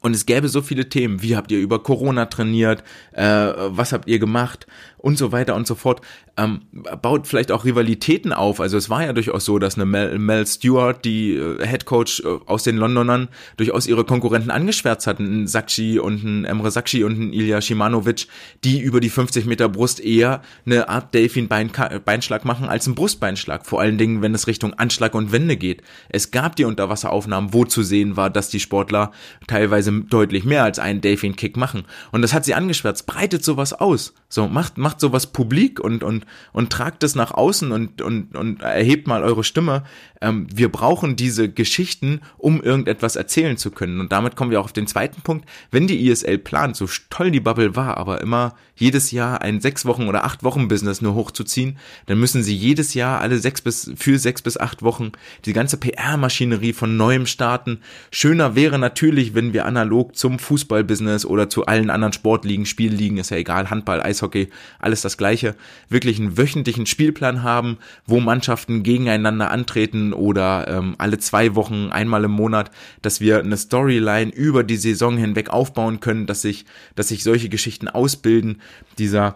und 0.00 0.14
es 0.14 0.26
gäbe 0.26 0.48
so 0.48 0.62
viele 0.62 0.88
Themen. 0.88 1.22
Wie 1.22 1.36
habt 1.36 1.52
ihr 1.52 1.58
über 1.58 1.82
Corona 1.82 2.26
trainiert? 2.26 2.82
Äh, 3.12 3.22
was 3.24 3.92
habt 3.92 4.08
ihr 4.08 4.18
gemacht? 4.18 4.66
Und 5.00 5.16
so 5.16 5.32
weiter 5.32 5.54
und 5.54 5.66
so 5.66 5.74
fort 5.74 6.02
ähm, 6.36 6.60
baut 7.00 7.26
vielleicht 7.26 7.52
auch 7.52 7.64
Rivalitäten 7.64 8.34
auf. 8.34 8.60
Also 8.60 8.76
es 8.76 8.90
war 8.90 9.02
ja 9.02 9.14
durchaus 9.14 9.46
so, 9.46 9.58
dass 9.58 9.76
eine 9.76 9.86
Mel, 9.86 10.18
Mel 10.18 10.46
Stewart, 10.46 11.02
die 11.06 11.36
äh, 11.36 11.66
Head 11.66 11.86
Coach 11.86 12.20
äh, 12.20 12.38
aus 12.44 12.64
den 12.64 12.76
Londonern, 12.76 13.28
durchaus 13.56 13.86
ihre 13.86 14.04
Konkurrenten 14.04 14.50
angeschwärzt 14.50 15.06
hat. 15.06 15.18
Ein 15.18 15.46
Sakshi 15.46 15.98
und 15.98 16.22
ein 16.22 16.44
Emre 16.44 16.70
Sakshi 16.70 17.02
und 17.02 17.18
ein 17.18 17.32
Ilya 17.32 17.62
Shimanovic, 17.62 18.26
die 18.62 18.78
über 18.80 19.00
die 19.00 19.08
50 19.08 19.46
Meter 19.46 19.70
Brust 19.70 20.00
eher 20.00 20.42
eine 20.66 20.90
Art 20.90 21.14
Delfin-Beinschlag 21.14 22.44
machen 22.44 22.68
als 22.68 22.86
ein 22.86 22.94
Brustbeinschlag. 22.94 23.64
Vor 23.64 23.80
allen 23.80 23.96
Dingen, 23.96 24.20
wenn 24.20 24.34
es 24.34 24.46
Richtung 24.46 24.74
Anschlag 24.74 25.14
und 25.14 25.32
Wende 25.32 25.56
geht. 25.56 25.82
Es 26.10 26.30
gab 26.30 26.56
die 26.56 26.66
Unterwasseraufnahmen, 26.66 27.54
wo 27.54 27.64
zu 27.64 27.82
sehen 27.82 28.18
war, 28.18 28.28
dass 28.28 28.50
die 28.50 28.60
Sportler 28.60 29.12
teilweise 29.46 29.92
deutlich 29.92 30.44
mehr 30.44 30.64
als 30.64 30.78
einen 30.78 31.00
Delfin-Kick 31.00 31.56
machen. 31.56 31.84
Und 32.12 32.20
das 32.20 32.34
hat 32.34 32.44
sie 32.44 32.54
angeschwärzt. 32.54 33.06
Breitet 33.06 33.42
sowas 33.42 33.72
aus. 33.72 34.12
So, 34.32 34.46
macht, 34.46 34.78
macht 34.78 35.00
sowas 35.00 35.26
publik 35.26 35.80
und, 35.80 36.04
und, 36.04 36.24
und 36.52 36.70
tragt 36.70 37.02
es 37.02 37.16
nach 37.16 37.32
außen 37.32 37.72
und, 37.72 38.00
und, 38.00 38.36
und 38.36 38.62
erhebt 38.62 39.08
mal 39.08 39.24
eure 39.24 39.42
Stimme. 39.42 39.82
Ähm, 40.20 40.46
wir 40.54 40.70
brauchen 40.70 41.16
diese 41.16 41.50
Geschichten, 41.50 42.20
um 42.38 42.62
irgendetwas 42.62 43.16
erzählen 43.16 43.56
zu 43.56 43.72
können. 43.72 43.98
Und 43.98 44.12
damit 44.12 44.36
kommen 44.36 44.52
wir 44.52 44.60
auch 44.60 44.66
auf 44.66 44.72
den 44.72 44.86
zweiten 44.86 45.20
Punkt. 45.22 45.48
Wenn 45.72 45.88
die 45.88 46.08
ISL 46.08 46.38
plant, 46.38 46.76
so 46.76 46.86
toll 47.10 47.32
die 47.32 47.40
Bubble 47.40 47.74
war, 47.74 47.96
aber 47.96 48.20
immer 48.20 48.54
jedes 48.76 49.10
Jahr 49.10 49.42
ein 49.42 49.60
sechs 49.60 49.84
Wochen 49.84 50.06
oder 50.06 50.24
acht 50.24 50.44
Wochen 50.44 50.68
Business 50.68 51.00
nur 51.00 51.14
hochzuziehen, 51.14 51.76
dann 52.06 52.20
müssen 52.20 52.44
sie 52.44 52.54
jedes 52.54 52.94
Jahr 52.94 53.20
alle 53.20 53.38
sechs 53.38 53.60
bis, 53.60 53.90
für 53.96 54.16
sechs 54.16 54.42
bis 54.42 54.56
acht 54.56 54.82
Wochen 54.82 55.10
die 55.44 55.52
ganze 55.52 55.76
PR-Maschinerie 55.76 56.72
von 56.72 56.96
neuem 56.96 57.26
starten. 57.26 57.80
Schöner 58.12 58.54
wäre 58.54 58.78
natürlich, 58.78 59.34
wenn 59.34 59.52
wir 59.52 59.66
analog 59.66 60.14
zum 60.14 60.38
Fußballbusiness 60.38 61.26
oder 61.26 61.50
zu 61.50 61.66
allen 61.66 61.90
anderen 61.90 62.12
Sportligen, 62.12 62.64
Spielligen, 62.64 63.18
ist 63.18 63.30
ja 63.30 63.36
egal, 63.36 63.70
Handball, 63.70 64.00
Eis 64.00 64.19
Eishockey, 64.20 64.48
alles 64.78 65.00
das 65.00 65.16
gleiche, 65.16 65.54
wirklich 65.88 66.18
einen 66.18 66.36
wöchentlichen 66.36 66.86
Spielplan 66.86 67.42
haben, 67.42 67.78
wo 68.06 68.20
Mannschaften 68.20 68.82
gegeneinander 68.82 69.50
antreten 69.50 70.12
oder 70.12 70.68
ähm, 70.68 70.94
alle 70.98 71.18
zwei 71.18 71.54
Wochen, 71.54 71.88
einmal 71.90 72.24
im 72.24 72.30
Monat, 72.30 72.70
dass 73.02 73.20
wir 73.20 73.40
eine 73.40 73.56
Storyline 73.56 74.32
über 74.32 74.64
die 74.64 74.76
Saison 74.76 75.16
hinweg 75.16 75.50
aufbauen 75.50 76.00
können, 76.00 76.26
dass 76.26 76.42
sich, 76.42 76.66
dass 76.94 77.08
sich 77.08 77.22
solche 77.22 77.48
Geschichten 77.48 77.88
ausbilden. 77.88 78.60
Dieser, 78.98 79.34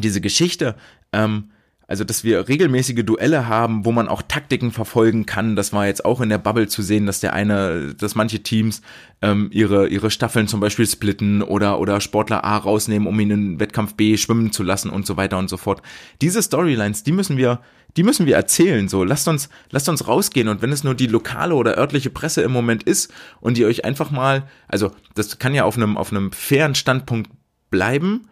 diese 0.00 0.20
Geschichte, 0.20 0.76
ähm, 1.12 1.50
also, 1.90 2.04
dass 2.04 2.22
wir 2.22 2.46
regelmäßige 2.46 3.04
Duelle 3.04 3.48
haben, 3.48 3.84
wo 3.84 3.90
man 3.90 4.06
auch 4.06 4.22
Taktiken 4.22 4.70
verfolgen 4.70 5.26
kann. 5.26 5.56
Das 5.56 5.72
war 5.72 5.88
jetzt 5.88 6.04
auch 6.04 6.20
in 6.20 6.28
der 6.28 6.38
Bubble 6.38 6.68
zu 6.68 6.82
sehen, 6.82 7.04
dass 7.04 7.18
der 7.18 7.32
eine, 7.32 7.96
dass 7.96 8.14
manche 8.14 8.44
Teams 8.44 8.80
ähm, 9.22 9.48
ihre, 9.52 9.88
ihre 9.88 10.12
Staffeln 10.12 10.46
zum 10.46 10.60
Beispiel 10.60 10.86
splitten 10.86 11.42
oder, 11.42 11.80
oder 11.80 12.00
Sportler 12.00 12.44
A 12.44 12.58
rausnehmen, 12.58 13.08
um 13.08 13.18
ihn 13.18 13.32
in 13.32 13.58
Wettkampf 13.58 13.94
B 13.94 14.16
schwimmen 14.16 14.52
zu 14.52 14.62
lassen 14.62 14.88
und 14.88 15.04
so 15.04 15.16
weiter 15.16 15.36
und 15.36 15.50
so 15.50 15.56
fort. 15.56 15.82
Diese 16.22 16.40
Storylines, 16.40 17.02
die 17.02 17.10
müssen 17.10 17.36
wir, 17.36 17.58
die 17.96 18.04
müssen 18.04 18.24
wir 18.24 18.36
erzählen. 18.36 18.88
So, 18.88 19.02
lasst 19.02 19.26
uns, 19.26 19.48
lasst 19.70 19.88
uns 19.88 20.06
rausgehen. 20.06 20.46
Und 20.46 20.62
wenn 20.62 20.70
es 20.70 20.84
nur 20.84 20.94
die 20.94 21.08
lokale 21.08 21.56
oder 21.56 21.76
örtliche 21.76 22.10
Presse 22.10 22.42
im 22.42 22.52
Moment 22.52 22.84
ist 22.84 23.12
und 23.40 23.56
die 23.56 23.64
euch 23.64 23.84
einfach 23.84 24.12
mal, 24.12 24.44
also 24.68 24.92
das 25.16 25.40
kann 25.40 25.54
ja 25.54 25.64
auf 25.64 25.76
einem, 25.76 25.96
auf 25.96 26.12
einem 26.12 26.30
fairen 26.30 26.76
Standpunkt 26.76 27.32
bleiben, 27.68 28.28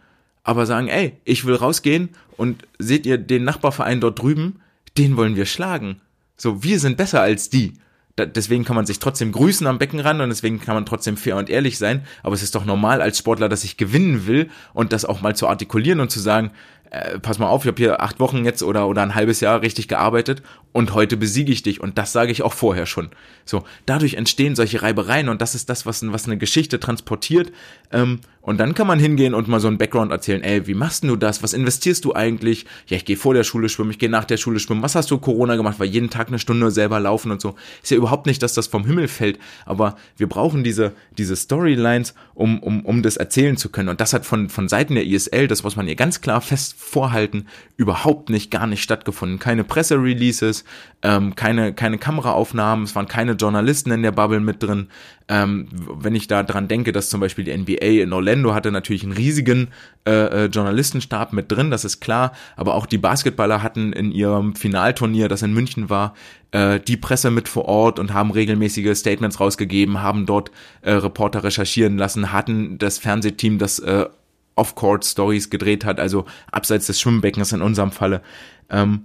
aber 0.48 0.64
sagen, 0.64 0.88
ey, 0.88 1.12
ich 1.26 1.44
will 1.44 1.56
rausgehen 1.56 2.08
und 2.38 2.66
seht 2.78 3.04
ihr 3.04 3.18
den 3.18 3.44
Nachbarverein 3.44 4.00
dort 4.00 4.18
drüben, 4.18 4.60
den 4.96 5.18
wollen 5.18 5.36
wir 5.36 5.44
schlagen. 5.44 6.00
So, 6.38 6.62
wir 6.64 6.80
sind 6.80 6.96
besser 6.96 7.20
als 7.20 7.50
die. 7.50 7.74
Da, 8.16 8.24
deswegen 8.24 8.64
kann 8.64 8.74
man 8.74 8.86
sich 8.86 8.98
trotzdem 8.98 9.30
grüßen 9.30 9.66
am 9.66 9.76
Beckenrand 9.76 10.22
und 10.22 10.30
deswegen 10.30 10.58
kann 10.58 10.74
man 10.74 10.86
trotzdem 10.86 11.18
fair 11.18 11.36
und 11.36 11.50
ehrlich 11.50 11.76
sein. 11.76 12.06
Aber 12.22 12.34
es 12.34 12.42
ist 12.42 12.54
doch 12.54 12.64
normal 12.64 13.02
als 13.02 13.18
Sportler, 13.18 13.50
dass 13.50 13.62
ich 13.62 13.76
gewinnen 13.76 14.26
will 14.26 14.48
und 14.72 14.94
das 14.94 15.04
auch 15.04 15.20
mal 15.20 15.36
zu 15.36 15.46
artikulieren 15.48 16.00
und 16.00 16.10
zu 16.10 16.18
sagen, 16.18 16.52
äh, 16.88 17.18
pass 17.18 17.38
mal 17.38 17.48
auf, 17.48 17.64
ich 17.64 17.68
habe 17.68 17.82
hier 17.82 18.00
acht 18.00 18.18
Wochen 18.18 18.46
jetzt 18.46 18.62
oder, 18.62 18.88
oder 18.88 19.02
ein 19.02 19.14
halbes 19.14 19.40
Jahr 19.40 19.60
richtig 19.60 19.86
gearbeitet 19.86 20.42
und 20.78 20.94
heute 20.94 21.16
besiege 21.16 21.50
ich 21.50 21.64
dich 21.64 21.80
und 21.80 21.98
das 21.98 22.12
sage 22.12 22.30
ich 22.30 22.42
auch 22.42 22.52
vorher 22.52 22.86
schon. 22.86 23.08
So, 23.44 23.64
dadurch 23.84 24.14
entstehen 24.14 24.54
solche 24.54 24.80
Reibereien 24.80 25.28
und 25.28 25.42
das 25.42 25.56
ist 25.56 25.68
das, 25.68 25.86
was, 25.86 26.06
was 26.12 26.26
eine 26.26 26.38
Geschichte 26.38 26.78
transportiert. 26.78 27.50
Ähm, 27.90 28.20
und 28.48 28.58
dann 28.58 28.74
kann 28.74 28.86
man 28.86 28.98
hingehen 28.98 29.34
und 29.34 29.46
mal 29.46 29.60
so 29.60 29.68
einen 29.68 29.76
Background 29.76 30.10
erzählen, 30.10 30.42
ey, 30.42 30.66
wie 30.66 30.72
machst 30.72 31.04
du 31.04 31.16
das? 31.16 31.42
Was 31.42 31.52
investierst 31.52 32.04
du 32.06 32.14
eigentlich? 32.14 32.64
Ja, 32.86 32.96
ich 32.96 33.04
gehe 33.04 33.18
vor 33.18 33.34
der 33.34 33.44
Schule 33.44 33.68
schwimmen, 33.68 33.90
ich 33.90 33.98
gehe 33.98 34.08
nach 34.08 34.24
der 34.24 34.38
Schule 34.38 34.58
schwimmen. 34.58 34.82
Was 34.82 34.94
hast 34.94 35.10
du 35.10 35.18
Corona 35.18 35.56
gemacht? 35.56 35.78
Weil 35.78 35.88
jeden 35.88 36.08
Tag 36.08 36.28
eine 36.28 36.38
Stunde 36.38 36.70
selber 36.70 36.98
laufen 36.98 37.30
und 37.30 37.42
so. 37.42 37.56
Ist 37.82 37.90
ja 37.90 37.98
überhaupt 37.98 38.24
nicht, 38.24 38.42
dass 38.42 38.54
das 38.54 38.66
vom 38.66 38.86
Himmel 38.86 39.08
fällt, 39.08 39.38
aber 39.66 39.96
wir 40.16 40.30
brauchen 40.30 40.64
diese, 40.64 40.92
diese 41.18 41.36
Storylines, 41.36 42.14
um, 42.32 42.60
um, 42.60 42.86
um 42.86 43.02
das 43.02 43.18
erzählen 43.18 43.58
zu 43.58 43.68
können. 43.68 43.90
Und 43.90 44.00
das 44.00 44.14
hat 44.14 44.24
von, 44.24 44.48
von 44.48 44.66
Seiten 44.66 44.94
der 44.94 45.04
ISL, 45.04 45.46
das 45.46 45.62
muss 45.62 45.76
man 45.76 45.86
ihr 45.86 45.96
ganz 45.96 46.22
klar 46.22 46.40
fest 46.40 46.74
vorhalten, 46.78 47.48
überhaupt 47.76 48.30
nicht, 48.30 48.50
gar 48.50 48.66
nicht 48.66 48.82
stattgefunden. 48.82 49.38
Keine 49.38 49.62
Pressereleases, 49.64 50.64
ähm, 51.02 51.34
keine, 51.36 51.72
keine 51.72 51.98
Kameraaufnahmen, 51.98 52.84
es 52.84 52.94
waren 52.94 53.06
keine 53.06 53.32
Journalisten 53.32 53.90
in 53.92 54.02
der 54.02 54.12
Bubble 54.12 54.40
mit 54.40 54.62
drin. 54.62 54.88
Ähm, 55.28 55.68
wenn 55.72 56.14
ich 56.14 56.26
da 56.26 56.42
dran 56.42 56.68
denke, 56.68 56.92
dass 56.92 57.08
zum 57.08 57.20
Beispiel 57.20 57.44
die 57.44 57.56
NBA 57.56 58.02
in 58.02 58.12
Orlando 58.12 58.54
hatte 58.54 58.72
natürlich 58.72 59.04
einen 59.04 59.12
riesigen 59.12 59.68
äh, 60.06 60.44
äh, 60.44 60.44
Journalistenstab 60.46 61.32
mit 61.32 61.52
drin, 61.52 61.70
das 61.70 61.84
ist 61.84 62.00
klar, 62.00 62.32
aber 62.56 62.74
auch 62.74 62.86
die 62.86 62.98
Basketballer 62.98 63.62
hatten 63.62 63.92
in 63.92 64.10
ihrem 64.10 64.54
Finalturnier, 64.54 65.28
das 65.28 65.42
in 65.42 65.52
München 65.52 65.88
war, 65.90 66.14
äh, 66.50 66.80
die 66.80 66.96
Presse 66.96 67.30
mit 67.30 67.48
vor 67.48 67.66
Ort 67.66 67.98
und 67.98 68.12
haben 68.12 68.30
regelmäßige 68.30 68.96
Statements 68.98 69.38
rausgegeben, 69.38 70.02
haben 70.02 70.26
dort 70.26 70.50
äh, 70.82 70.92
Reporter 70.92 71.44
recherchieren 71.44 71.98
lassen, 71.98 72.32
hatten 72.32 72.78
das 72.78 72.98
Fernsehteam, 72.98 73.58
das 73.58 73.78
äh, 73.78 74.06
Off-Court-Stories 74.58 75.50
gedreht 75.50 75.84
hat, 75.84 76.00
also 76.00 76.26
abseits 76.50 76.86
des 76.86 77.00
Schwimmbeckens 77.00 77.52
in 77.52 77.62
unserem 77.62 77.92
Falle. 77.92 78.22
Ähm, 78.68 79.04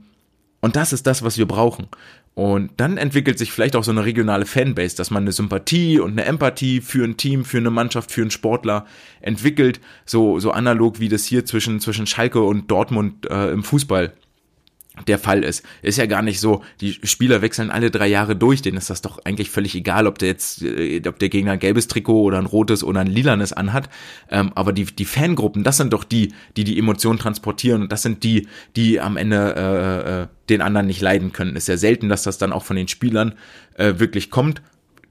und 0.63 0.77
das 0.77 0.93
ist 0.93 1.05
das, 1.07 1.23
was 1.23 1.37
wir 1.37 1.45
brauchen. 1.45 1.89
Und 2.35 2.71
dann 2.77 2.95
entwickelt 2.95 3.37
sich 3.37 3.51
vielleicht 3.51 3.75
auch 3.75 3.83
so 3.83 3.91
eine 3.91 4.05
regionale 4.05 4.45
Fanbase, 4.45 4.95
dass 4.95 5.11
man 5.11 5.23
eine 5.23 5.33
Sympathie 5.33 5.99
und 5.99 6.13
eine 6.13 6.23
Empathie 6.23 6.79
für 6.79 7.03
ein 7.03 7.17
Team, 7.17 7.43
für 7.43 7.57
eine 7.57 7.69
Mannschaft, 7.69 8.13
für 8.13 8.21
einen 8.21 8.31
Sportler 8.31 8.85
entwickelt, 9.19 9.81
so, 10.05 10.39
so 10.39 10.51
analog 10.51 11.01
wie 11.01 11.09
das 11.09 11.25
hier 11.25 11.43
zwischen, 11.43 11.81
zwischen 11.81 12.07
Schalke 12.07 12.41
und 12.41 12.71
Dortmund 12.71 13.29
äh, 13.29 13.51
im 13.51 13.61
Fußball 13.61 14.13
der 15.07 15.17
Fall 15.17 15.43
ist. 15.43 15.65
Ist 15.81 15.97
ja 15.97 16.05
gar 16.05 16.21
nicht 16.21 16.39
so, 16.39 16.63
die 16.79 16.93
Spieler 17.03 17.41
wechseln 17.41 17.71
alle 17.71 17.89
drei 17.89 18.07
Jahre 18.07 18.35
durch, 18.35 18.61
denen 18.61 18.77
ist 18.77 18.89
das 18.89 19.01
doch 19.01 19.19
eigentlich 19.25 19.49
völlig 19.49 19.73
egal, 19.75 20.05
ob 20.05 20.19
der 20.19 20.29
jetzt, 20.29 20.61
äh, 20.61 21.01
ob 21.07 21.17
der 21.19 21.29
Gegner 21.29 21.53
ein 21.53 21.59
gelbes 21.59 21.87
Trikot 21.87 22.21
oder 22.21 22.37
ein 22.37 22.45
rotes 22.45 22.83
oder 22.83 22.99
ein 22.99 23.07
lilanes 23.07 23.53
anhat. 23.53 23.89
Ähm, 24.29 24.51
aber 24.53 24.71
die, 24.71 24.85
die 24.85 25.05
Fangruppen, 25.05 25.63
das 25.63 25.77
sind 25.77 25.93
doch 25.93 26.03
die, 26.03 26.33
die 26.57 26.63
die 26.63 26.77
Emotionen 26.77 27.17
transportieren 27.17 27.83
und 27.83 27.91
das 27.91 28.03
sind 28.03 28.23
die, 28.23 28.47
die 28.75 28.99
am 28.99 29.17
Ende 29.17 29.55
äh, 29.55 30.21
äh, 30.21 30.27
den 30.49 30.61
anderen 30.61 30.87
nicht 30.87 31.01
leiden 31.01 31.31
können. 31.33 31.55
Ist 31.55 31.67
ja 31.67 31.77
selten, 31.77 32.09
dass 32.09 32.23
das 32.23 32.37
dann 32.37 32.53
auch 32.53 32.63
von 32.63 32.75
den 32.75 32.87
Spielern 32.87 33.33
äh, 33.75 33.95
wirklich 33.97 34.29
kommt. 34.29 34.61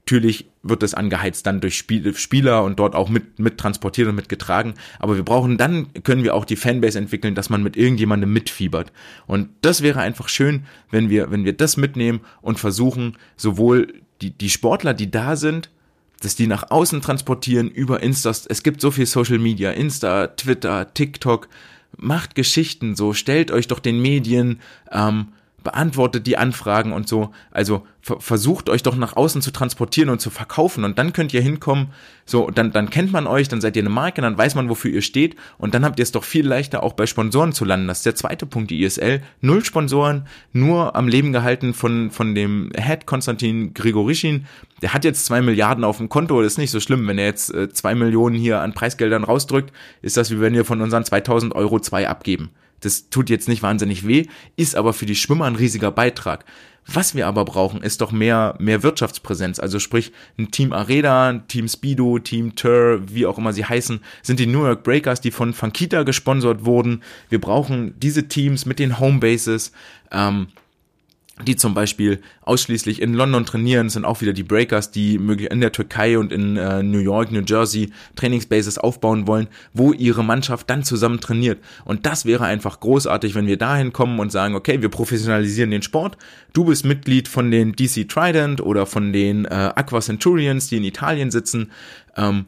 Natürlich 0.05 0.49
wird 0.63 0.83
es 0.83 0.93
angeheizt 0.93 1.45
dann 1.45 1.61
durch 1.61 1.77
Spiel, 1.77 2.13
Spieler 2.15 2.63
und 2.63 2.77
dort 2.77 2.93
auch 2.93 3.07
mit, 3.07 3.39
mit 3.39 3.57
transportiert 3.57 4.09
und 4.09 4.15
mitgetragen. 4.15 4.73
Aber 4.99 5.15
wir 5.15 5.23
brauchen, 5.23 5.57
dann 5.57 5.93
können 6.03 6.23
wir 6.23 6.35
auch 6.35 6.43
die 6.43 6.57
Fanbase 6.57 6.99
entwickeln, 6.99 7.35
dass 7.35 7.49
man 7.49 7.63
mit 7.63 7.77
irgendjemandem 7.77 8.31
mitfiebert. 8.31 8.91
Und 9.27 9.49
das 9.61 9.81
wäre 9.81 10.01
einfach 10.01 10.27
schön, 10.27 10.65
wenn 10.91 11.09
wir, 11.09 11.31
wenn 11.31 11.45
wir 11.45 11.53
das 11.53 11.77
mitnehmen 11.77 12.19
und 12.41 12.59
versuchen, 12.59 13.17
sowohl 13.37 14.01
die, 14.21 14.31
die 14.31 14.49
Sportler, 14.49 14.93
die 14.93 15.09
da 15.09 15.37
sind, 15.37 15.69
dass 16.19 16.35
die 16.35 16.47
nach 16.47 16.69
außen 16.69 17.01
transportieren 17.01 17.69
über 17.69 18.03
Insta. 18.03 18.31
Es 18.31 18.63
gibt 18.63 18.81
so 18.81 18.91
viel 18.91 19.05
Social 19.05 19.39
Media, 19.39 19.71
Insta, 19.71 20.27
Twitter, 20.27 20.93
TikTok. 20.93 21.47
Macht 21.95 22.35
Geschichten 22.35 22.95
so, 22.95 23.13
stellt 23.13 23.51
euch 23.51 23.67
doch 23.67 23.79
den 23.79 24.01
Medien, 24.01 24.59
ähm, 24.91 25.27
beantwortet 25.63 26.27
die 26.27 26.37
Anfragen 26.37 26.93
und 26.93 27.07
so. 27.07 27.31
Also 27.51 27.83
versucht 28.01 28.69
euch 28.69 28.83
doch 28.83 28.97
nach 28.97 29.15
außen 29.15 29.41
zu 29.41 29.51
transportieren 29.51 30.09
und 30.09 30.19
zu 30.19 30.29
verkaufen 30.29 30.83
und 30.83 30.99
dann 30.99 31.13
könnt 31.13 31.33
ihr 31.33 31.41
hinkommen, 31.41 31.87
so, 32.25 32.49
dann, 32.49 32.71
dann 32.73 32.89
kennt 32.89 33.13
man 33.13 33.27
euch, 33.27 33.47
dann 33.47 33.61
seid 33.61 33.77
ihr 33.77 33.81
eine 33.81 33.89
Marke, 33.89 34.21
dann 34.21 34.37
weiß 34.37 34.55
man, 34.55 34.67
wofür 34.67 34.91
ihr 34.91 35.01
steht 35.01 35.37
und 35.57 35.73
dann 35.73 35.85
habt 35.85 35.99
ihr 35.99 36.03
es 36.03 36.11
doch 36.11 36.25
viel 36.25 36.45
leichter 36.45 36.83
auch 36.83 36.93
bei 36.93 37.05
Sponsoren 37.05 37.53
zu 37.53 37.63
landen. 37.63 37.87
Das 37.87 37.99
ist 37.99 38.05
der 38.05 38.15
zweite 38.15 38.45
Punkt, 38.45 38.71
die 38.71 38.83
ISL. 38.83 39.21
Null 39.39 39.63
Sponsoren, 39.63 40.27
nur 40.51 40.97
am 40.97 41.07
Leben 41.07 41.31
gehalten 41.31 41.73
von, 41.73 42.11
von 42.11 42.35
dem 42.35 42.71
Head 42.75 43.05
Konstantin 43.05 43.73
Grigorischin. 43.73 44.47
Der 44.81 44.93
hat 44.93 45.05
jetzt 45.05 45.25
zwei 45.25 45.41
Milliarden 45.41 45.85
auf 45.85 45.97
dem 45.97 46.09
Konto, 46.09 46.41
das 46.41 46.53
ist 46.53 46.57
nicht 46.57 46.71
so 46.71 46.81
schlimm. 46.81 47.07
Wenn 47.07 47.17
er 47.17 47.25
jetzt 47.25 47.53
äh, 47.53 47.69
zwei 47.69 47.95
Millionen 47.95 48.35
hier 48.35 48.59
an 48.59 48.73
Preisgeldern 48.73 49.23
rausdrückt, 49.23 49.71
ist 50.01 50.17
das 50.17 50.29
wie 50.29 50.41
wenn 50.41 50.53
wir 50.53 50.65
von 50.65 50.81
unseren 50.81 51.05
2000 51.05 51.55
Euro 51.55 51.79
zwei 51.79 52.09
abgeben. 52.09 52.49
Das 52.85 53.09
tut 53.09 53.29
jetzt 53.29 53.47
nicht 53.47 53.63
wahnsinnig 53.63 54.07
weh, 54.07 54.25
ist 54.55 54.75
aber 54.75 54.93
für 54.93 55.05
die 55.05 55.15
Schwimmer 55.15 55.45
ein 55.45 55.55
riesiger 55.55 55.91
Beitrag. 55.91 56.45
Was 56.85 57.15
wir 57.15 57.27
aber 57.27 57.45
brauchen, 57.45 57.81
ist 57.81 58.01
doch 58.01 58.11
mehr, 58.11 58.55
mehr 58.59 58.83
Wirtschaftspräsenz. 58.83 59.59
Also 59.59 59.79
sprich, 59.79 60.11
ein 60.37 60.51
Team 60.51 60.73
Areda, 60.73 61.29
ein 61.29 61.47
Team 61.47 61.67
Speedo, 61.67 62.19
Team 62.19 62.55
Tur, 62.55 63.01
wie 63.07 63.25
auch 63.25 63.37
immer 63.37 63.53
sie 63.53 63.63
heißen, 63.63 64.01
sind 64.21 64.39
die 64.39 64.47
New 64.47 64.65
York 64.65 64.83
Breakers, 64.83 65.21
die 65.21 65.31
von 65.31 65.53
Funkita 65.53 66.03
gesponsert 66.03 66.65
wurden. 66.65 67.01
Wir 67.29 67.39
brauchen 67.39 67.97
diese 67.99 68.27
Teams 68.27 68.65
mit 68.65 68.79
den 68.79 68.99
Homebases. 68.99 69.71
Ähm, 70.11 70.47
die 71.43 71.55
zum 71.55 71.73
Beispiel 71.73 72.19
ausschließlich 72.41 73.01
in 73.01 73.13
London 73.13 73.45
trainieren, 73.45 73.89
sind 73.89 74.05
auch 74.05 74.21
wieder 74.21 74.33
die 74.33 74.43
Breakers, 74.43 74.91
die 74.91 75.15
in 75.15 75.61
der 75.61 75.71
Türkei 75.71 76.17
und 76.17 76.31
in 76.31 76.57
äh, 76.57 76.83
New 76.83 76.99
York, 76.99 77.31
New 77.31 77.43
Jersey 77.45 77.91
Trainingsbases 78.15 78.77
aufbauen 78.77 79.27
wollen, 79.27 79.47
wo 79.73 79.93
ihre 79.93 80.23
Mannschaft 80.23 80.69
dann 80.69 80.83
zusammen 80.83 81.19
trainiert. 81.19 81.59
Und 81.85 82.05
das 82.05 82.25
wäre 82.25 82.45
einfach 82.45 82.79
großartig, 82.79 83.35
wenn 83.35 83.47
wir 83.47 83.57
dahin 83.57 83.93
kommen 83.93 84.19
und 84.19 84.31
sagen, 84.31 84.55
okay, 84.55 84.81
wir 84.81 84.89
professionalisieren 84.89 85.71
den 85.71 85.81
Sport. 85.81 86.17
Du 86.53 86.65
bist 86.65 86.85
Mitglied 86.85 87.27
von 87.27 87.51
den 87.51 87.73
DC 87.73 88.07
Trident 88.07 88.61
oder 88.61 88.85
von 88.85 89.13
den 89.13 89.45
äh, 89.45 89.71
Aqua 89.75 90.01
Centurions, 90.01 90.67
die 90.67 90.77
in 90.77 90.83
Italien 90.83 91.31
sitzen. 91.31 91.71
Ähm, 92.15 92.45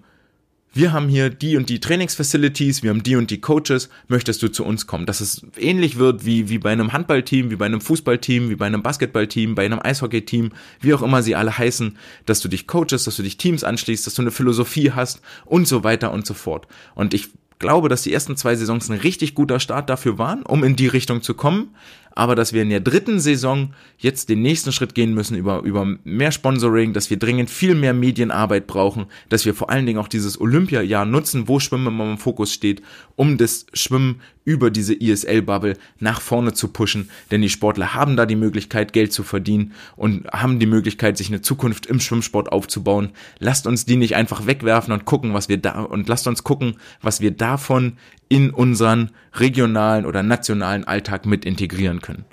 wir 0.76 0.92
haben 0.92 1.08
hier 1.08 1.30
die 1.30 1.56
und 1.56 1.70
die 1.70 1.80
Trainingsfacilities, 1.80 2.84
wir 2.84 2.90
haben 2.90 3.02
die 3.02 3.16
und 3.16 3.32
die 3.32 3.40
Coaches, 3.40 3.90
möchtest 4.10 4.44
du 4.44 4.50
zu 4.50 4.66
uns 4.66 4.88
kommen? 4.88 5.06
Dass 5.06 5.22
es 5.22 5.46
ähnlich 5.58 5.98
wird 5.98 6.26
wie, 6.26 6.50
wie 6.50 6.58
bei 6.58 6.74
einem 6.74 6.92
Handballteam, 6.92 7.50
wie 7.50 7.56
bei 7.56 7.66
einem 7.66 7.80
Fußballteam, 7.80 8.50
wie 8.50 8.56
bei 8.56 8.66
einem 8.66 8.84
Basketballteam, 8.84 9.56
bei 9.56 9.64
einem 9.66 9.80
Eishockeyteam, 9.82 10.52
wie 10.82 10.94
auch 10.94 11.02
immer 11.02 11.24
sie 11.24 11.34
alle 11.34 11.58
heißen, 11.58 11.98
dass 12.26 12.42
du 12.42 12.50
dich 12.50 12.68
coaches, 12.68 13.06
dass 13.06 13.16
du 13.16 13.24
dich 13.24 13.38
Teams 13.38 13.64
anschließt, 13.64 14.06
dass 14.06 14.16
du 14.16 14.22
eine 14.22 14.32
Philosophie 14.32 14.92
hast 14.92 15.22
und 15.46 15.66
so 15.66 15.86
weiter 15.86 16.12
und 16.12 16.26
so 16.26 16.34
fort. 16.34 16.68
Und 16.94 17.14
ich 17.14 17.30
glaube, 17.60 17.88
dass 17.88 18.04
die 18.04 18.12
ersten 18.12 18.36
zwei 18.36 18.56
Saisons 18.56 18.90
ein 18.90 19.00
richtig 19.00 19.34
guter 19.34 19.62
Start 19.62 19.90
dafür 19.90 20.18
waren, 20.18 20.44
um 20.44 20.66
in 20.66 20.76
die 20.76 20.88
Richtung 20.88 21.22
zu 21.22 21.36
kommen. 21.36 21.74
Aber 22.16 22.36
dass 22.36 22.54
wir 22.54 22.62
in 22.62 22.70
der 22.70 22.80
dritten 22.80 23.20
Saison 23.20 23.74
jetzt 23.98 24.30
den 24.30 24.42
nächsten 24.42 24.72
Schritt 24.72 24.96
gehen 24.96 25.14
müssen 25.14 25.38
über, 25.38 25.62
über 25.62 25.86
mehr 26.04 26.32
Sponsoring, 26.32 26.94
dass 26.94 27.10
wir 27.10 27.20
dringend 27.20 27.50
viel 27.50 27.76
mehr 27.76 27.94
Medienarbeit 27.94 28.68
brauchen, 28.68 29.06
dass 29.30 29.46
wir 29.46 29.54
vor 29.54 29.70
allen 29.70 29.86
Dingen 29.86 30.00
auch 30.00 30.08
dieses 30.08 30.40
Olympiajahr 30.40 31.06
nutzen, 31.06 31.48
wo 31.50 31.60
Schwimmen 31.60 31.88
immer 31.88 32.10
im 32.10 32.18
Fokus 32.18 32.54
steht, 32.54 32.82
um 33.16 33.38
das 33.38 33.68
Schwimmen 33.74 34.22
über 34.46 34.72
diese 34.72 34.94
ISL-Bubble 34.94 35.76
nach 36.00 36.22
vorne 36.22 36.54
zu 36.54 36.70
pushen, 36.70 37.10
denn 37.32 37.42
die 37.42 37.50
Sportler 37.50 37.94
haben 37.94 38.16
da 38.16 38.26
die 38.26 38.36
Möglichkeit, 38.36 38.94
Geld 38.94 39.12
zu 39.12 39.24
verdienen 39.24 39.74
und 39.96 40.28
haben 40.28 40.60
die 40.60 40.68
Möglichkeit, 40.68 41.18
sich 41.18 41.28
eine 41.28 41.42
Zukunft 41.42 41.88
im 41.88 42.00
Schwimmsport 42.00 42.52
aufzubauen. 42.52 43.10
Lasst 43.40 43.68
uns 43.68 43.86
die 43.86 43.98
nicht 43.98 44.16
einfach 44.16 44.46
wegwerfen 44.46 44.94
und 44.94 45.06
gucken, 45.06 45.34
was 45.34 45.50
wir 45.50 45.58
da, 45.58 45.82
und 45.82 46.08
lasst 46.08 46.28
uns 46.28 46.44
gucken, 46.44 46.78
was 47.02 47.20
wir 47.20 47.32
davon 47.32 47.98
in 48.30 48.52
unseren 48.52 49.12
regionalen 49.34 50.06
oder 50.06 50.24
nationalen 50.24 50.86
Alltag 50.86 51.26
mit 51.26 51.44
integrieren 51.44 52.02
können. 52.02 52.26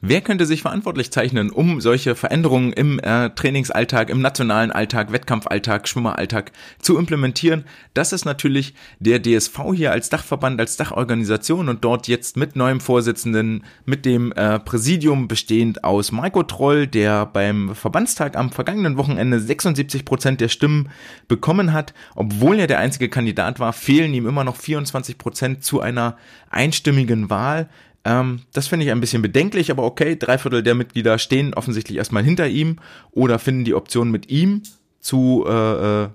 Wer 0.00 0.20
könnte 0.20 0.46
sich 0.46 0.62
verantwortlich 0.62 1.10
zeichnen, 1.10 1.50
um 1.50 1.80
solche 1.80 2.14
Veränderungen 2.14 2.72
im 2.72 3.00
äh, 3.00 3.30
Trainingsalltag, 3.30 4.10
im 4.10 4.20
nationalen 4.20 4.70
Alltag, 4.70 5.10
Wettkampfalltag, 5.10 5.88
Schwimmeralltag 5.88 6.52
zu 6.80 6.96
implementieren? 6.96 7.64
Das 7.94 8.12
ist 8.12 8.24
natürlich 8.24 8.74
der 9.00 9.20
DSV 9.20 9.58
hier 9.74 9.90
als 9.90 10.08
Dachverband, 10.08 10.60
als 10.60 10.76
Dachorganisation 10.76 11.68
und 11.68 11.84
dort 11.84 12.06
jetzt 12.06 12.36
mit 12.36 12.54
neuem 12.54 12.78
Vorsitzenden, 12.78 13.64
mit 13.86 14.04
dem 14.06 14.30
äh, 14.30 14.60
Präsidium 14.60 15.26
bestehend 15.26 15.82
aus 15.82 16.12
Maiko 16.12 16.44
Troll, 16.44 16.86
der 16.86 17.26
beim 17.26 17.74
Verbandstag 17.74 18.36
am 18.36 18.52
vergangenen 18.52 18.98
Wochenende 18.98 19.40
76 19.40 20.04
Prozent 20.04 20.40
der 20.40 20.48
Stimmen 20.48 20.90
bekommen 21.26 21.72
hat. 21.72 21.92
Obwohl 22.14 22.60
er 22.60 22.68
der 22.68 22.78
einzige 22.78 23.08
Kandidat 23.08 23.58
war, 23.58 23.72
fehlen 23.72 24.14
ihm 24.14 24.28
immer 24.28 24.44
noch 24.44 24.54
24 24.54 25.18
Prozent 25.18 25.64
zu 25.64 25.80
einer 25.80 26.16
einstimmigen 26.50 27.30
Wahl. 27.30 27.68
Ähm, 28.08 28.40
das 28.54 28.68
finde 28.68 28.86
ich 28.86 28.90
ein 28.90 29.00
bisschen 29.00 29.20
bedenklich, 29.20 29.70
aber 29.70 29.84
okay, 29.84 30.16
drei 30.16 30.38
Viertel 30.38 30.62
der 30.62 30.74
Mitglieder 30.74 31.18
stehen 31.18 31.52
offensichtlich 31.52 31.98
erstmal 31.98 32.24
hinter 32.24 32.48
ihm 32.48 32.78
oder 33.10 33.38
finden 33.38 33.64
die 33.64 33.74
Option 33.74 34.10
mit 34.10 34.30
ihm 34.30 34.62
zu 34.98 35.44
äh, 35.46 36.04
äh, 36.04 36.08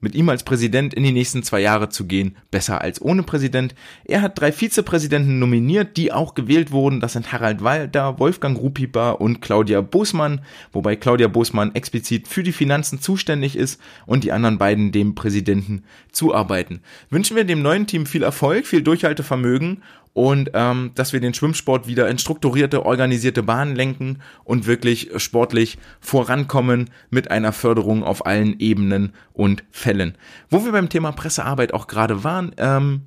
mit 0.00 0.14
ihm 0.14 0.28
als 0.28 0.44
Präsident 0.44 0.94
in 0.94 1.02
die 1.02 1.12
nächsten 1.12 1.42
zwei 1.42 1.60
Jahre 1.60 1.88
zu 1.88 2.06
gehen, 2.06 2.36
besser 2.52 2.80
als 2.80 3.02
ohne 3.02 3.24
Präsident. 3.24 3.74
Er 4.04 4.22
hat 4.22 4.38
drei 4.38 4.52
Vizepräsidenten 4.52 5.40
nominiert, 5.40 5.96
die 5.96 6.12
auch 6.12 6.34
gewählt 6.34 6.70
wurden. 6.70 7.00
Das 7.00 7.14
sind 7.14 7.32
Harald 7.32 7.64
Walder, 7.64 8.20
Wolfgang 8.20 8.56
Rupiper 8.56 9.20
und 9.20 9.40
Claudia 9.40 9.80
Bosmann, 9.80 10.42
wobei 10.70 10.94
Claudia 10.94 11.26
Bosmann 11.26 11.74
explizit 11.74 12.28
für 12.28 12.44
die 12.44 12.52
Finanzen 12.52 13.00
zuständig 13.00 13.56
ist 13.56 13.80
und 14.06 14.22
die 14.22 14.30
anderen 14.30 14.58
beiden 14.58 14.92
dem 14.92 15.16
Präsidenten 15.16 15.82
zuarbeiten. 16.12 16.80
Wünschen 17.10 17.36
wir 17.36 17.44
dem 17.44 17.62
neuen 17.62 17.88
Team 17.88 18.06
viel 18.06 18.22
Erfolg, 18.22 18.66
viel 18.68 18.82
Durchhaltevermögen 18.82 19.82
und 20.18 20.50
ähm, 20.54 20.90
dass 20.96 21.12
wir 21.12 21.20
den 21.20 21.32
Schwimmsport 21.32 21.86
wieder 21.86 22.08
in 22.08 22.18
strukturierte, 22.18 22.84
organisierte 22.84 23.44
Bahnen 23.44 23.76
lenken 23.76 24.18
und 24.42 24.66
wirklich 24.66 25.10
sportlich 25.18 25.78
vorankommen 26.00 26.90
mit 27.08 27.30
einer 27.30 27.52
Förderung 27.52 28.02
auf 28.02 28.26
allen 28.26 28.58
Ebenen 28.58 29.12
und 29.32 29.62
Fällen. 29.70 30.18
Wo 30.50 30.64
wir 30.64 30.72
beim 30.72 30.88
Thema 30.88 31.12
Pressearbeit 31.12 31.72
auch 31.72 31.86
gerade 31.86 32.24
waren, 32.24 32.50
ähm, 32.56 33.02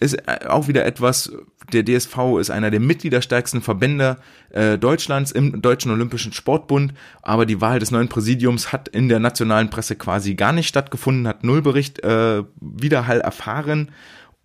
ist 0.00 0.14
äh, 0.14 0.48
auch 0.48 0.66
wieder 0.66 0.84
etwas, 0.84 1.30
der 1.72 1.84
DSV 1.84 2.38
ist 2.40 2.50
einer 2.50 2.72
der 2.72 2.80
mitgliederstärksten 2.80 3.62
Verbände 3.62 4.16
äh, 4.50 4.76
Deutschlands 4.76 5.30
im 5.30 5.62
Deutschen 5.62 5.92
Olympischen 5.92 6.32
Sportbund, 6.32 6.94
aber 7.22 7.46
die 7.46 7.60
Wahl 7.60 7.78
des 7.78 7.92
neuen 7.92 8.08
Präsidiums 8.08 8.72
hat 8.72 8.88
in 8.88 9.08
der 9.08 9.20
nationalen 9.20 9.70
Presse 9.70 9.94
quasi 9.94 10.34
gar 10.34 10.52
nicht 10.52 10.66
stattgefunden, 10.66 11.28
hat 11.28 11.44
Nullbericht 11.44 12.02
äh, 12.02 12.42
Widerhall 12.60 13.20
erfahren 13.20 13.92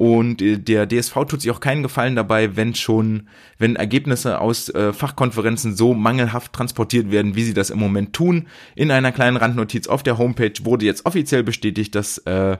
und 0.01 0.41
äh, 0.41 0.57
der 0.57 0.87
DSV 0.87 1.13
tut 1.27 1.41
sich 1.41 1.51
auch 1.51 1.59
keinen 1.59 1.83
Gefallen 1.83 2.15
dabei, 2.15 2.55
wenn 2.55 2.73
schon, 2.73 3.27
wenn 3.59 3.75
Ergebnisse 3.75 4.41
aus 4.41 4.67
äh, 4.69 4.93
Fachkonferenzen 4.93 5.75
so 5.75 5.93
mangelhaft 5.93 6.53
transportiert 6.53 7.11
werden, 7.11 7.35
wie 7.35 7.43
sie 7.43 7.53
das 7.53 7.69
im 7.69 7.77
Moment 7.77 8.11
tun. 8.11 8.47
In 8.73 8.89
einer 8.89 9.11
kleinen 9.11 9.37
Randnotiz 9.37 9.85
auf 9.85 10.01
der 10.01 10.17
Homepage 10.17 10.55
wurde 10.63 10.87
jetzt 10.87 11.05
offiziell 11.05 11.43
bestätigt, 11.43 11.93
dass 11.93 12.17
äh, 12.17 12.57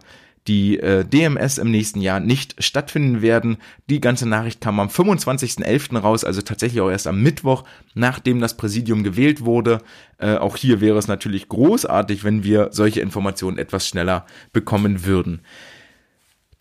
die 0.48 0.80
äh, 0.80 1.04
DMS 1.04 1.58
im 1.58 1.72
nächsten 1.72 2.00
Jahr 2.00 2.20
nicht 2.20 2.64
stattfinden 2.64 3.24
werden. 3.24 3.58
Die 3.90 4.02
ganze 4.02 4.30
Nachricht 4.30 4.62
kam 4.62 4.80
am 4.80 4.90
25.11. 4.90 5.98
raus, 5.98 6.24
also 6.24 6.44
tatsächlich 6.44 6.82
auch 6.82 6.92
erst 6.92 7.08
am 7.08 7.24
Mittwoch, 7.24 7.64
nachdem 7.96 8.40
das 8.40 8.56
Präsidium 8.56 9.04
gewählt 9.04 9.44
wurde. 9.44 9.80
Äh, 10.20 10.36
auch 10.36 10.58
hier 10.58 10.80
wäre 10.80 11.00
es 11.00 11.08
natürlich 11.08 11.50
großartig, 11.50 12.24
wenn 12.24 12.44
wir 12.44 12.70
solche 12.72 13.02
Informationen 13.02 13.58
etwas 13.58 13.88
schneller 13.88 14.28
bekommen 14.54 15.06
würden. 15.06 15.42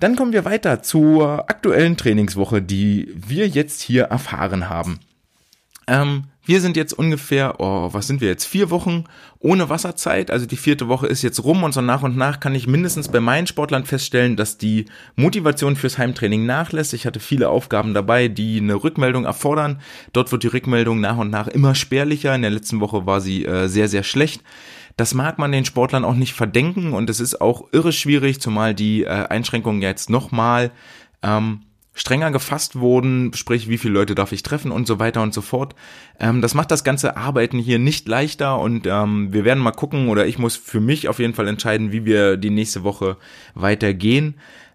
Dann 0.01 0.17
kommen 0.17 0.33
wir 0.33 0.47
weiter 0.47 0.83
zur 0.83 1.51
aktuellen 1.51 1.97
Trainingswoche, 1.97 2.63
die 2.63 3.13
wir 3.15 3.47
jetzt 3.47 3.83
hier 3.83 4.05
erfahren 4.05 4.71
haben. 4.71 5.01
Ähm, 5.87 6.25
wir 6.43 6.63
sind 6.63 6.77
jetzt 6.77 6.95
ungefähr, 6.95 7.61
oh, 7.61 7.91
was 7.93 8.07
sind 8.07 8.23
wir 8.23 8.29
jetzt? 8.29 8.47
Vier 8.47 8.71
Wochen 8.71 9.05
ohne 9.39 9.69
Wasserzeit. 9.69 10.31
Also 10.31 10.47
die 10.47 10.57
vierte 10.57 10.89
Woche 10.89 11.07
ist 11.07 11.21
jetzt 11.21 11.45
rum 11.45 11.63
und 11.63 11.73
so 11.73 11.83
nach 11.83 12.03
und 12.03 12.17
nach 12.17 12.41
kann 12.41 12.55
ich 12.55 12.67
mindestens 12.67 13.09
bei 13.09 13.21
meinen 13.21 13.47
Sportlern 13.47 13.85
feststellen, 13.85 14.37
dass 14.37 14.57
die 14.57 14.87
Motivation 15.17 15.77
fürs 15.77 15.99
Heimtraining 15.99 16.47
nachlässt. 16.47 16.95
Ich 16.95 17.05
hatte 17.07 17.21
viele 17.21 17.51
Aufgaben 17.51 17.93
dabei, 17.93 18.29
die 18.29 18.59
eine 18.59 18.83
Rückmeldung 18.83 19.27
erfordern. 19.27 19.81
Dort 20.15 20.33
wird 20.33 20.43
die 20.43 20.49
Rückmeldung 20.49 21.01
nach 21.01 21.19
und 21.19 21.31
nach 21.31 21.47
immer 21.47 21.75
spärlicher. 21.75 22.35
In 22.35 22.43
der 22.43 22.51
letzten 22.51 22.81
Woche 22.81 23.05
war 23.05 23.21
sie 23.21 23.45
äh, 23.45 23.69
sehr, 23.69 23.89
sehr 23.89 24.03
schlecht. 24.03 24.43
Das 25.01 25.15
mag 25.15 25.39
man 25.39 25.51
den 25.51 25.65
Sportlern 25.65 26.05
auch 26.05 26.15
nicht 26.15 26.35
verdenken 26.35 26.93
und 26.93 27.09
es 27.09 27.21
ist 27.21 27.41
auch 27.41 27.73
irre 27.73 27.91
schwierig, 27.91 28.39
zumal 28.39 28.75
die 28.75 29.05
äh, 29.05 29.09
Einschränkungen 29.09 29.81
jetzt 29.81 30.11
nochmal 30.11 30.73
ähm, 31.23 31.63
strenger 31.95 32.31
gefasst 32.31 32.77
wurden, 32.77 33.33
sprich 33.33 33.67
wie 33.71 33.79
viele 33.79 33.95
Leute 33.95 34.15
darf 34.15 34.33
ich 34.33 34.43
treffen 34.43 34.71
und 34.71 34.87
so 34.87 34.99
weiter 34.99 35.23
und 35.23 35.33
so 35.33 35.41
fort. 35.41 35.75
Ähm, 36.19 36.43
das 36.43 36.53
macht 36.53 36.71
das 36.71 36.85
ganze 36.85 37.17
Arbeiten 37.17 37.59
hier 37.59 37.79
nicht 37.79 38.09
leichter 38.09 38.59
und 38.59 38.87
ähm, 38.87 39.33
wir 39.33 39.47
werden 39.47 39.63
mal 39.63 39.73
gucken 39.73 40.09
oder 40.11 40.27
ich 40.27 40.39
muss 40.39 40.57
für 40.57 40.81
mich 40.81 41.09
auf 41.09 41.19
jeden 41.19 41.33
Fall 41.33 41.49
entscheiden, 41.49 41.93
wie 41.93 42.05
wir 42.05 42.37
die 42.37 42.51
nächste 42.51 42.85
Woche 42.85 43.17
weitergehen. 43.55 44.35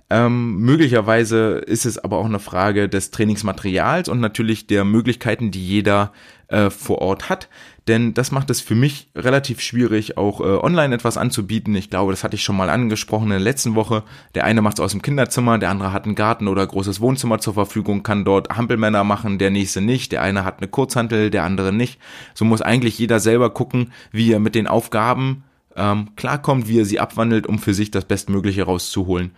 Ähm, 0.10 0.60
möglicherweise 0.60 1.64
ist 1.66 1.86
es 1.86 1.98
aber 1.98 2.18
auch 2.18 2.26
eine 2.26 2.40
Frage 2.40 2.88
des 2.88 3.10
Trainingsmaterials 3.10 4.08
und 4.08 4.20
natürlich 4.20 4.68
der 4.68 4.86
Möglichkeiten, 4.86 5.50
die 5.50 5.66
jeder 5.66 6.12
äh, 6.48 6.70
vor 6.70 7.00
Ort 7.00 7.28
hat. 7.30 7.50
Denn 7.88 8.14
das 8.14 8.32
macht 8.32 8.52
es 8.52 8.62
für 8.62 8.76
mich 8.76 9.10
relativ 9.16 9.62
schwierig, 9.62 10.18
auch 10.18 10.42
äh, 10.42 10.44
online 10.44 10.94
etwas 10.94 11.18
anzubieten. 11.18 11.76
Ich 11.76 11.90
glaube, 11.90 12.12
das 12.12 12.24
hatte 12.24 12.36
ich 12.36 12.44
schon 12.44 12.56
mal 12.56 12.70
angesprochen 12.70 13.26
in 13.26 13.32
der 13.32 13.40
letzten 13.40 13.74
Woche. 13.74 14.04
Der 14.36 14.44
eine 14.44 14.62
macht 14.62 14.78
es 14.78 14.84
aus 14.84 14.92
dem 14.92 15.02
Kinderzimmer, 15.02 15.58
der 15.58 15.72
andere 15.72 15.92
hat 15.92 16.06
einen 16.06 16.16
Garten 16.16 16.48
oder 16.48 16.66
großes 16.66 17.02
Wohnzimmer 17.02 17.40
zur 17.40 17.56
Verfügung, 17.56 18.04
kann 18.04 18.26
dort 18.26 18.56
Hampelmänner 18.56 19.04
machen, 19.04 19.40
der 19.40 19.50
nächste 19.50 19.82
nicht. 19.82 20.12
Der 20.12 20.22
eine 20.22 20.46
hat 20.46 20.60
eine 20.60 20.68
Kurzhantel, 20.68 21.32
der 21.32 21.44
andere 21.44 21.74
nicht. 21.74 22.00
So 22.36 22.46
muss 22.46 22.62
eigentlich 22.62 23.00
jeder 23.00 23.20
selber 23.20 23.52
gucken, 23.52 23.92
wie 24.12 24.32
er 24.32 24.40
mit 24.40 24.54
den 24.54 24.68
Aufgaben 24.68 25.44
ähm, 25.76 26.10
klarkommt, 26.16 26.68
wie 26.68 26.80
er 26.80 26.86
sie 26.86 27.00
abwandelt, 27.00 27.48
um 27.48 27.60
für 27.60 27.74
sich 27.74 27.92
das 27.92 28.06
Bestmögliche 28.06 28.64
rauszuholen. 28.64 29.32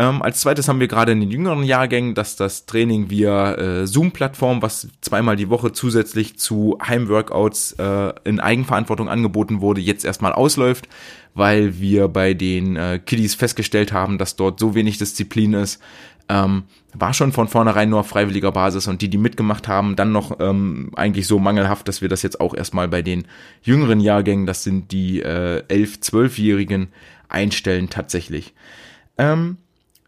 Ähm, 0.00 0.22
als 0.22 0.40
zweites 0.40 0.66
haben 0.66 0.80
wir 0.80 0.88
gerade 0.88 1.12
in 1.12 1.20
den 1.20 1.30
jüngeren 1.30 1.62
Jahrgängen, 1.62 2.14
dass 2.14 2.34
das 2.34 2.64
Training 2.64 3.10
via 3.10 3.52
äh, 3.56 3.86
Zoom-Plattform, 3.86 4.62
was 4.62 4.88
zweimal 5.02 5.36
die 5.36 5.50
Woche 5.50 5.72
zusätzlich 5.72 6.38
zu 6.38 6.78
Heimworkouts 6.82 7.72
äh, 7.72 8.14
in 8.24 8.40
Eigenverantwortung 8.40 9.10
angeboten 9.10 9.60
wurde, 9.60 9.82
jetzt 9.82 10.06
erstmal 10.06 10.32
ausläuft, 10.32 10.88
weil 11.34 11.80
wir 11.80 12.08
bei 12.08 12.32
den 12.32 12.76
äh, 12.76 12.98
Kiddies 13.04 13.34
festgestellt 13.34 13.92
haben, 13.92 14.16
dass 14.16 14.36
dort 14.36 14.58
so 14.58 14.74
wenig 14.74 14.96
Disziplin 14.96 15.52
ist. 15.52 15.82
Ähm, 16.30 16.62
war 16.94 17.12
schon 17.12 17.32
von 17.32 17.48
vornherein 17.48 17.90
nur 17.90 18.00
auf 18.00 18.08
freiwilliger 18.08 18.52
Basis 18.52 18.86
und 18.86 19.02
die, 19.02 19.10
die 19.10 19.18
mitgemacht 19.18 19.68
haben, 19.68 19.96
dann 19.96 20.12
noch 20.12 20.40
ähm, 20.40 20.92
eigentlich 20.96 21.26
so 21.26 21.38
mangelhaft, 21.38 21.88
dass 21.88 22.00
wir 22.00 22.08
das 22.08 22.22
jetzt 22.22 22.40
auch 22.40 22.54
erstmal 22.54 22.88
bei 22.88 23.02
den 23.02 23.26
jüngeren 23.60 24.00
Jahrgängen, 24.00 24.46
das 24.46 24.64
sind 24.64 24.92
die 24.92 25.20
äh, 25.20 25.62
11-, 25.68 26.00
12-Jährigen, 26.00 26.88
einstellen 27.28 27.90
tatsächlich. 27.90 28.54
Ähm, 29.18 29.58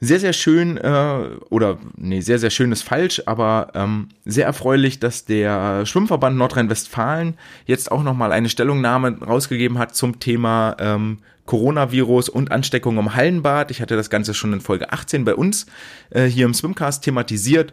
sehr, 0.05 0.18
sehr 0.18 0.32
schön, 0.32 0.78
äh, 0.78 1.28
oder 1.48 1.78
nee, 1.96 2.20
sehr, 2.20 2.40
sehr 2.40 2.50
schön 2.50 2.72
ist 2.72 2.82
falsch, 2.82 3.22
aber 3.26 3.68
ähm, 3.74 4.09
sehr 4.24 4.46
erfreulich, 4.46 4.98
dass 4.98 5.26
der 5.26 5.86
Schwimmverband 5.86 6.36
Nordrhein-Westfalen 6.36 7.34
jetzt 7.66 7.92
auch 7.92 8.03
nochmal 8.03 8.32
eine 8.32 8.48
Stellungnahme 8.48 9.20
rausgegeben 9.20 9.78
hat 9.78 9.94
zum 9.94 10.18
Thema 10.18 10.74
ähm, 10.80 11.18
Coronavirus 11.46 12.30
und 12.30 12.50
Ansteckung 12.50 12.98
im 12.98 13.14
Hallenbad. 13.14 13.70
Ich 13.70 13.80
hatte 13.80 13.94
das 13.94 14.11
Ganze 14.11 14.34
schon 14.34 14.53
in 14.53 14.61
Folge 14.61 14.92
18 14.92 15.24
bei 15.24 15.36
uns 15.36 15.66
äh, 16.11 16.24
hier 16.24 16.46
im 16.46 16.55
Swimcast 16.55 17.05
thematisiert 17.05 17.72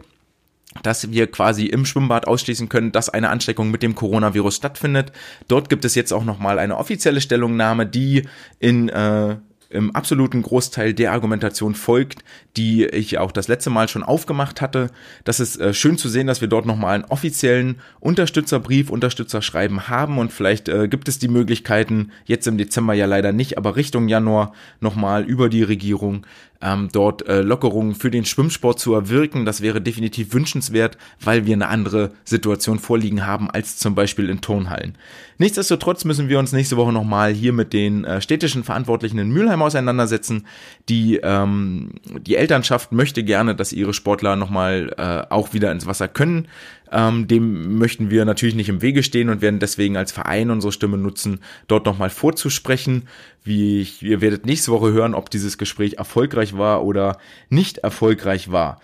dass 0.84 1.10
wir 1.10 1.26
quasi 1.26 1.66
im 1.66 1.84
Schwimmbad 1.84 2.28
ausschließen 2.28 2.68
können, 2.68 2.92
dass 2.92 3.08
eine 3.08 3.30
Ansteckung 3.30 3.72
mit 3.72 3.82
dem 3.82 3.96
Coronavirus 3.96 4.54
stattfindet. 4.54 5.10
Dort 5.48 5.68
gibt 5.68 5.84
es 5.84 5.96
jetzt 5.96 6.12
auch 6.12 6.24
nochmal 6.24 6.60
eine 6.60 6.76
offizielle 6.76 7.20
Stellungnahme, 7.20 7.86
die 7.86 8.28
in 8.60 8.88
äh, 8.88 9.38
im 9.70 9.94
absoluten 9.94 10.42
Großteil 10.42 10.92
der 10.92 11.12
Argumentation 11.12 11.74
folgt, 11.74 12.24
die 12.56 12.84
ich 12.84 13.18
auch 13.18 13.32
das 13.32 13.48
letzte 13.48 13.70
Mal 13.70 13.88
schon 13.88 14.02
aufgemacht 14.02 14.60
hatte. 14.60 14.90
Das 15.24 15.38
ist 15.38 15.60
äh, 15.60 15.72
schön 15.72 15.96
zu 15.96 16.08
sehen, 16.08 16.26
dass 16.26 16.40
wir 16.40 16.48
dort 16.48 16.66
nochmal 16.66 16.96
einen 16.96 17.04
offiziellen 17.04 17.80
Unterstützerbrief, 18.00 18.90
Unterstützerschreiben 18.90 19.88
haben 19.88 20.18
und 20.18 20.32
vielleicht 20.32 20.68
äh, 20.68 20.88
gibt 20.88 21.08
es 21.08 21.20
die 21.20 21.28
Möglichkeiten, 21.28 22.10
jetzt 22.26 22.48
im 22.48 22.58
Dezember 22.58 22.94
ja 22.94 23.06
leider 23.06 23.32
nicht, 23.32 23.56
aber 23.56 23.76
Richtung 23.76 24.08
Januar 24.08 24.52
nochmal 24.80 25.22
über 25.22 25.48
die 25.48 25.62
Regierung 25.62 26.26
ähm, 26.62 26.88
dort 26.92 27.26
äh, 27.26 27.40
Lockerungen 27.42 27.94
für 27.94 28.10
den 28.10 28.24
Schwimmsport 28.24 28.78
zu 28.78 28.94
erwirken. 28.94 29.44
Das 29.44 29.60
wäre 29.60 29.80
definitiv 29.80 30.32
wünschenswert, 30.34 30.98
weil 31.20 31.46
wir 31.46 31.54
eine 31.54 31.68
andere 31.68 32.12
Situation 32.24 32.78
vorliegen 32.78 33.26
haben 33.26 33.50
als 33.50 33.78
zum 33.78 33.94
Beispiel 33.94 34.28
in 34.28 34.40
Turnhallen. 34.40 34.96
Nichtsdestotrotz 35.38 36.04
müssen 36.04 36.28
wir 36.28 36.38
uns 36.38 36.52
nächste 36.52 36.76
Woche 36.76 36.92
nochmal 36.92 37.32
hier 37.32 37.54
mit 37.54 37.72
den 37.72 38.04
äh, 38.04 38.20
städtischen 38.20 38.62
Verantwortlichen 38.62 39.18
in 39.18 39.30
Mülheim 39.30 39.62
auseinandersetzen. 39.62 40.46
Die, 40.88 41.16
ähm, 41.16 41.92
die 42.04 42.36
Elternschaft 42.36 42.92
möchte 42.92 43.24
gerne, 43.24 43.54
dass 43.54 43.72
ihre 43.72 43.94
Sportler 43.94 44.36
nochmal 44.36 44.92
äh, 44.98 45.32
auch 45.32 45.54
wieder 45.54 45.72
ins 45.72 45.86
Wasser 45.86 46.08
können. 46.08 46.46
Ähm, 46.92 47.28
dem 47.28 47.78
möchten 47.78 48.10
wir 48.10 48.24
natürlich 48.24 48.54
nicht 48.54 48.68
im 48.68 48.82
Wege 48.82 49.02
stehen 49.02 49.28
und 49.28 49.40
werden 49.40 49.60
deswegen 49.60 49.96
als 49.96 50.12
Verein 50.12 50.50
unsere 50.50 50.72
Stimme 50.72 50.98
nutzen, 50.98 51.40
dort 51.68 51.86
nochmal 51.86 52.10
vorzusprechen. 52.10 53.08
Wie 53.44 53.80
ich, 53.80 54.02
ihr 54.02 54.20
werdet 54.20 54.46
nächste 54.46 54.72
Woche 54.72 54.92
hören, 54.92 55.14
ob 55.14 55.30
dieses 55.30 55.56
Gespräch 55.56 55.94
erfolgreich 55.94 56.56
war 56.56 56.84
oder 56.84 57.18
nicht 57.48 57.78
erfolgreich 57.78 58.50
war. 58.50 58.80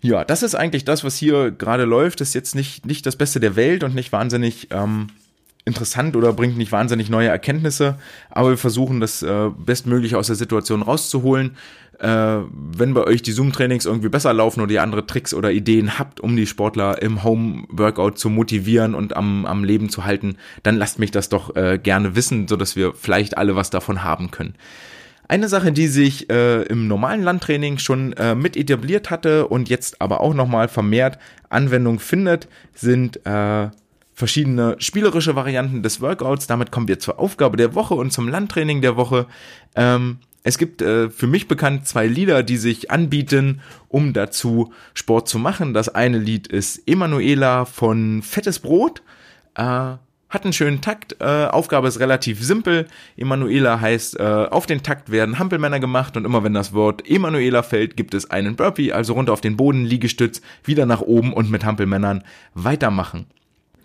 Ja, 0.00 0.24
das 0.24 0.42
ist 0.42 0.54
eigentlich 0.54 0.84
das, 0.84 1.04
was 1.04 1.16
hier 1.16 1.50
gerade 1.50 1.84
läuft. 1.84 2.20
Ist 2.20 2.34
jetzt 2.34 2.54
nicht, 2.54 2.84
nicht 2.84 3.06
das 3.06 3.16
Beste 3.16 3.40
der 3.40 3.56
Welt 3.56 3.84
und 3.84 3.94
nicht 3.94 4.12
wahnsinnig 4.12 4.68
ähm, 4.70 5.06
interessant 5.64 6.14
oder 6.16 6.32
bringt 6.32 6.58
nicht 6.58 6.72
wahnsinnig 6.72 7.08
neue 7.08 7.28
Erkenntnisse, 7.28 7.98
aber 8.28 8.50
wir 8.50 8.58
versuchen 8.58 9.00
das 9.00 9.22
äh, 9.22 9.50
bestmöglich 9.56 10.14
aus 10.14 10.26
der 10.26 10.36
Situation 10.36 10.82
rauszuholen. 10.82 11.56
Äh, 12.00 12.38
wenn 12.50 12.94
bei 12.94 13.04
euch 13.04 13.22
die 13.22 13.32
Zoom-Trainings 13.32 13.86
irgendwie 13.86 14.08
besser 14.08 14.32
laufen 14.32 14.60
oder 14.60 14.72
ihr 14.72 14.82
andere 14.82 15.06
Tricks 15.06 15.34
oder 15.34 15.52
Ideen 15.52 15.98
habt, 15.98 16.20
um 16.20 16.36
die 16.36 16.46
Sportler 16.46 17.00
im 17.02 17.22
Home-Workout 17.22 18.18
zu 18.18 18.30
motivieren 18.30 18.94
und 18.94 19.16
am, 19.16 19.46
am 19.46 19.64
Leben 19.64 19.88
zu 19.88 20.04
halten, 20.04 20.36
dann 20.62 20.76
lasst 20.76 20.98
mich 20.98 21.10
das 21.10 21.28
doch 21.28 21.54
äh, 21.56 21.78
gerne 21.82 22.16
wissen, 22.16 22.48
so 22.48 22.56
dass 22.56 22.76
wir 22.76 22.94
vielleicht 22.94 23.38
alle 23.38 23.56
was 23.56 23.70
davon 23.70 24.02
haben 24.02 24.30
können. 24.30 24.54
Eine 25.26 25.48
Sache, 25.48 25.72
die 25.72 25.86
sich 25.86 26.28
äh, 26.30 26.62
im 26.64 26.86
normalen 26.86 27.22
Landtraining 27.22 27.78
schon 27.78 28.12
äh, 28.14 28.34
mit 28.34 28.56
etabliert 28.56 29.10
hatte 29.10 29.46
und 29.46 29.68
jetzt 29.68 30.00
aber 30.00 30.20
auch 30.20 30.34
nochmal 30.34 30.68
vermehrt 30.68 31.18
Anwendung 31.48 31.98
findet, 31.98 32.48
sind 32.74 33.24
äh, 33.24 33.68
verschiedene 34.12 34.76
spielerische 34.78 35.34
Varianten 35.34 35.82
des 35.82 36.00
Workouts. 36.00 36.46
Damit 36.46 36.70
kommen 36.70 36.88
wir 36.88 36.98
zur 36.98 37.18
Aufgabe 37.18 37.56
der 37.56 37.74
Woche 37.74 37.94
und 37.94 38.12
zum 38.12 38.28
Landtraining 38.28 38.82
der 38.82 38.96
Woche. 38.96 39.26
Ähm, 39.74 40.18
es 40.46 40.58
gibt 40.58 40.82
äh, 40.82 41.08
für 41.08 41.26
mich 41.26 41.48
bekannt 41.48 41.88
zwei 41.88 42.06
Lieder, 42.06 42.42
die 42.42 42.58
sich 42.58 42.90
anbieten, 42.90 43.62
um 43.88 44.12
dazu 44.12 44.72
Sport 44.92 45.26
zu 45.26 45.38
machen. 45.38 45.72
Das 45.72 45.88
eine 45.88 46.18
Lied 46.18 46.46
ist 46.46 46.86
Emanuela 46.86 47.64
von 47.64 48.22
Fettes 48.22 48.58
Brot. 48.58 49.02
Äh, 49.54 49.62
hat 50.34 50.44
einen 50.44 50.52
schönen 50.52 50.82
Takt. 50.82 51.16
Äh, 51.18 51.46
Aufgabe 51.46 51.88
ist 51.88 51.98
relativ 51.98 52.44
simpel. 52.44 52.88
Emanuela 53.16 53.80
heißt, 53.80 54.20
äh, 54.20 54.22
auf 54.22 54.66
den 54.66 54.82
Takt 54.82 55.10
werden 55.10 55.38
Hampelmänner 55.38 55.80
gemacht 55.80 56.14
und 56.14 56.26
immer 56.26 56.44
wenn 56.44 56.52
das 56.52 56.74
Wort 56.74 57.08
Emanuela 57.08 57.62
fällt, 57.62 57.96
gibt 57.96 58.12
es 58.12 58.30
einen 58.30 58.54
Burpee, 58.54 58.92
also 58.92 59.14
runter 59.14 59.32
auf 59.32 59.40
den 59.40 59.56
Boden, 59.56 59.86
Liegestütz, 59.86 60.42
wieder 60.62 60.84
nach 60.84 61.00
oben 61.00 61.32
und 61.32 61.50
mit 61.50 61.64
Hampelmännern 61.64 62.22
weitermachen. 62.52 63.26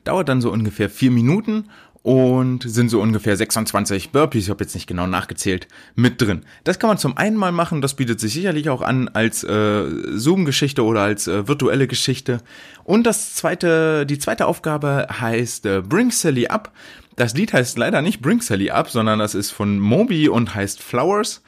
Dauert 0.04 0.28
dann 0.28 0.42
so 0.42 0.52
ungefähr 0.52 0.90
vier 0.90 1.12
Minuten 1.12 1.70
und 2.02 2.64
sind 2.64 2.90
so 2.90 3.02
ungefähr 3.02 3.36
26 3.36 4.12
Burpees, 4.12 4.46
ich 4.46 4.50
habe 4.50 4.64
jetzt 4.64 4.74
nicht 4.74 4.88
genau 4.88 5.06
nachgezählt, 5.06 5.68
mit 5.96 6.22
drin. 6.22 6.46
Das 6.64 6.80
kann 6.80 6.88
man 6.88 6.98
zum 6.98 7.18
einen 7.18 7.36
mal 7.36 7.52
machen, 7.52 7.82
das 7.82 7.96
bietet 7.96 8.20
sich 8.20 8.34
sicherlich 8.34 8.70
auch 8.70 8.82
an 8.82 9.10
als 9.10 9.44
äh, 9.44 9.84
Zoom-Geschichte 10.18 10.84
oder 10.84 11.02
als 11.02 11.28
äh, 11.28 11.48
virtuelle 11.48 11.88
Geschichte. 11.88 12.42
Und 12.84 13.04
das 13.04 13.36
zweite, 13.36 14.06
die 14.06 14.18
zweite 14.18 14.46
Aufgabe 14.46 15.08
heißt 15.20 15.66
äh, 15.66 15.82
Bring 15.82 16.12
Sally 16.12 16.48
Up. 16.48 16.72
Das 17.18 17.34
Lied 17.34 17.52
heißt 17.52 17.78
leider 17.78 18.02
nicht 18.02 18.22
Bring 18.22 18.42
Sally 18.42 18.72
Up, 18.72 18.90
sondern 18.90 19.20
das 19.20 19.36
ist 19.36 19.52
von 19.52 19.78
Moby 19.78 20.30
und 20.30 20.56
heißt 20.56 20.82
Flowers. 20.82 21.44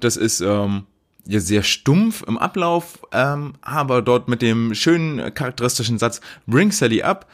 Das 0.00 0.18
ist 0.18 0.42
ähm, 0.42 0.84
ja 1.26 1.40
sehr 1.40 1.62
stumpf 1.62 2.22
im 2.28 2.36
Ablauf, 2.36 2.98
ähm, 3.10 3.54
aber 3.62 4.02
dort 4.02 4.28
mit 4.28 4.42
dem 4.42 4.74
schönen 4.74 5.32
charakteristischen 5.32 5.98
Satz 5.98 6.20
Bring 6.46 6.72
Sally 6.72 7.02
Up 7.02 7.26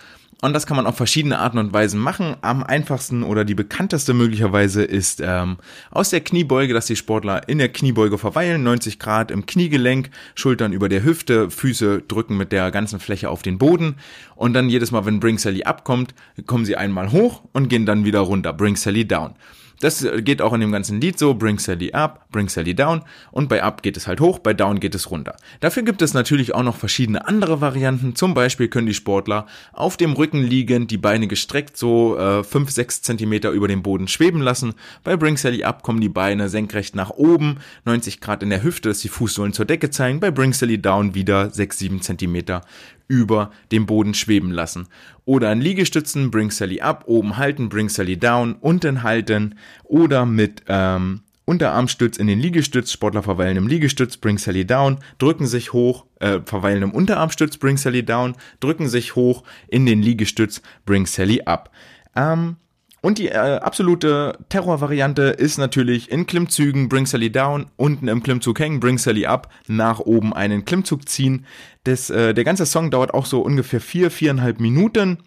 und 0.42 0.54
das 0.54 0.66
kann 0.66 0.76
man 0.76 0.86
auf 0.86 0.96
verschiedene 0.96 1.38
Arten 1.38 1.58
und 1.58 1.72
Weisen 1.72 2.00
machen. 2.00 2.36
Am 2.40 2.62
einfachsten 2.62 3.22
oder 3.22 3.44
die 3.44 3.54
bekannteste 3.54 4.14
möglicherweise 4.14 4.82
ist 4.82 5.20
ähm, 5.22 5.58
aus 5.90 6.10
der 6.10 6.22
Kniebeuge, 6.22 6.72
dass 6.72 6.86
die 6.86 6.96
Sportler 6.96 7.48
in 7.48 7.58
der 7.58 7.68
Kniebeuge 7.68 8.16
verweilen, 8.16 8.62
90 8.62 8.98
Grad 8.98 9.30
im 9.30 9.44
Kniegelenk, 9.44 10.10
Schultern 10.34 10.72
über 10.72 10.88
der 10.88 11.04
Hüfte, 11.04 11.50
Füße 11.50 12.02
drücken 12.08 12.36
mit 12.36 12.52
der 12.52 12.70
ganzen 12.70 13.00
Fläche 13.00 13.28
auf 13.28 13.42
den 13.42 13.58
Boden 13.58 13.96
und 14.34 14.54
dann 14.54 14.70
jedes 14.70 14.90
Mal, 14.90 15.04
wenn 15.04 15.20
Bring 15.20 15.38
Sally 15.38 15.64
abkommt, 15.64 16.14
kommen 16.46 16.64
sie 16.64 16.76
einmal 16.76 17.12
hoch 17.12 17.42
und 17.52 17.68
gehen 17.68 17.84
dann 17.84 18.04
wieder 18.04 18.20
runter, 18.20 18.52
Bring 18.52 18.76
Sally 18.76 19.06
down. 19.06 19.34
Das 19.80 20.06
geht 20.18 20.42
auch 20.42 20.52
in 20.52 20.60
dem 20.60 20.72
ganzen 20.72 21.00
Lied 21.00 21.18
so, 21.18 21.34
bring 21.34 21.58
Sally 21.58 21.92
up, 21.92 22.26
bring 22.30 22.48
Sally 22.48 22.74
down 22.74 23.02
und 23.32 23.48
bei 23.48 23.62
up 23.62 23.82
geht 23.82 23.96
es 23.96 24.06
halt 24.06 24.20
hoch, 24.20 24.38
bei 24.38 24.52
down 24.52 24.78
geht 24.78 24.94
es 24.94 25.10
runter. 25.10 25.36
Dafür 25.60 25.82
gibt 25.82 26.02
es 26.02 26.14
natürlich 26.14 26.54
auch 26.54 26.62
noch 26.62 26.76
verschiedene 26.76 27.26
andere 27.26 27.60
Varianten. 27.60 28.14
Zum 28.14 28.34
Beispiel 28.34 28.68
können 28.68 28.86
die 28.86 28.94
Sportler 28.94 29.46
auf 29.72 29.96
dem 29.96 30.12
Rücken 30.12 30.42
liegend, 30.42 30.90
die 30.90 30.98
Beine 30.98 31.26
gestreckt 31.26 31.76
so 31.76 32.18
äh, 32.18 32.44
5, 32.44 32.70
6 32.70 33.02
Zentimeter 33.02 33.50
über 33.50 33.68
dem 33.68 33.82
Boden 33.82 34.06
schweben 34.06 34.42
lassen. 34.42 34.74
Bei 35.02 35.16
bring 35.16 35.36
Sally 35.36 35.64
up 35.64 35.82
kommen 35.82 36.00
die 36.00 36.08
Beine 36.08 36.48
senkrecht 36.48 36.94
nach 36.94 37.10
oben, 37.10 37.58
90 37.86 38.20
Grad 38.20 38.42
in 38.42 38.50
der 38.50 38.62
Hüfte, 38.62 38.90
dass 38.90 39.00
die 39.00 39.08
Fußsohlen 39.08 39.54
zur 39.54 39.64
Decke 39.64 39.90
zeigen. 39.90 40.20
Bei 40.20 40.30
bring 40.30 40.52
Sally 40.52 40.80
down 40.80 41.14
wieder 41.14 41.50
6, 41.50 41.78
7 41.78 42.02
Zentimeter 42.02 42.62
über 43.10 43.50
dem 43.72 43.86
Boden 43.86 44.14
schweben 44.14 44.52
lassen. 44.52 44.86
Oder 45.24 45.52
in 45.52 45.60
Liegestützen, 45.60 46.30
bring 46.30 46.52
Sally 46.52 46.80
up, 46.80 47.04
oben 47.06 47.36
halten, 47.36 47.68
bring 47.68 47.88
Sally 47.88 48.16
down, 48.16 48.54
unten 48.60 49.02
halten. 49.02 49.56
Oder 49.82 50.24
mit 50.24 50.62
ähm, 50.68 51.22
Unterarmstütz 51.44 52.18
in 52.18 52.28
den 52.28 52.38
Liegestütz, 52.38 52.92
Sportler 52.92 53.24
verweilen 53.24 53.56
im 53.56 53.66
Liegestütz, 53.66 54.16
bring 54.16 54.38
Sally 54.38 54.64
down, 54.64 54.98
drücken 55.18 55.48
sich 55.48 55.72
hoch, 55.72 56.06
äh, 56.20 56.38
verweilen 56.44 56.84
im 56.84 56.92
Unterarmstütz, 56.92 57.56
bring 57.56 57.76
Sally 57.76 58.04
down, 58.04 58.36
drücken 58.60 58.88
sich 58.88 59.16
hoch 59.16 59.42
in 59.66 59.86
den 59.86 60.00
Liegestütz, 60.00 60.62
bring 60.86 61.06
Sally 61.06 61.42
up. 61.46 61.72
Ähm, 62.14 62.56
und 63.02 63.18
die 63.18 63.28
äh, 63.28 63.36
absolute 63.36 64.38
Terrorvariante 64.48 65.22
ist 65.22 65.58
natürlich 65.58 66.10
in 66.10 66.26
Klimmzügen 66.26 66.88
Bring 66.88 67.06
Sally 67.06 67.32
down, 67.32 67.66
unten 67.76 68.08
im 68.08 68.22
Klimmzug 68.22 68.58
hängen, 68.60 68.80
Bring 68.80 68.98
Sally 68.98 69.26
up, 69.26 69.50
nach 69.66 70.00
oben 70.00 70.34
einen 70.34 70.64
Klimmzug 70.64 71.08
ziehen. 71.08 71.46
Das, 71.84 72.10
äh, 72.10 72.34
der 72.34 72.44
ganze 72.44 72.66
Song 72.66 72.90
dauert 72.90 73.14
auch 73.14 73.26
so 73.26 73.40
ungefähr 73.40 73.80
vier, 73.80 74.10
viereinhalb 74.10 74.60
Minuten. 74.60 75.18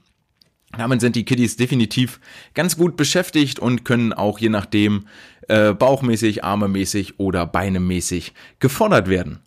Damit 0.77 1.01
sind 1.01 1.15
die 1.15 1.25
Kiddies 1.25 1.55
definitiv 1.55 2.19
ganz 2.53 2.77
gut 2.77 2.97
beschäftigt 2.97 3.59
und 3.59 3.85
können 3.85 4.13
auch 4.13 4.39
je 4.39 4.49
nachdem 4.49 5.07
äh, 5.47 5.73
bauchmäßig, 5.73 6.43
armemäßig 6.43 7.19
oder 7.19 7.45
beinemäßig 7.45 8.33
gefordert 8.59 9.07
werden. 9.07 9.39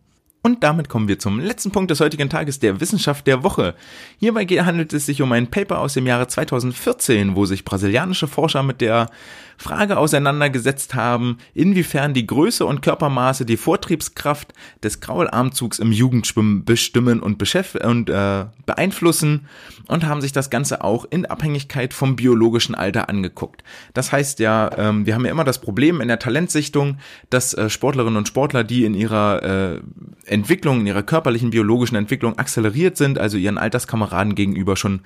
Und 0.46 0.62
damit 0.62 0.88
kommen 0.88 1.08
wir 1.08 1.18
zum 1.18 1.40
letzten 1.40 1.72
Punkt 1.72 1.90
des 1.90 1.98
heutigen 1.98 2.30
Tages, 2.30 2.60
der 2.60 2.80
Wissenschaft 2.80 3.26
der 3.26 3.42
Woche. 3.42 3.74
Hierbei 4.20 4.44
handelt 4.46 4.92
es 4.92 5.04
sich 5.04 5.20
um 5.20 5.32
ein 5.32 5.48
Paper 5.48 5.80
aus 5.80 5.94
dem 5.94 6.06
Jahre 6.06 6.28
2014, 6.28 7.34
wo 7.34 7.46
sich 7.46 7.64
brasilianische 7.64 8.28
Forscher 8.28 8.62
mit 8.62 8.80
der 8.80 9.10
Frage 9.56 9.96
auseinandergesetzt 9.98 10.94
haben, 10.94 11.38
inwiefern 11.54 12.14
die 12.14 12.26
Größe 12.26 12.64
und 12.64 12.82
Körpermaße 12.82 13.46
die 13.46 13.56
Vortriebskraft 13.56 14.52
des 14.82 15.00
Kraularmzugs 15.00 15.78
im 15.78 15.92
Jugendschwimmen 15.92 16.64
bestimmen 16.64 17.20
und, 17.20 17.42
und 17.84 18.10
äh, 18.10 18.44
beeinflussen 18.66 19.46
und 19.88 20.04
haben 20.06 20.20
sich 20.20 20.32
das 20.32 20.50
Ganze 20.50 20.82
auch 20.84 21.04
in 21.08 21.26
Abhängigkeit 21.26 21.94
vom 21.94 22.16
biologischen 22.16 22.74
Alter 22.74 23.08
angeguckt. 23.08 23.62
Das 23.94 24.12
heißt 24.12 24.38
ja, 24.40 24.70
ähm, 24.76 25.06
wir 25.06 25.14
haben 25.14 25.24
ja 25.24 25.30
immer 25.30 25.44
das 25.44 25.60
Problem 25.60 26.00
in 26.00 26.08
der 26.08 26.18
Talentsichtung, 26.18 26.98
dass 27.30 27.54
äh, 27.54 27.70
Sportlerinnen 27.70 28.16
und 28.16 28.28
Sportler, 28.28 28.64
die 28.64 28.84
in 28.84 28.94
ihrer 28.94 29.42
äh, 29.42 29.80
Entwicklung, 30.26 30.80
in 30.80 30.86
ihrer 30.86 31.02
körperlichen 31.02 31.50
biologischen 31.50 31.96
Entwicklung 31.96 32.38
akzeleriert 32.38 32.96
sind, 32.96 33.18
also 33.18 33.36
ihren 33.36 33.58
Alterskameraden 33.58 34.34
gegenüber 34.34 34.76
schon 34.76 35.00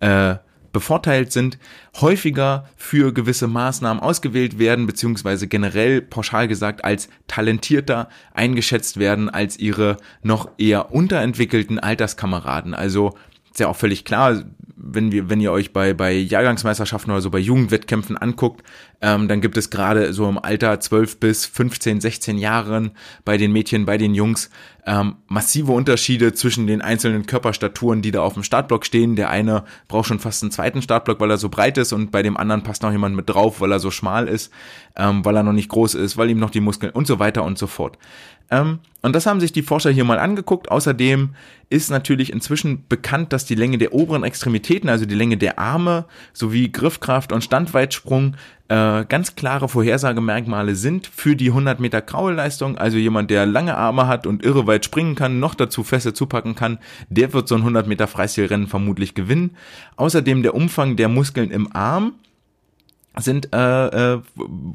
äh, 0.00 0.36
bevorteilt 0.76 1.32
sind, 1.32 1.58
häufiger 2.02 2.68
für 2.76 3.14
gewisse 3.14 3.46
Maßnahmen 3.46 4.02
ausgewählt 4.02 4.58
werden, 4.58 4.86
beziehungsweise 4.86 5.46
generell 5.46 6.02
pauschal 6.02 6.48
gesagt 6.48 6.84
als 6.84 7.08
talentierter 7.28 8.10
eingeschätzt 8.34 8.98
werden 8.98 9.30
als 9.30 9.58
ihre 9.58 9.96
noch 10.22 10.50
eher 10.58 10.92
unterentwickelten 10.92 11.78
Alterskameraden. 11.78 12.74
Also 12.74 13.16
ist 13.50 13.60
ja 13.60 13.68
auch 13.68 13.76
völlig 13.76 14.04
klar, 14.04 14.42
wenn 14.76 15.12
wir, 15.12 15.30
wenn 15.30 15.40
ihr 15.40 15.50
euch 15.50 15.72
bei, 15.72 15.94
bei 15.94 16.12
Jahrgangsmeisterschaften 16.12 17.10
oder 17.10 17.22
so 17.22 17.30
bei 17.30 17.38
Jugendwettkämpfen 17.38 18.18
anguckt, 18.18 18.62
ähm, 19.00 19.28
dann 19.28 19.40
gibt 19.40 19.56
es 19.56 19.70
gerade 19.70 20.12
so 20.12 20.28
im 20.28 20.38
Alter 20.38 20.78
12 20.80 21.18
bis 21.18 21.46
15, 21.46 22.00
16 22.00 22.38
Jahren 22.38 22.92
bei 23.24 23.36
den 23.36 23.52
Mädchen, 23.52 23.86
bei 23.86 23.98
den 23.98 24.14
Jungs 24.14 24.50
ähm, 24.86 25.16
massive 25.26 25.72
Unterschiede 25.72 26.32
zwischen 26.32 26.66
den 26.66 26.80
einzelnen 26.80 27.26
Körperstaturen, 27.26 28.02
die 28.02 28.12
da 28.12 28.22
auf 28.22 28.34
dem 28.34 28.44
Startblock 28.44 28.86
stehen. 28.86 29.16
Der 29.16 29.30
eine 29.30 29.64
braucht 29.88 30.06
schon 30.06 30.20
fast 30.20 30.42
einen 30.42 30.52
zweiten 30.52 30.82
Startblock, 30.82 31.20
weil 31.20 31.30
er 31.30 31.38
so 31.38 31.48
breit 31.48 31.78
ist 31.78 31.92
und 31.92 32.10
bei 32.10 32.22
dem 32.22 32.36
anderen 32.36 32.62
passt 32.62 32.82
noch 32.82 32.92
jemand 32.92 33.16
mit 33.16 33.28
drauf, 33.28 33.60
weil 33.60 33.72
er 33.72 33.80
so 33.80 33.90
schmal 33.90 34.28
ist, 34.28 34.52
ähm, 34.96 35.24
weil 35.24 35.36
er 35.36 35.42
noch 35.42 35.52
nicht 35.52 35.68
groß 35.68 35.94
ist, 35.94 36.16
weil 36.16 36.30
ihm 36.30 36.38
noch 36.38 36.50
die 36.50 36.60
Muskeln 36.60 36.92
und 36.92 37.06
so 37.06 37.18
weiter 37.18 37.44
und 37.44 37.58
so 37.58 37.66
fort. 37.66 37.98
Ähm, 38.48 38.78
und 39.02 39.14
das 39.14 39.26
haben 39.26 39.40
sich 39.40 39.52
die 39.52 39.62
Forscher 39.62 39.90
hier 39.90 40.04
mal 40.04 40.20
angeguckt. 40.20 40.70
Außerdem 40.70 41.30
ist 41.68 41.90
natürlich 41.90 42.32
inzwischen 42.32 42.86
bekannt, 42.88 43.32
dass 43.32 43.44
die 43.44 43.56
Länge 43.56 43.76
der 43.76 43.92
oberen 43.92 44.22
Extremität 44.22 44.66
Extremitäten, 44.66 44.88
also 44.88 45.06
die 45.06 45.14
Länge 45.14 45.36
der 45.36 45.58
Arme 45.58 46.06
sowie 46.32 46.70
Griffkraft 46.70 47.32
und 47.32 47.42
Standweitsprung 47.42 48.36
äh, 48.68 49.04
ganz 49.04 49.36
klare 49.36 49.68
Vorhersagemerkmale 49.68 50.74
sind 50.74 51.06
für 51.06 51.36
die 51.36 51.48
100 51.48 51.78
Meter 51.80 52.02
Kraulleistung. 52.02 52.78
Also 52.78 52.98
jemand, 52.98 53.30
der 53.30 53.46
lange 53.46 53.76
Arme 53.76 54.08
hat 54.08 54.26
und 54.26 54.44
irre 54.44 54.66
weit 54.66 54.84
springen 54.84 55.14
kann, 55.14 55.38
noch 55.38 55.54
dazu 55.54 55.84
Fässer 55.84 56.14
zupacken 56.14 56.54
kann, 56.54 56.78
der 57.08 57.32
wird 57.32 57.48
so 57.48 57.54
ein 57.54 57.60
100 57.60 57.86
Meter 57.86 58.06
Freistilrennen 58.06 58.66
vermutlich 58.66 59.14
gewinnen. 59.14 59.56
Außerdem 59.96 60.42
der 60.42 60.54
Umfang 60.54 60.96
der 60.96 61.08
Muskeln 61.08 61.50
im 61.50 61.74
Arm 61.74 62.14
sind 63.18 63.54
äh, 63.54 64.14
äh, 64.14 64.20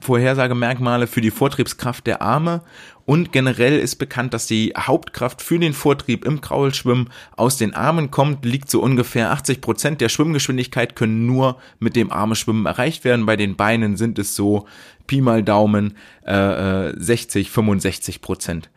Vorhersagemerkmale 0.02 1.08
für 1.08 1.22
die 1.22 1.32
Vortriebskraft 1.32 2.08
der 2.08 2.22
Arme 2.22 2.62
und 3.06 3.32
generell 3.32 3.78
ist 3.78 3.98
bekannt, 3.98 4.34
dass 4.34 4.48
die 4.48 4.74
Hauptkraft 4.78 5.42
für 5.42 5.60
den 5.60 5.74
Vortrieb 5.74 6.26
im 6.26 6.42
Kraulschwimmen 6.42 7.10
aus 7.36 7.58
den 7.58 7.74
Armen 7.74 8.10
kommt, 8.10 8.46
liegt 8.46 8.70
so 8.70 8.82
ungefähr 8.82 9.32
80 9.32 9.62
Prozent 9.62 10.02
der 10.02 10.10
Schwimmgeschwindigkeit 10.10 10.96
können 10.96 11.26
nur 11.26 11.58
mit 11.80 11.96
dem 11.96 12.12
Armeschwimmen 12.12 12.66
erreicht 12.66 13.04
werden. 13.04 13.26
Bei 13.26 13.36
den 13.36 13.56
Beinen 13.56 13.98
sind 13.98 14.18
es 14.18 14.36
so 14.36 14.66
Pi 15.08 15.22
mal 15.22 15.44
Daumen 15.44 15.98
äh, 16.24 16.94
60, 16.96 17.48
äh, 17.48 17.50
65 17.50 18.22
Prozent 18.22 18.70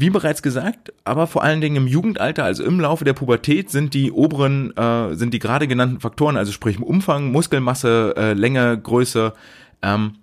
wie 0.00 0.10
bereits 0.10 0.42
gesagt, 0.42 0.92
aber 1.04 1.26
vor 1.26 1.42
allen 1.42 1.60
Dingen 1.60 1.76
im 1.76 1.86
Jugendalter, 1.86 2.44
also 2.44 2.64
im 2.64 2.80
Laufe 2.80 3.04
der 3.04 3.12
Pubertät, 3.12 3.70
sind 3.70 3.94
die 3.94 4.12
oberen, 4.12 4.76
äh, 4.76 5.14
sind 5.14 5.32
die 5.32 5.38
gerade 5.38 5.66
genannten 5.66 6.00
Faktoren, 6.00 6.36
also 6.36 6.52
sprich 6.52 6.78
Umfang, 6.80 7.32
Muskelmasse, 7.32 8.14
äh, 8.16 8.32
Länge, 8.32 8.78
Größe, 8.78 9.32
ähm, 9.82 10.14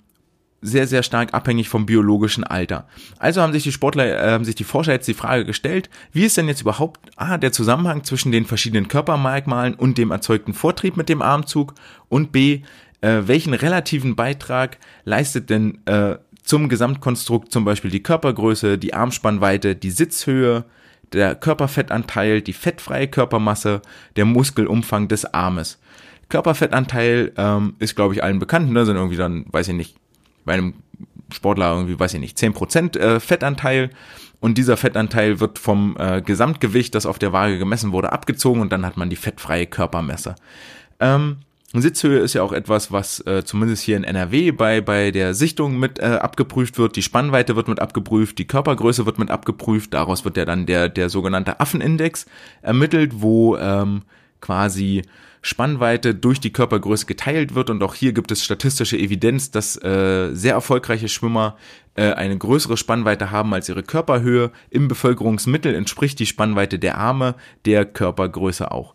sehr, 0.61 0.87
sehr 0.87 1.03
stark 1.03 1.33
abhängig 1.33 1.67
vom 1.69 1.85
biologischen 1.85 2.43
Alter. 2.43 2.87
Also 3.19 3.41
haben 3.41 3.53
sich 3.53 3.63
die 3.63 3.71
Sportler, 3.71 4.05
äh, 4.05 4.31
haben 4.31 4.45
sich 4.45 4.55
die 4.55 4.63
Forscher 4.63 4.93
jetzt 4.93 5.07
die 5.07 5.13
Frage 5.13 5.45
gestellt, 5.45 5.89
wie 6.13 6.23
ist 6.23 6.37
denn 6.37 6.47
jetzt 6.47 6.61
überhaupt 6.61 7.11
A, 7.17 7.37
der 7.37 7.51
Zusammenhang 7.51 8.03
zwischen 8.03 8.31
den 8.31 8.45
verschiedenen 8.45 8.87
Körpermerkmalen 8.87 9.75
und 9.75 9.97
dem 9.97 10.11
erzeugten 10.11 10.53
Vortrieb 10.53 10.95
mit 10.97 11.09
dem 11.09 11.21
Armzug 11.21 11.73
und 12.09 12.31
B, 12.31 12.61
äh, 13.01 13.23
welchen 13.25 13.53
relativen 13.53 14.15
Beitrag 14.15 14.77
leistet 15.03 15.49
denn 15.49 15.85
äh, 15.85 16.17
zum 16.43 16.69
Gesamtkonstrukt 16.69 17.51
zum 17.51 17.65
Beispiel 17.65 17.91
die 17.91 18.03
Körpergröße, 18.03 18.77
die 18.77 18.93
Armspannweite, 18.93 19.75
die 19.75 19.91
Sitzhöhe, 19.91 20.65
der 21.13 21.35
Körperfettanteil, 21.35 22.41
die 22.41 22.53
fettfreie 22.53 23.07
Körpermasse, 23.07 23.81
der 24.15 24.25
Muskelumfang 24.25 25.07
des 25.07 25.25
Armes. 25.33 25.79
Körperfettanteil 26.29 27.31
ähm, 27.37 27.75
ist, 27.79 27.95
glaube 27.95 28.13
ich, 28.13 28.23
allen 28.23 28.39
bekannt, 28.39 28.71
ne? 28.71 28.85
sind 28.85 28.95
irgendwie 28.95 29.17
dann, 29.17 29.45
weiß 29.51 29.67
ich 29.69 29.75
nicht, 29.75 29.95
bei 30.45 30.53
einem 30.53 30.73
Sportler 31.31 31.71
irgendwie, 31.71 31.99
weiß 31.99 32.13
ich 32.15 32.19
nicht, 32.19 32.37
10% 32.37 32.97
äh, 32.97 33.19
Fettanteil 33.19 33.91
und 34.39 34.57
dieser 34.57 34.75
Fettanteil 34.75 35.39
wird 35.39 35.59
vom 35.59 35.95
äh, 35.97 36.21
Gesamtgewicht, 36.21 36.95
das 36.95 37.05
auf 37.05 37.19
der 37.19 37.31
Waage 37.31 37.57
gemessen 37.59 37.91
wurde, 37.91 38.11
abgezogen 38.11 38.61
und 38.61 38.71
dann 38.71 38.85
hat 38.85 38.97
man 38.97 39.09
die 39.09 39.15
fettfreie 39.15 39.67
Körpermesse. 39.67 40.35
Ähm, 40.99 41.37
Sitzhöhe 41.81 42.19
ist 42.19 42.33
ja 42.33 42.43
auch 42.43 42.53
etwas, 42.53 42.91
was 42.91 43.19
äh, 43.25 43.43
zumindest 43.43 43.81
hier 43.81 43.97
in 43.97 44.03
NRW 44.03 44.51
bei, 44.51 44.79
bei 44.79 45.09
der 45.09 45.33
Sichtung 45.33 45.79
mit 45.79 45.97
äh, 45.97 46.03
abgeprüft 46.03 46.77
wird. 46.77 46.95
Die 46.95 47.01
Spannweite 47.01 47.55
wird 47.55 47.67
mit 47.67 47.79
abgeprüft, 47.79 48.37
die 48.37 48.45
Körpergröße 48.45 49.07
wird 49.07 49.17
mit 49.17 49.31
abgeprüft. 49.31 49.93
Daraus 49.93 50.23
wird 50.23 50.37
ja 50.37 50.45
dann 50.45 50.67
der, 50.67 50.87
der 50.87 51.09
sogenannte 51.09 51.59
Affenindex 51.59 52.27
ermittelt, 52.61 53.13
wo 53.15 53.57
ähm, 53.57 54.03
quasi 54.39 55.01
Spannweite 55.41 56.15
durch 56.15 56.39
die 56.39 56.53
Körpergröße 56.53 57.05
geteilt 57.05 57.55
wird. 57.55 57.69
Und 57.69 57.83
auch 57.83 57.95
hier 57.95 58.13
gibt 58.13 58.31
es 58.31 58.43
statistische 58.43 58.97
Evidenz, 58.97 59.51
dass 59.51 59.75
äh, 59.83 60.29
sehr 60.33 60.53
erfolgreiche 60.53 61.09
Schwimmer 61.09 61.57
äh, 61.95 62.13
eine 62.13 62.37
größere 62.37 62.77
Spannweite 62.77 63.31
haben 63.31 63.53
als 63.53 63.67
ihre 63.67 63.83
Körperhöhe. 63.83 64.51
Im 64.69 64.87
Bevölkerungsmittel 64.87 65.75
entspricht 65.75 66.19
die 66.19 66.25
Spannweite 66.25 66.79
der 66.79 66.97
Arme 66.97 67.35
der 67.65 67.85
Körpergröße 67.85 68.71
auch. 68.71 68.93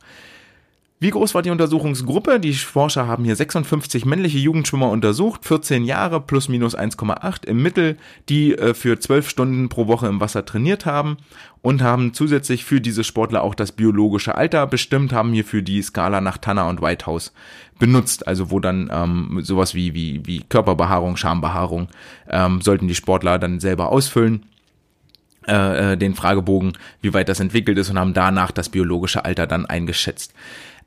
Wie 1.01 1.11
groß 1.11 1.33
war 1.37 1.43
die 1.43 1.51
Untersuchungsgruppe? 1.51 2.41
Die 2.41 2.53
Forscher 2.55 3.07
haben 3.07 3.25
hier 3.25 3.37
56 3.37 4.05
männliche 4.05 4.39
Jugendschwimmer 4.39 4.91
untersucht, 4.91 5.45
14 5.45 5.85
Jahre 5.85 6.21
plus 6.21 6.49
minus 6.49 6.77
1,8 6.77 7.47
im 7.47 7.63
Mittel, 7.63 7.97
die 8.29 8.59
äh, 8.59 8.75
für 8.75 8.99
12 8.99 9.29
Stunden 9.29 9.69
pro 9.69 9.87
Woche 9.87 10.09
im 10.09 10.21
Wasser 10.21 10.45
trainiert 10.45 10.87
haben 10.87 11.19
und 11.63 11.83
haben 11.83 12.15
zusätzlich 12.15 12.65
für 12.65 12.81
diese 12.81 13.05
Sportler 13.05 13.45
auch 13.45 13.55
das 13.55 13.71
biologische 13.71 14.35
Alter 14.35 14.67
bestimmt, 14.67 15.13
haben 15.13 15.33
hierfür 15.33 15.63
die 15.63 15.81
Skala 15.83 16.21
nach 16.21 16.39
Tanner 16.39 16.67
und 16.67 16.83
Whitehouse 16.83 17.33
benutzt, 17.79 18.27
also 18.27 18.51
wo 18.51 18.59
dann 18.59 18.91
ähm, 18.93 19.39
sowas 19.43 19.77
wie, 19.77 19.95
wie, 19.95 20.27
wie 20.27 20.43
Körperbehaarung, 20.49 21.17
Schambehaarung 21.17 21.87
ähm, 22.29 22.61
sollten 22.61 22.89
die 22.89 22.97
Sportler 22.97 23.39
dann 23.39 23.61
selber 23.61 23.93
ausfüllen 23.93 24.47
äh, 25.47 25.93
äh 25.93 25.97
den 25.97 26.17
Fragebogen, 26.17 26.73
wie 27.03 27.15
weit 27.15 27.29
das 27.29 27.39
entwickelt 27.39 27.79
ist 27.79 27.89
und 27.89 28.01
haben 28.01 28.15
danach 28.15 28.51
das 28.51 28.69
biologische 28.69 29.25
Alter 29.25 29.47
dann 29.47 29.65
eingeschätzt. 29.65 30.35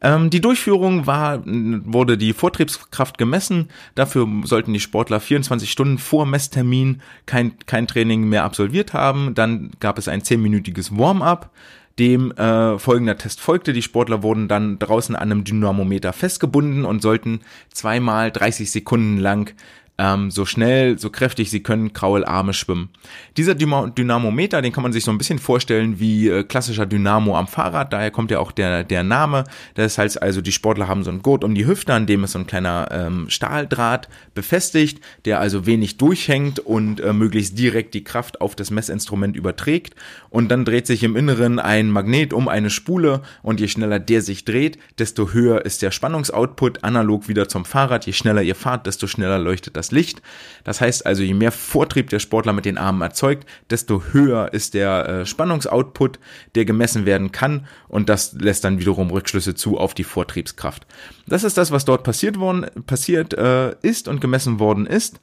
Ähm, 0.01 0.29
die 0.29 0.41
Durchführung 0.41 1.05
war, 1.05 1.41
wurde 1.45 2.17
die 2.17 2.33
Vortriebskraft 2.33 3.17
gemessen. 3.17 3.69
Dafür 3.95 4.27
sollten 4.43 4.73
die 4.73 4.79
Sportler 4.79 5.19
24 5.19 5.71
Stunden 5.71 5.97
vor 5.97 6.25
Messtermin 6.25 7.01
kein, 7.25 7.57
kein 7.65 7.87
Training 7.87 8.27
mehr 8.27 8.43
absolviert 8.43 8.93
haben. 8.93 9.35
Dann 9.35 9.71
gab 9.79 9.97
es 9.97 10.07
ein 10.07 10.23
zehnminütiges 10.23 10.97
Warm-up 10.97 11.51
dem 11.99 12.31
äh, 12.31 12.79
folgender 12.79 13.17
Test 13.17 13.41
folgte. 13.41 13.73
Die 13.73 13.81
Sportler 13.81 14.23
wurden 14.23 14.47
dann 14.47 14.79
draußen 14.79 15.15
an 15.15 15.21
einem 15.31 15.43
Dynamometer 15.43 16.13
festgebunden 16.13 16.85
und 16.85 17.01
sollten 17.01 17.41
zweimal 17.71 18.31
30 18.31 18.71
Sekunden 18.71 19.17
lang 19.17 19.53
ähm, 20.01 20.31
so 20.31 20.45
schnell, 20.45 20.97
so 20.97 21.11
kräftig 21.11 21.51
sie 21.51 21.61
können, 21.61 21.93
Kraularme 21.93 22.53
schwimmen. 22.53 22.89
Dieser 23.37 23.53
Dynamometer, 23.53 24.61
den 24.63 24.73
kann 24.73 24.81
man 24.81 24.93
sich 24.93 25.03
so 25.03 25.11
ein 25.11 25.17
bisschen 25.19 25.37
vorstellen 25.37 25.99
wie 25.99 26.27
äh, 26.27 26.43
klassischer 26.43 26.87
Dynamo 26.87 27.37
am 27.37 27.47
Fahrrad, 27.47 27.93
daher 27.93 28.09
kommt 28.09 28.31
ja 28.31 28.39
auch 28.39 28.51
der, 28.51 28.83
der 28.83 29.03
Name. 29.03 29.43
Das 29.75 29.99
heißt 29.99 30.19
also, 30.21 30.41
die 30.41 30.51
Sportler 30.51 30.87
haben 30.87 31.03
so 31.03 31.11
ein 31.11 31.21
Gurt 31.21 31.43
um 31.43 31.53
die 31.53 31.67
Hüfte, 31.67 31.93
an 31.93 32.07
dem 32.07 32.23
ist 32.23 32.31
so 32.31 32.39
ein 32.39 32.47
kleiner 32.47 32.87
ähm, 32.91 33.29
Stahldraht 33.29 34.09
befestigt, 34.33 35.01
der 35.25 35.39
also 35.39 35.67
wenig 35.67 35.97
durchhängt 35.97 36.59
und 36.59 36.99
äh, 36.99 37.13
möglichst 37.13 37.59
direkt 37.59 37.93
die 37.93 38.03
Kraft 38.03 38.41
auf 38.41 38.55
das 38.55 38.71
Messinstrument 38.71 39.35
überträgt. 39.35 39.93
Und 40.31 40.49
dann 40.49 40.65
dreht 40.65 40.87
sich 40.87 41.03
im 41.03 41.15
Inneren 41.15 41.59
ein 41.59 41.91
Magnet 41.91 42.33
um 42.33 42.47
eine 42.47 42.71
Spule 42.71 43.21
und 43.43 43.59
je 43.59 43.67
schneller 43.67 43.99
der 43.99 44.23
sich 44.23 44.45
dreht, 44.45 44.79
desto 44.97 45.31
höher 45.31 45.63
ist 45.63 45.83
der 45.83 45.91
Spannungsoutput, 45.91 46.83
analog 46.83 47.27
wieder 47.27 47.47
zum 47.47 47.65
Fahrrad. 47.65 48.07
Je 48.07 48.13
schneller 48.13 48.41
ihr 48.41 48.55
fahrt, 48.55 48.87
desto 48.87 49.05
schneller 49.05 49.37
leuchtet 49.37 49.75
das 49.75 49.90
Licht. 49.91 50.21
Das 50.63 50.81
heißt 50.81 51.05
also, 51.05 51.23
je 51.23 51.33
mehr 51.33 51.51
Vortrieb 51.51 52.09
der 52.09 52.19
Sportler 52.19 52.53
mit 52.53 52.65
den 52.65 52.77
Armen 52.77 53.01
erzeugt, 53.01 53.47
desto 53.69 54.03
höher 54.11 54.53
ist 54.53 54.73
der 54.73 55.07
äh, 55.07 55.25
Spannungsoutput, 55.25 56.19
der 56.55 56.65
gemessen 56.65 57.05
werden 57.05 57.31
kann 57.31 57.67
und 57.87 58.09
das 58.09 58.33
lässt 58.33 58.63
dann 58.63 58.79
wiederum 58.79 59.09
Rückschlüsse 59.09 59.55
zu 59.55 59.77
auf 59.77 59.93
die 59.93 60.03
Vortriebskraft. 60.03 60.85
Das 61.27 61.43
ist 61.43 61.57
das, 61.57 61.71
was 61.71 61.85
dort 61.85 62.03
passiert 62.03 62.39
worden, 62.39 62.65
passiert 62.85 63.33
äh, 63.33 63.75
ist 63.81 64.07
und 64.07 64.21
gemessen 64.21 64.59
worden 64.59 64.85
ist. 64.85 65.19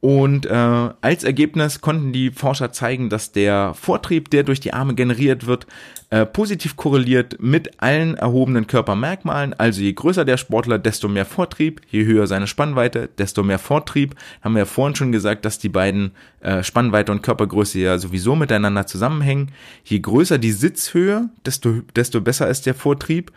Und 0.00 0.46
äh, 0.46 0.50
als 0.54 1.24
Ergebnis 1.24 1.82
konnten 1.82 2.12
die 2.12 2.30
Forscher 2.30 2.72
zeigen, 2.72 3.10
dass 3.10 3.32
der 3.32 3.74
Vortrieb, 3.74 4.30
der 4.30 4.44
durch 4.44 4.58
die 4.58 4.72
Arme 4.72 4.94
generiert 4.94 5.46
wird, 5.46 5.66
äh, 6.08 6.24
positiv 6.24 6.76
korreliert 6.76 7.36
mit 7.38 7.82
allen 7.82 8.16
erhobenen 8.16 8.66
Körpermerkmalen. 8.66 9.52
Also 9.52 9.82
je 9.82 9.92
größer 9.92 10.24
der 10.24 10.38
Sportler, 10.38 10.78
desto 10.78 11.06
mehr 11.08 11.26
Vortrieb, 11.26 11.82
je 11.90 12.06
höher 12.06 12.26
seine 12.26 12.46
Spannweite, 12.46 13.10
desto 13.18 13.42
mehr 13.42 13.58
Vortrieb. 13.58 14.14
Haben 14.40 14.54
wir 14.54 14.60
ja 14.60 14.64
vorhin 14.64 14.96
schon 14.96 15.12
gesagt, 15.12 15.44
dass 15.44 15.58
die 15.58 15.68
beiden 15.68 16.12
äh, 16.40 16.62
Spannweite 16.62 17.12
und 17.12 17.22
Körpergröße 17.22 17.78
ja 17.78 17.98
sowieso 17.98 18.34
miteinander 18.36 18.86
zusammenhängen. 18.86 19.52
Je 19.84 19.98
größer 19.98 20.38
die 20.38 20.52
Sitzhöhe, 20.52 21.28
desto, 21.44 21.82
desto 21.94 22.22
besser 22.22 22.48
ist 22.48 22.64
der 22.64 22.74
Vortrieb. 22.74 23.32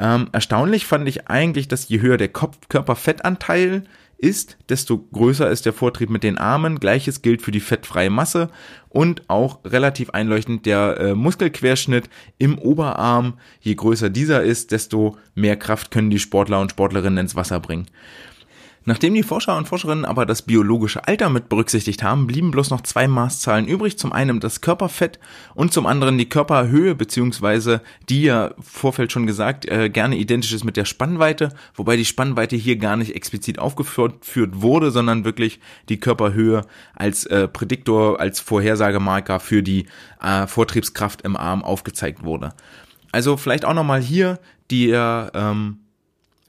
Ähm, 0.00 0.28
erstaunlich 0.32 0.84
fand 0.84 1.08
ich 1.08 1.28
eigentlich, 1.28 1.68
dass 1.68 1.88
je 1.88 2.00
höher 2.00 2.16
der 2.16 2.28
Kopf 2.28 2.56
Körperfettanteil 2.68 3.84
ist, 4.18 4.58
desto 4.68 4.98
größer 4.98 5.48
ist 5.48 5.64
der 5.64 5.72
Vortrieb 5.72 6.10
mit 6.10 6.24
den 6.24 6.38
Armen. 6.38 6.80
Gleiches 6.80 7.22
gilt 7.22 7.40
für 7.40 7.52
die 7.52 7.60
fettfreie 7.60 8.10
Masse 8.10 8.50
und 8.88 9.22
auch 9.28 9.60
relativ 9.64 10.10
einleuchtend 10.10 10.66
der 10.66 10.98
äh, 10.98 11.14
Muskelquerschnitt 11.14 12.10
im 12.36 12.58
Oberarm. 12.58 13.38
Je 13.60 13.76
größer 13.76 14.10
dieser 14.10 14.42
ist, 14.42 14.72
desto 14.72 15.16
mehr 15.34 15.56
Kraft 15.56 15.92
können 15.92 16.10
die 16.10 16.18
Sportler 16.18 16.60
und 16.60 16.72
Sportlerinnen 16.72 17.18
ins 17.18 17.36
Wasser 17.36 17.60
bringen. 17.60 17.86
Nachdem 18.88 19.12
die 19.12 19.22
Forscher 19.22 19.54
und 19.54 19.68
Forscherinnen 19.68 20.06
aber 20.06 20.24
das 20.24 20.40
biologische 20.40 21.06
Alter 21.06 21.28
mit 21.28 21.50
berücksichtigt 21.50 22.02
haben, 22.02 22.26
blieben 22.26 22.50
bloß 22.50 22.70
noch 22.70 22.80
zwei 22.80 23.06
Maßzahlen 23.06 23.68
übrig. 23.68 23.98
Zum 23.98 24.14
einen 24.14 24.40
das 24.40 24.62
Körperfett 24.62 25.18
und 25.54 25.74
zum 25.74 25.84
anderen 25.84 26.16
die 26.16 26.30
Körperhöhe, 26.30 26.94
beziehungsweise 26.94 27.82
die 28.08 28.22
ja 28.22 28.54
Vorfeld 28.58 29.12
schon 29.12 29.26
gesagt, 29.26 29.66
äh, 29.66 29.90
gerne 29.90 30.16
identisch 30.16 30.54
ist 30.54 30.64
mit 30.64 30.78
der 30.78 30.86
Spannweite, 30.86 31.50
wobei 31.74 31.98
die 31.98 32.06
Spannweite 32.06 32.56
hier 32.56 32.76
gar 32.76 32.96
nicht 32.96 33.14
explizit 33.14 33.58
aufgeführt 33.58 34.62
wurde, 34.62 34.90
sondern 34.90 35.26
wirklich 35.26 35.60
die 35.90 36.00
Körperhöhe 36.00 36.62
als 36.94 37.26
äh, 37.26 37.46
Prädiktor, 37.46 38.18
als 38.18 38.40
Vorhersagemarker 38.40 39.38
für 39.38 39.62
die 39.62 39.84
äh, 40.22 40.46
Vortriebskraft 40.46 41.20
im 41.20 41.36
Arm 41.36 41.62
aufgezeigt 41.62 42.24
wurde. 42.24 42.54
Also 43.12 43.36
vielleicht 43.36 43.66
auch 43.66 43.74
nochmal 43.74 44.00
hier 44.00 44.38
die 44.70 44.88
ähm, 44.92 45.80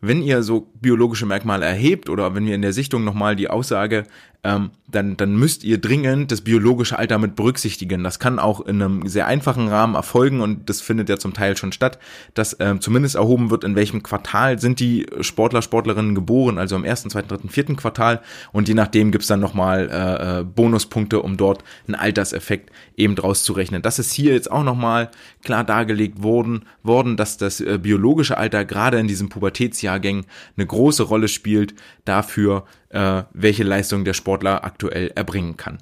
wenn 0.02 0.22
ihr 0.22 0.44
so 0.44 0.72
biologische 0.82 1.26
Merkmale 1.26 1.66
erhebt 1.66 2.10
oder 2.10 2.36
wenn 2.36 2.46
wir 2.46 2.56
in 2.56 2.62
der 2.62 2.74
Sichtung 2.74 3.04
nochmal 3.04 3.36
die 3.36 3.50
Aussage 3.50 4.04
ähm, 4.44 4.72
dann, 4.88 5.18
dann 5.18 5.36
müsst 5.36 5.64
ihr 5.64 5.80
dringend 5.80 6.32
das 6.32 6.42
biologische 6.42 6.98
Alter 6.98 7.18
mit 7.18 7.36
berücksichtigen. 7.36 8.04
Das 8.04 8.20
kann 8.20 8.40
auch 8.40 8.62
in 8.62 8.82
einem 8.82 9.08
sehr 9.08 9.28
einfachen 9.28 9.68
Rahmen 9.68 9.96
erfolgen 9.96 10.42
und 10.42 10.70
das 10.70 10.82
findet 10.82 11.10
ja 11.10 11.18
zum 11.18 11.34
Teil 11.34 11.58
schon 11.58 11.74
statt, 11.74 12.00
dass 12.34 12.56
ähm, 12.60 12.80
zumindest 12.80 13.16
erhoben 13.16 13.52
wird, 13.52 13.64
in 13.64 13.76
welchem 13.76 14.02
Quartal 14.02 14.58
sind 14.60 14.80
die 14.80 15.06
Sportler, 15.22 15.62
Sportlerinnen 15.62 16.16
geboren, 16.16 16.58
also 16.58 16.76
im 16.76 16.86
ersten, 16.86 17.10
zweiten, 17.10 17.28
dritten, 17.28 17.50
vierten 17.50 17.76
Quartal 17.76 18.22
und 18.52 18.68
je 18.68 18.74
nachdem 18.74 19.12
gibt's 19.12 19.28
dann 19.28 19.42
nochmal 19.42 19.90
äh, 19.92 20.40
äh, 20.40 20.44
Bonuspunkte, 20.44 21.22
um 21.22 21.36
dort 21.36 21.64
einen 21.88 21.96
Alterseffekt 21.96 22.72
eben 22.96 23.16
draus 23.16 23.44
zu 23.44 23.54
rechnen. 23.54 23.82
Das 23.82 24.00
ist 24.00 24.14
hier 24.14 24.34
jetzt 24.34 24.50
auch 24.50 24.64
nochmal 24.64 25.12
klar 25.44 25.66
dargelegt 25.66 26.24
worden, 26.24 26.66
worden 26.82 27.18
dass 27.18 27.38
das 27.38 27.60
äh, 27.60 27.78
biologische 27.78 28.38
Alter 28.38 28.64
gerade 28.64 29.00
in 29.00 29.08
diesen 29.08 29.30
Pubertätsjahrgängen 29.30 30.26
eine 30.56 30.66
große 30.66 31.04
Rolle 31.04 31.28
spielt 31.28 31.76
dafür, 32.06 32.66
welche 32.92 33.64
Leistung 33.64 34.06
der 34.06 34.14
Sportler 34.14 34.64
aktuell 34.64 35.12
erbringen 35.16 35.58
kann. 35.58 35.78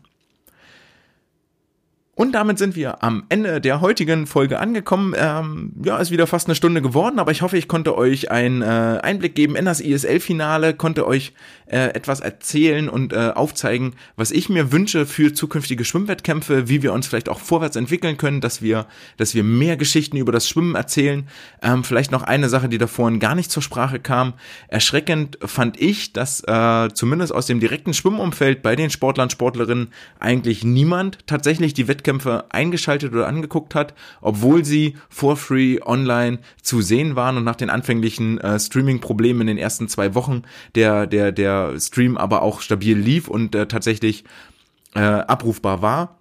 Und 2.17 2.31
damit 2.31 2.57
sind 2.57 2.75
wir 2.75 3.03
am 3.03 3.25
Ende 3.29 3.61
der 3.61 3.79
heutigen 3.79 4.25
Folge 4.25 4.57
angekommen. 4.59 5.13
Ähm, 5.15 5.73
ja, 5.85 5.99
ist 5.99 6.09
wieder 6.09 6.25
fast 6.25 6.47
eine 6.47 6.55
Stunde 6.55 6.81
geworden, 6.81 7.19
aber 7.19 7.31
ich 7.31 7.43
hoffe, 7.43 7.59
ich 7.59 7.67
konnte 7.67 7.95
euch 7.95 8.31
einen 8.31 8.63
äh, 8.63 8.65
Einblick 9.03 9.35
geben 9.35 9.55
in 9.55 9.65
das 9.65 9.79
ISL-Finale, 9.79 10.73
konnte 10.73 11.05
euch 11.05 11.33
äh, 11.67 11.89
etwas 11.89 12.19
erzählen 12.19 12.89
und 12.89 13.13
äh, 13.13 13.33
aufzeigen, 13.35 13.93
was 14.15 14.31
ich 14.31 14.49
mir 14.49 14.71
wünsche 14.71 15.05
für 15.05 15.31
zukünftige 15.31 15.85
Schwimmwettkämpfe, 15.85 16.67
wie 16.67 16.81
wir 16.81 16.91
uns 16.91 17.05
vielleicht 17.05 17.29
auch 17.29 17.39
vorwärts 17.39 17.75
entwickeln 17.75 18.17
können, 18.17 18.41
dass 18.41 18.63
wir, 18.63 18.87
dass 19.17 19.35
wir 19.35 19.43
mehr 19.43 19.77
Geschichten 19.77 20.17
über 20.17 20.31
das 20.31 20.49
Schwimmen 20.49 20.73
erzählen. 20.73 21.27
Ähm, 21.61 21.83
vielleicht 21.83 22.11
noch 22.11 22.23
eine 22.23 22.49
Sache, 22.49 22.67
die 22.67 22.79
da 22.79 22.87
vorhin 22.87 23.19
gar 23.19 23.35
nicht 23.35 23.51
zur 23.51 23.61
Sprache 23.61 23.99
kam. 23.99 24.33
Erschreckend 24.69 25.37
fand 25.45 25.79
ich, 25.79 26.13
dass 26.13 26.43
äh, 26.47 26.89
zumindest 26.95 27.31
aus 27.31 27.45
dem 27.45 27.59
direkten 27.59 27.93
Schwimmumfeld 27.93 28.63
bei 28.63 28.75
den 28.75 28.89
Sportlern, 28.89 29.29
Sportlerinnen 29.29 29.89
eigentlich 30.19 30.63
niemand 30.63 31.19
tatsächlich 31.27 31.75
die 31.75 31.87
Wettkämpfe 31.87 32.06
Wettkämpfe 32.07 32.45
eingeschaltet 32.49 33.13
oder 33.13 33.27
angeguckt 33.27 33.75
hat, 33.75 33.93
obwohl 34.21 34.63
sie 34.63 34.95
for 35.09 35.35
free 35.35 35.79
online 35.85 36.39
zu 36.61 36.81
sehen 36.81 37.15
waren 37.15 37.37
und 37.37 37.43
nach 37.43 37.55
den 37.55 37.69
anfänglichen 37.69 38.39
äh, 38.39 38.59
Streaming-Problemen 38.59 39.41
in 39.41 39.47
den 39.47 39.57
ersten 39.57 39.89
zwei 39.89 40.15
Wochen 40.15 40.43
der, 40.75 41.05
der, 41.05 41.31
der 41.31 41.77
Stream 41.79 42.17
aber 42.17 42.41
auch 42.41 42.61
stabil 42.61 42.97
lief 42.97 43.27
und 43.27 43.53
äh, 43.55 43.67
tatsächlich 43.67 44.23
äh, 44.95 44.99
abrufbar 45.01 45.81
war. 45.81 46.17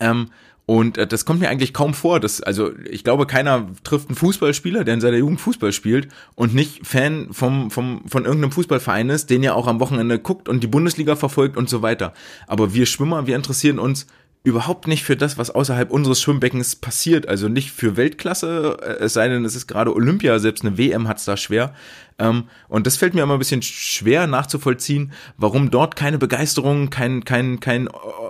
Ähm, 0.00 0.30
und 0.64 0.98
äh, 0.98 1.06
das 1.06 1.24
kommt 1.24 1.40
mir 1.40 1.50
eigentlich 1.50 1.74
kaum 1.74 1.92
vor. 1.92 2.18
Dass, 2.20 2.40
also 2.40 2.70
ich 2.88 3.04
glaube, 3.04 3.26
keiner 3.26 3.66
trifft 3.84 4.08
einen 4.08 4.16
Fußballspieler, 4.16 4.84
der 4.84 4.94
in 4.94 5.00
seiner 5.00 5.18
Jugend 5.18 5.40
Fußball 5.40 5.72
spielt 5.72 6.08
und 6.34 6.54
nicht 6.54 6.86
Fan 6.86 7.28
vom, 7.32 7.70
vom, 7.70 8.02
von 8.06 8.24
irgendeinem 8.24 8.52
Fußballverein 8.52 9.10
ist, 9.10 9.28
den 9.28 9.42
ja 9.42 9.52
auch 9.52 9.66
am 9.66 9.80
Wochenende 9.80 10.18
guckt 10.18 10.48
und 10.48 10.62
die 10.62 10.68
Bundesliga 10.68 11.16
verfolgt 11.16 11.56
und 11.56 11.68
so 11.68 11.82
weiter. 11.82 12.14
Aber 12.46 12.72
wir 12.72 12.86
Schwimmer, 12.86 13.26
wir 13.26 13.36
interessieren 13.36 13.78
uns 13.78 14.06
überhaupt 14.42 14.86
nicht 14.86 15.04
für 15.04 15.16
das, 15.16 15.36
was 15.36 15.50
außerhalb 15.50 15.90
unseres 15.90 16.22
Schwimmbeckens 16.22 16.76
passiert. 16.76 17.28
Also 17.28 17.48
nicht 17.48 17.72
für 17.72 17.96
Weltklasse, 17.96 18.78
äh, 18.80 19.04
es 19.04 19.12
sei 19.12 19.28
denn, 19.28 19.44
es 19.44 19.54
ist 19.54 19.66
gerade 19.66 19.94
Olympia, 19.94 20.38
selbst 20.38 20.64
eine 20.64 20.78
WM 20.78 21.08
hat's 21.08 21.26
da 21.26 21.36
schwer. 21.36 21.74
Ähm, 22.18 22.44
und 22.68 22.86
das 22.86 22.96
fällt 22.96 23.12
mir 23.12 23.22
immer 23.22 23.34
ein 23.34 23.38
bisschen 23.38 23.60
schwer 23.60 24.26
nachzuvollziehen, 24.26 25.12
warum 25.36 25.70
dort 25.70 25.94
keine 25.94 26.16
Begeisterung, 26.16 26.88
kein, 26.88 27.24
kein, 27.24 27.60
kein, 27.60 27.88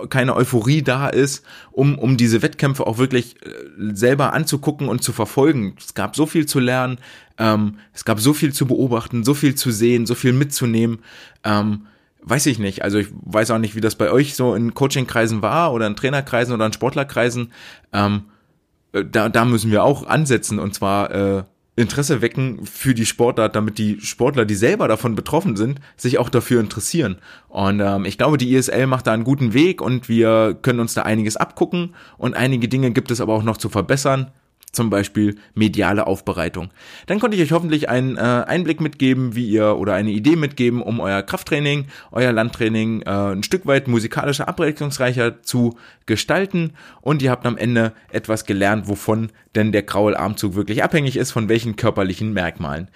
keine 0.09 0.35
Euphorie 0.35 0.81
da 0.81 1.07
ist, 1.07 1.45
um, 1.71 1.97
um 1.97 2.17
diese 2.17 2.41
Wettkämpfe 2.41 2.85
auch 2.87 2.97
wirklich 2.97 3.37
äh, 3.45 3.49
selber 3.93 4.33
anzugucken 4.33 4.89
und 4.89 5.03
zu 5.03 5.13
verfolgen. 5.13 5.75
Es 5.79 5.93
gab 5.93 6.17
so 6.17 6.25
viel 6.25 6.45
zu 6.45 6.59
lernen, 6.59 6.97
ähm, 7.37 7.77
es 7.93 8.03
gab 8.03 8.19
so 8.19 8.33
viel 8.33 8.51
zu 8.51 8.65
beobachten, 8.65 9.23
so 9.23 9.33
viel 9.33 9.55
zu 9.55 9.71
sehen, 9.71 10.05
so 10.05 10.15
viel 10.15 10.33
mitzunehmen. 10.33 10.99
Ähm, 11.45 11.87
weiß 12.23 12.45
ich 12.45 12.59
nicht. 12.59 12.83
Also 12.83 12.99
ich 12.99 13.07
weiß 13.11 13.51
auch 13.51 13.57
nicht, 13.57 13.75
wie 13.75 13.81
das 13.81 13.95
bei 13.95 14.11
euch 14.11 14.35
so 14.35 14.55
in 14.55 14.73
Coachingkreisen 14.73 15.41
war 15.41 15.73
oder 15.73 15.87
in 15.87 15.95
Trainerkreisen 15.95 16.53
oder 16.53 16.65
in 16.65 16.73
Sportlerkreisen. 16.73 17.51
Ähm, 17.93 18.23
äh, 18.93 19.03
da, 19.05 19.29
da 19.29 19.45
müssen 19.45 19.71
wir 19.71 19.83
auch 19.83 20.05
ansetzen 20.05 20.59
und 20.59 20.73
zwar 20.73 21.11
äh, 21.11 21.43
Interesse 21.77 22.21
wecken 22.21 22.65
für 22.65 22.93
die 22.93 23.05
Sportart, 23.05 23.55
damit 23.55 23.77
die 23.77 24.01
Sportler, 24.01 24.45
die 24.45 24.55
selber 24.55 24.87
davon 24.87 25.15
betroffen 25.15 25.55
sind, 25.55 25.79
sich 25.95 26.19
auch 26.19 26.29
dafür 26.29 26.59
interessieren. 26.59 27.17
Und 27.47 27.79
ähm, 27.79 28.05
ich 28.05 28.17
glaube, 28.17 28.37
die 28.37 28.53
ISL 28.53 28.87
macht 28.87 29.07
da 29.07 29.13
einen 29.13 29.23
guten 29.23 29.53
Weg 29.53 29.81
und 29.81 30.09
wir 30.09 30.57
können 30.61 30.81
uns 30.81 30.93
da 30.93 31.03
einiges 31.03 31.37
abgucken 31.37 31.95
und 32.17 32.35
einige 32.35 32.67
Dinge 32.67 32.91
gibt 32.91 33.09
es 33.09 33.21
aber 33.21 33.33
auch 33.33 33.43
noch 33.43 33.57
zu 33.57 33.69
verbessern 33.69 34.31
zum 34.71 34.89
Beispiel 34.89 35.35
mediale 35.53 36.07
Aufbereitung. 36.07 36.69
Dann 37.07 37.19
konnte 37.19 37.35
ich 37.35 37.43
euch 37.43 37.51
hoffentlich 37.51 37.89
einen 37.89 38.17
äh, 38.17 38.19
Einblick 38.19 38.81
mitgeben, 38.81 39.35
wie 39.35 39.47
ihr 39.47 39.77
oder 39.77 39.93
eine 39.93 40.11
Idee 40.11 40.35
mitgeben, 40.35 40.81
um 40.81 40.99
euer 40.99 41.21
Krafttraining, 41.23 41.85
euer 42.11 42.31
Landtraining 42.31 43.01
äh, 43.01 43.09
ein 43.09 43.43
Stück 43.43 43.65
weit 43.65 43.87
musikalischer, 43.87 44.47
abwechslungsreicher 44.47 45.41
zu 45.43 45.77
gestalten 46.05 46.73
und 47.01 47.21
ihr 47.21 47.31
habt 47.31 47.45
am 47.45 47.57
Ende 47.57 47.93
etwas 48.11 48.45
gelernt, 48.45 48.87
wovon 48.87 49.31
denn 49.55 49.71
der 49.71 49.83
graue 49.83 50.17
Armzug 50.17 50.55
wirklich 50.55 50.83
abhängig 50.83 51.17
ist, 51.17 51.31
von 51.31 51.49
welchen 51.49 51.75
körperlichen 51.75 52.33
Merkmalen 52.33 52.87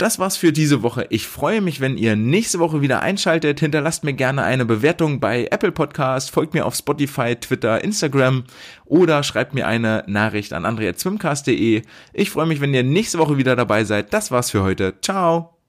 das 0.00 0.18
war's 0.18 0.36
für 0.36 0.52
diese 0.52 0.82
Woche. 0.82 1.06
Ich 1.10 1.26
freue 1.26 1.60
mich, 1.60 1.80
wenn 1.80 1.98
ihr 1.98 2.16
nächste 2.16 2.58
Woche 2.58 2.80
wieder 2.80 3.02
einschaltet. 3.02 3.60
Hinterlasst 3.60 4.02
mir 4.04 4.14
gerne 4.14 4.42
eine 4.42 4.64
Bewertung 4.64 5.20
bei 5.20 5.48
Apple 5.50 5.72
Podcast, 5.72 6.30
folgt 6.30 6.54
mir 6.54 6.66
auf 6.66 6.74
Spotify, 6.74 7.36
Twitter, 7.36 7.84
Instagram 7.84 8.44
oder 8.86 9.22
schreibt 9.22 9.54
mir 9.54 9.66
eine 9.66 10.04
Nachricht 10.06 10.52
an 10.52 10.64
andre.zwimcast.de. 10.64 11.82
Ich 12.12 12.30
freue 12.30 12.46
mich, 12.46 12.60
wenn 12.60 12.74
ihr 12.74 12.82
nächste 12.82 13.18
Woche 13.18 13.36
wieder 13.36 13.56
dabei 13.56 13.84
seid. 13.84 14.12
Das 14.12 14.30
war's 14.30 14.50
für 14.50 14.62
heute. 14.62 14.94
Ciao! 15.02 15.59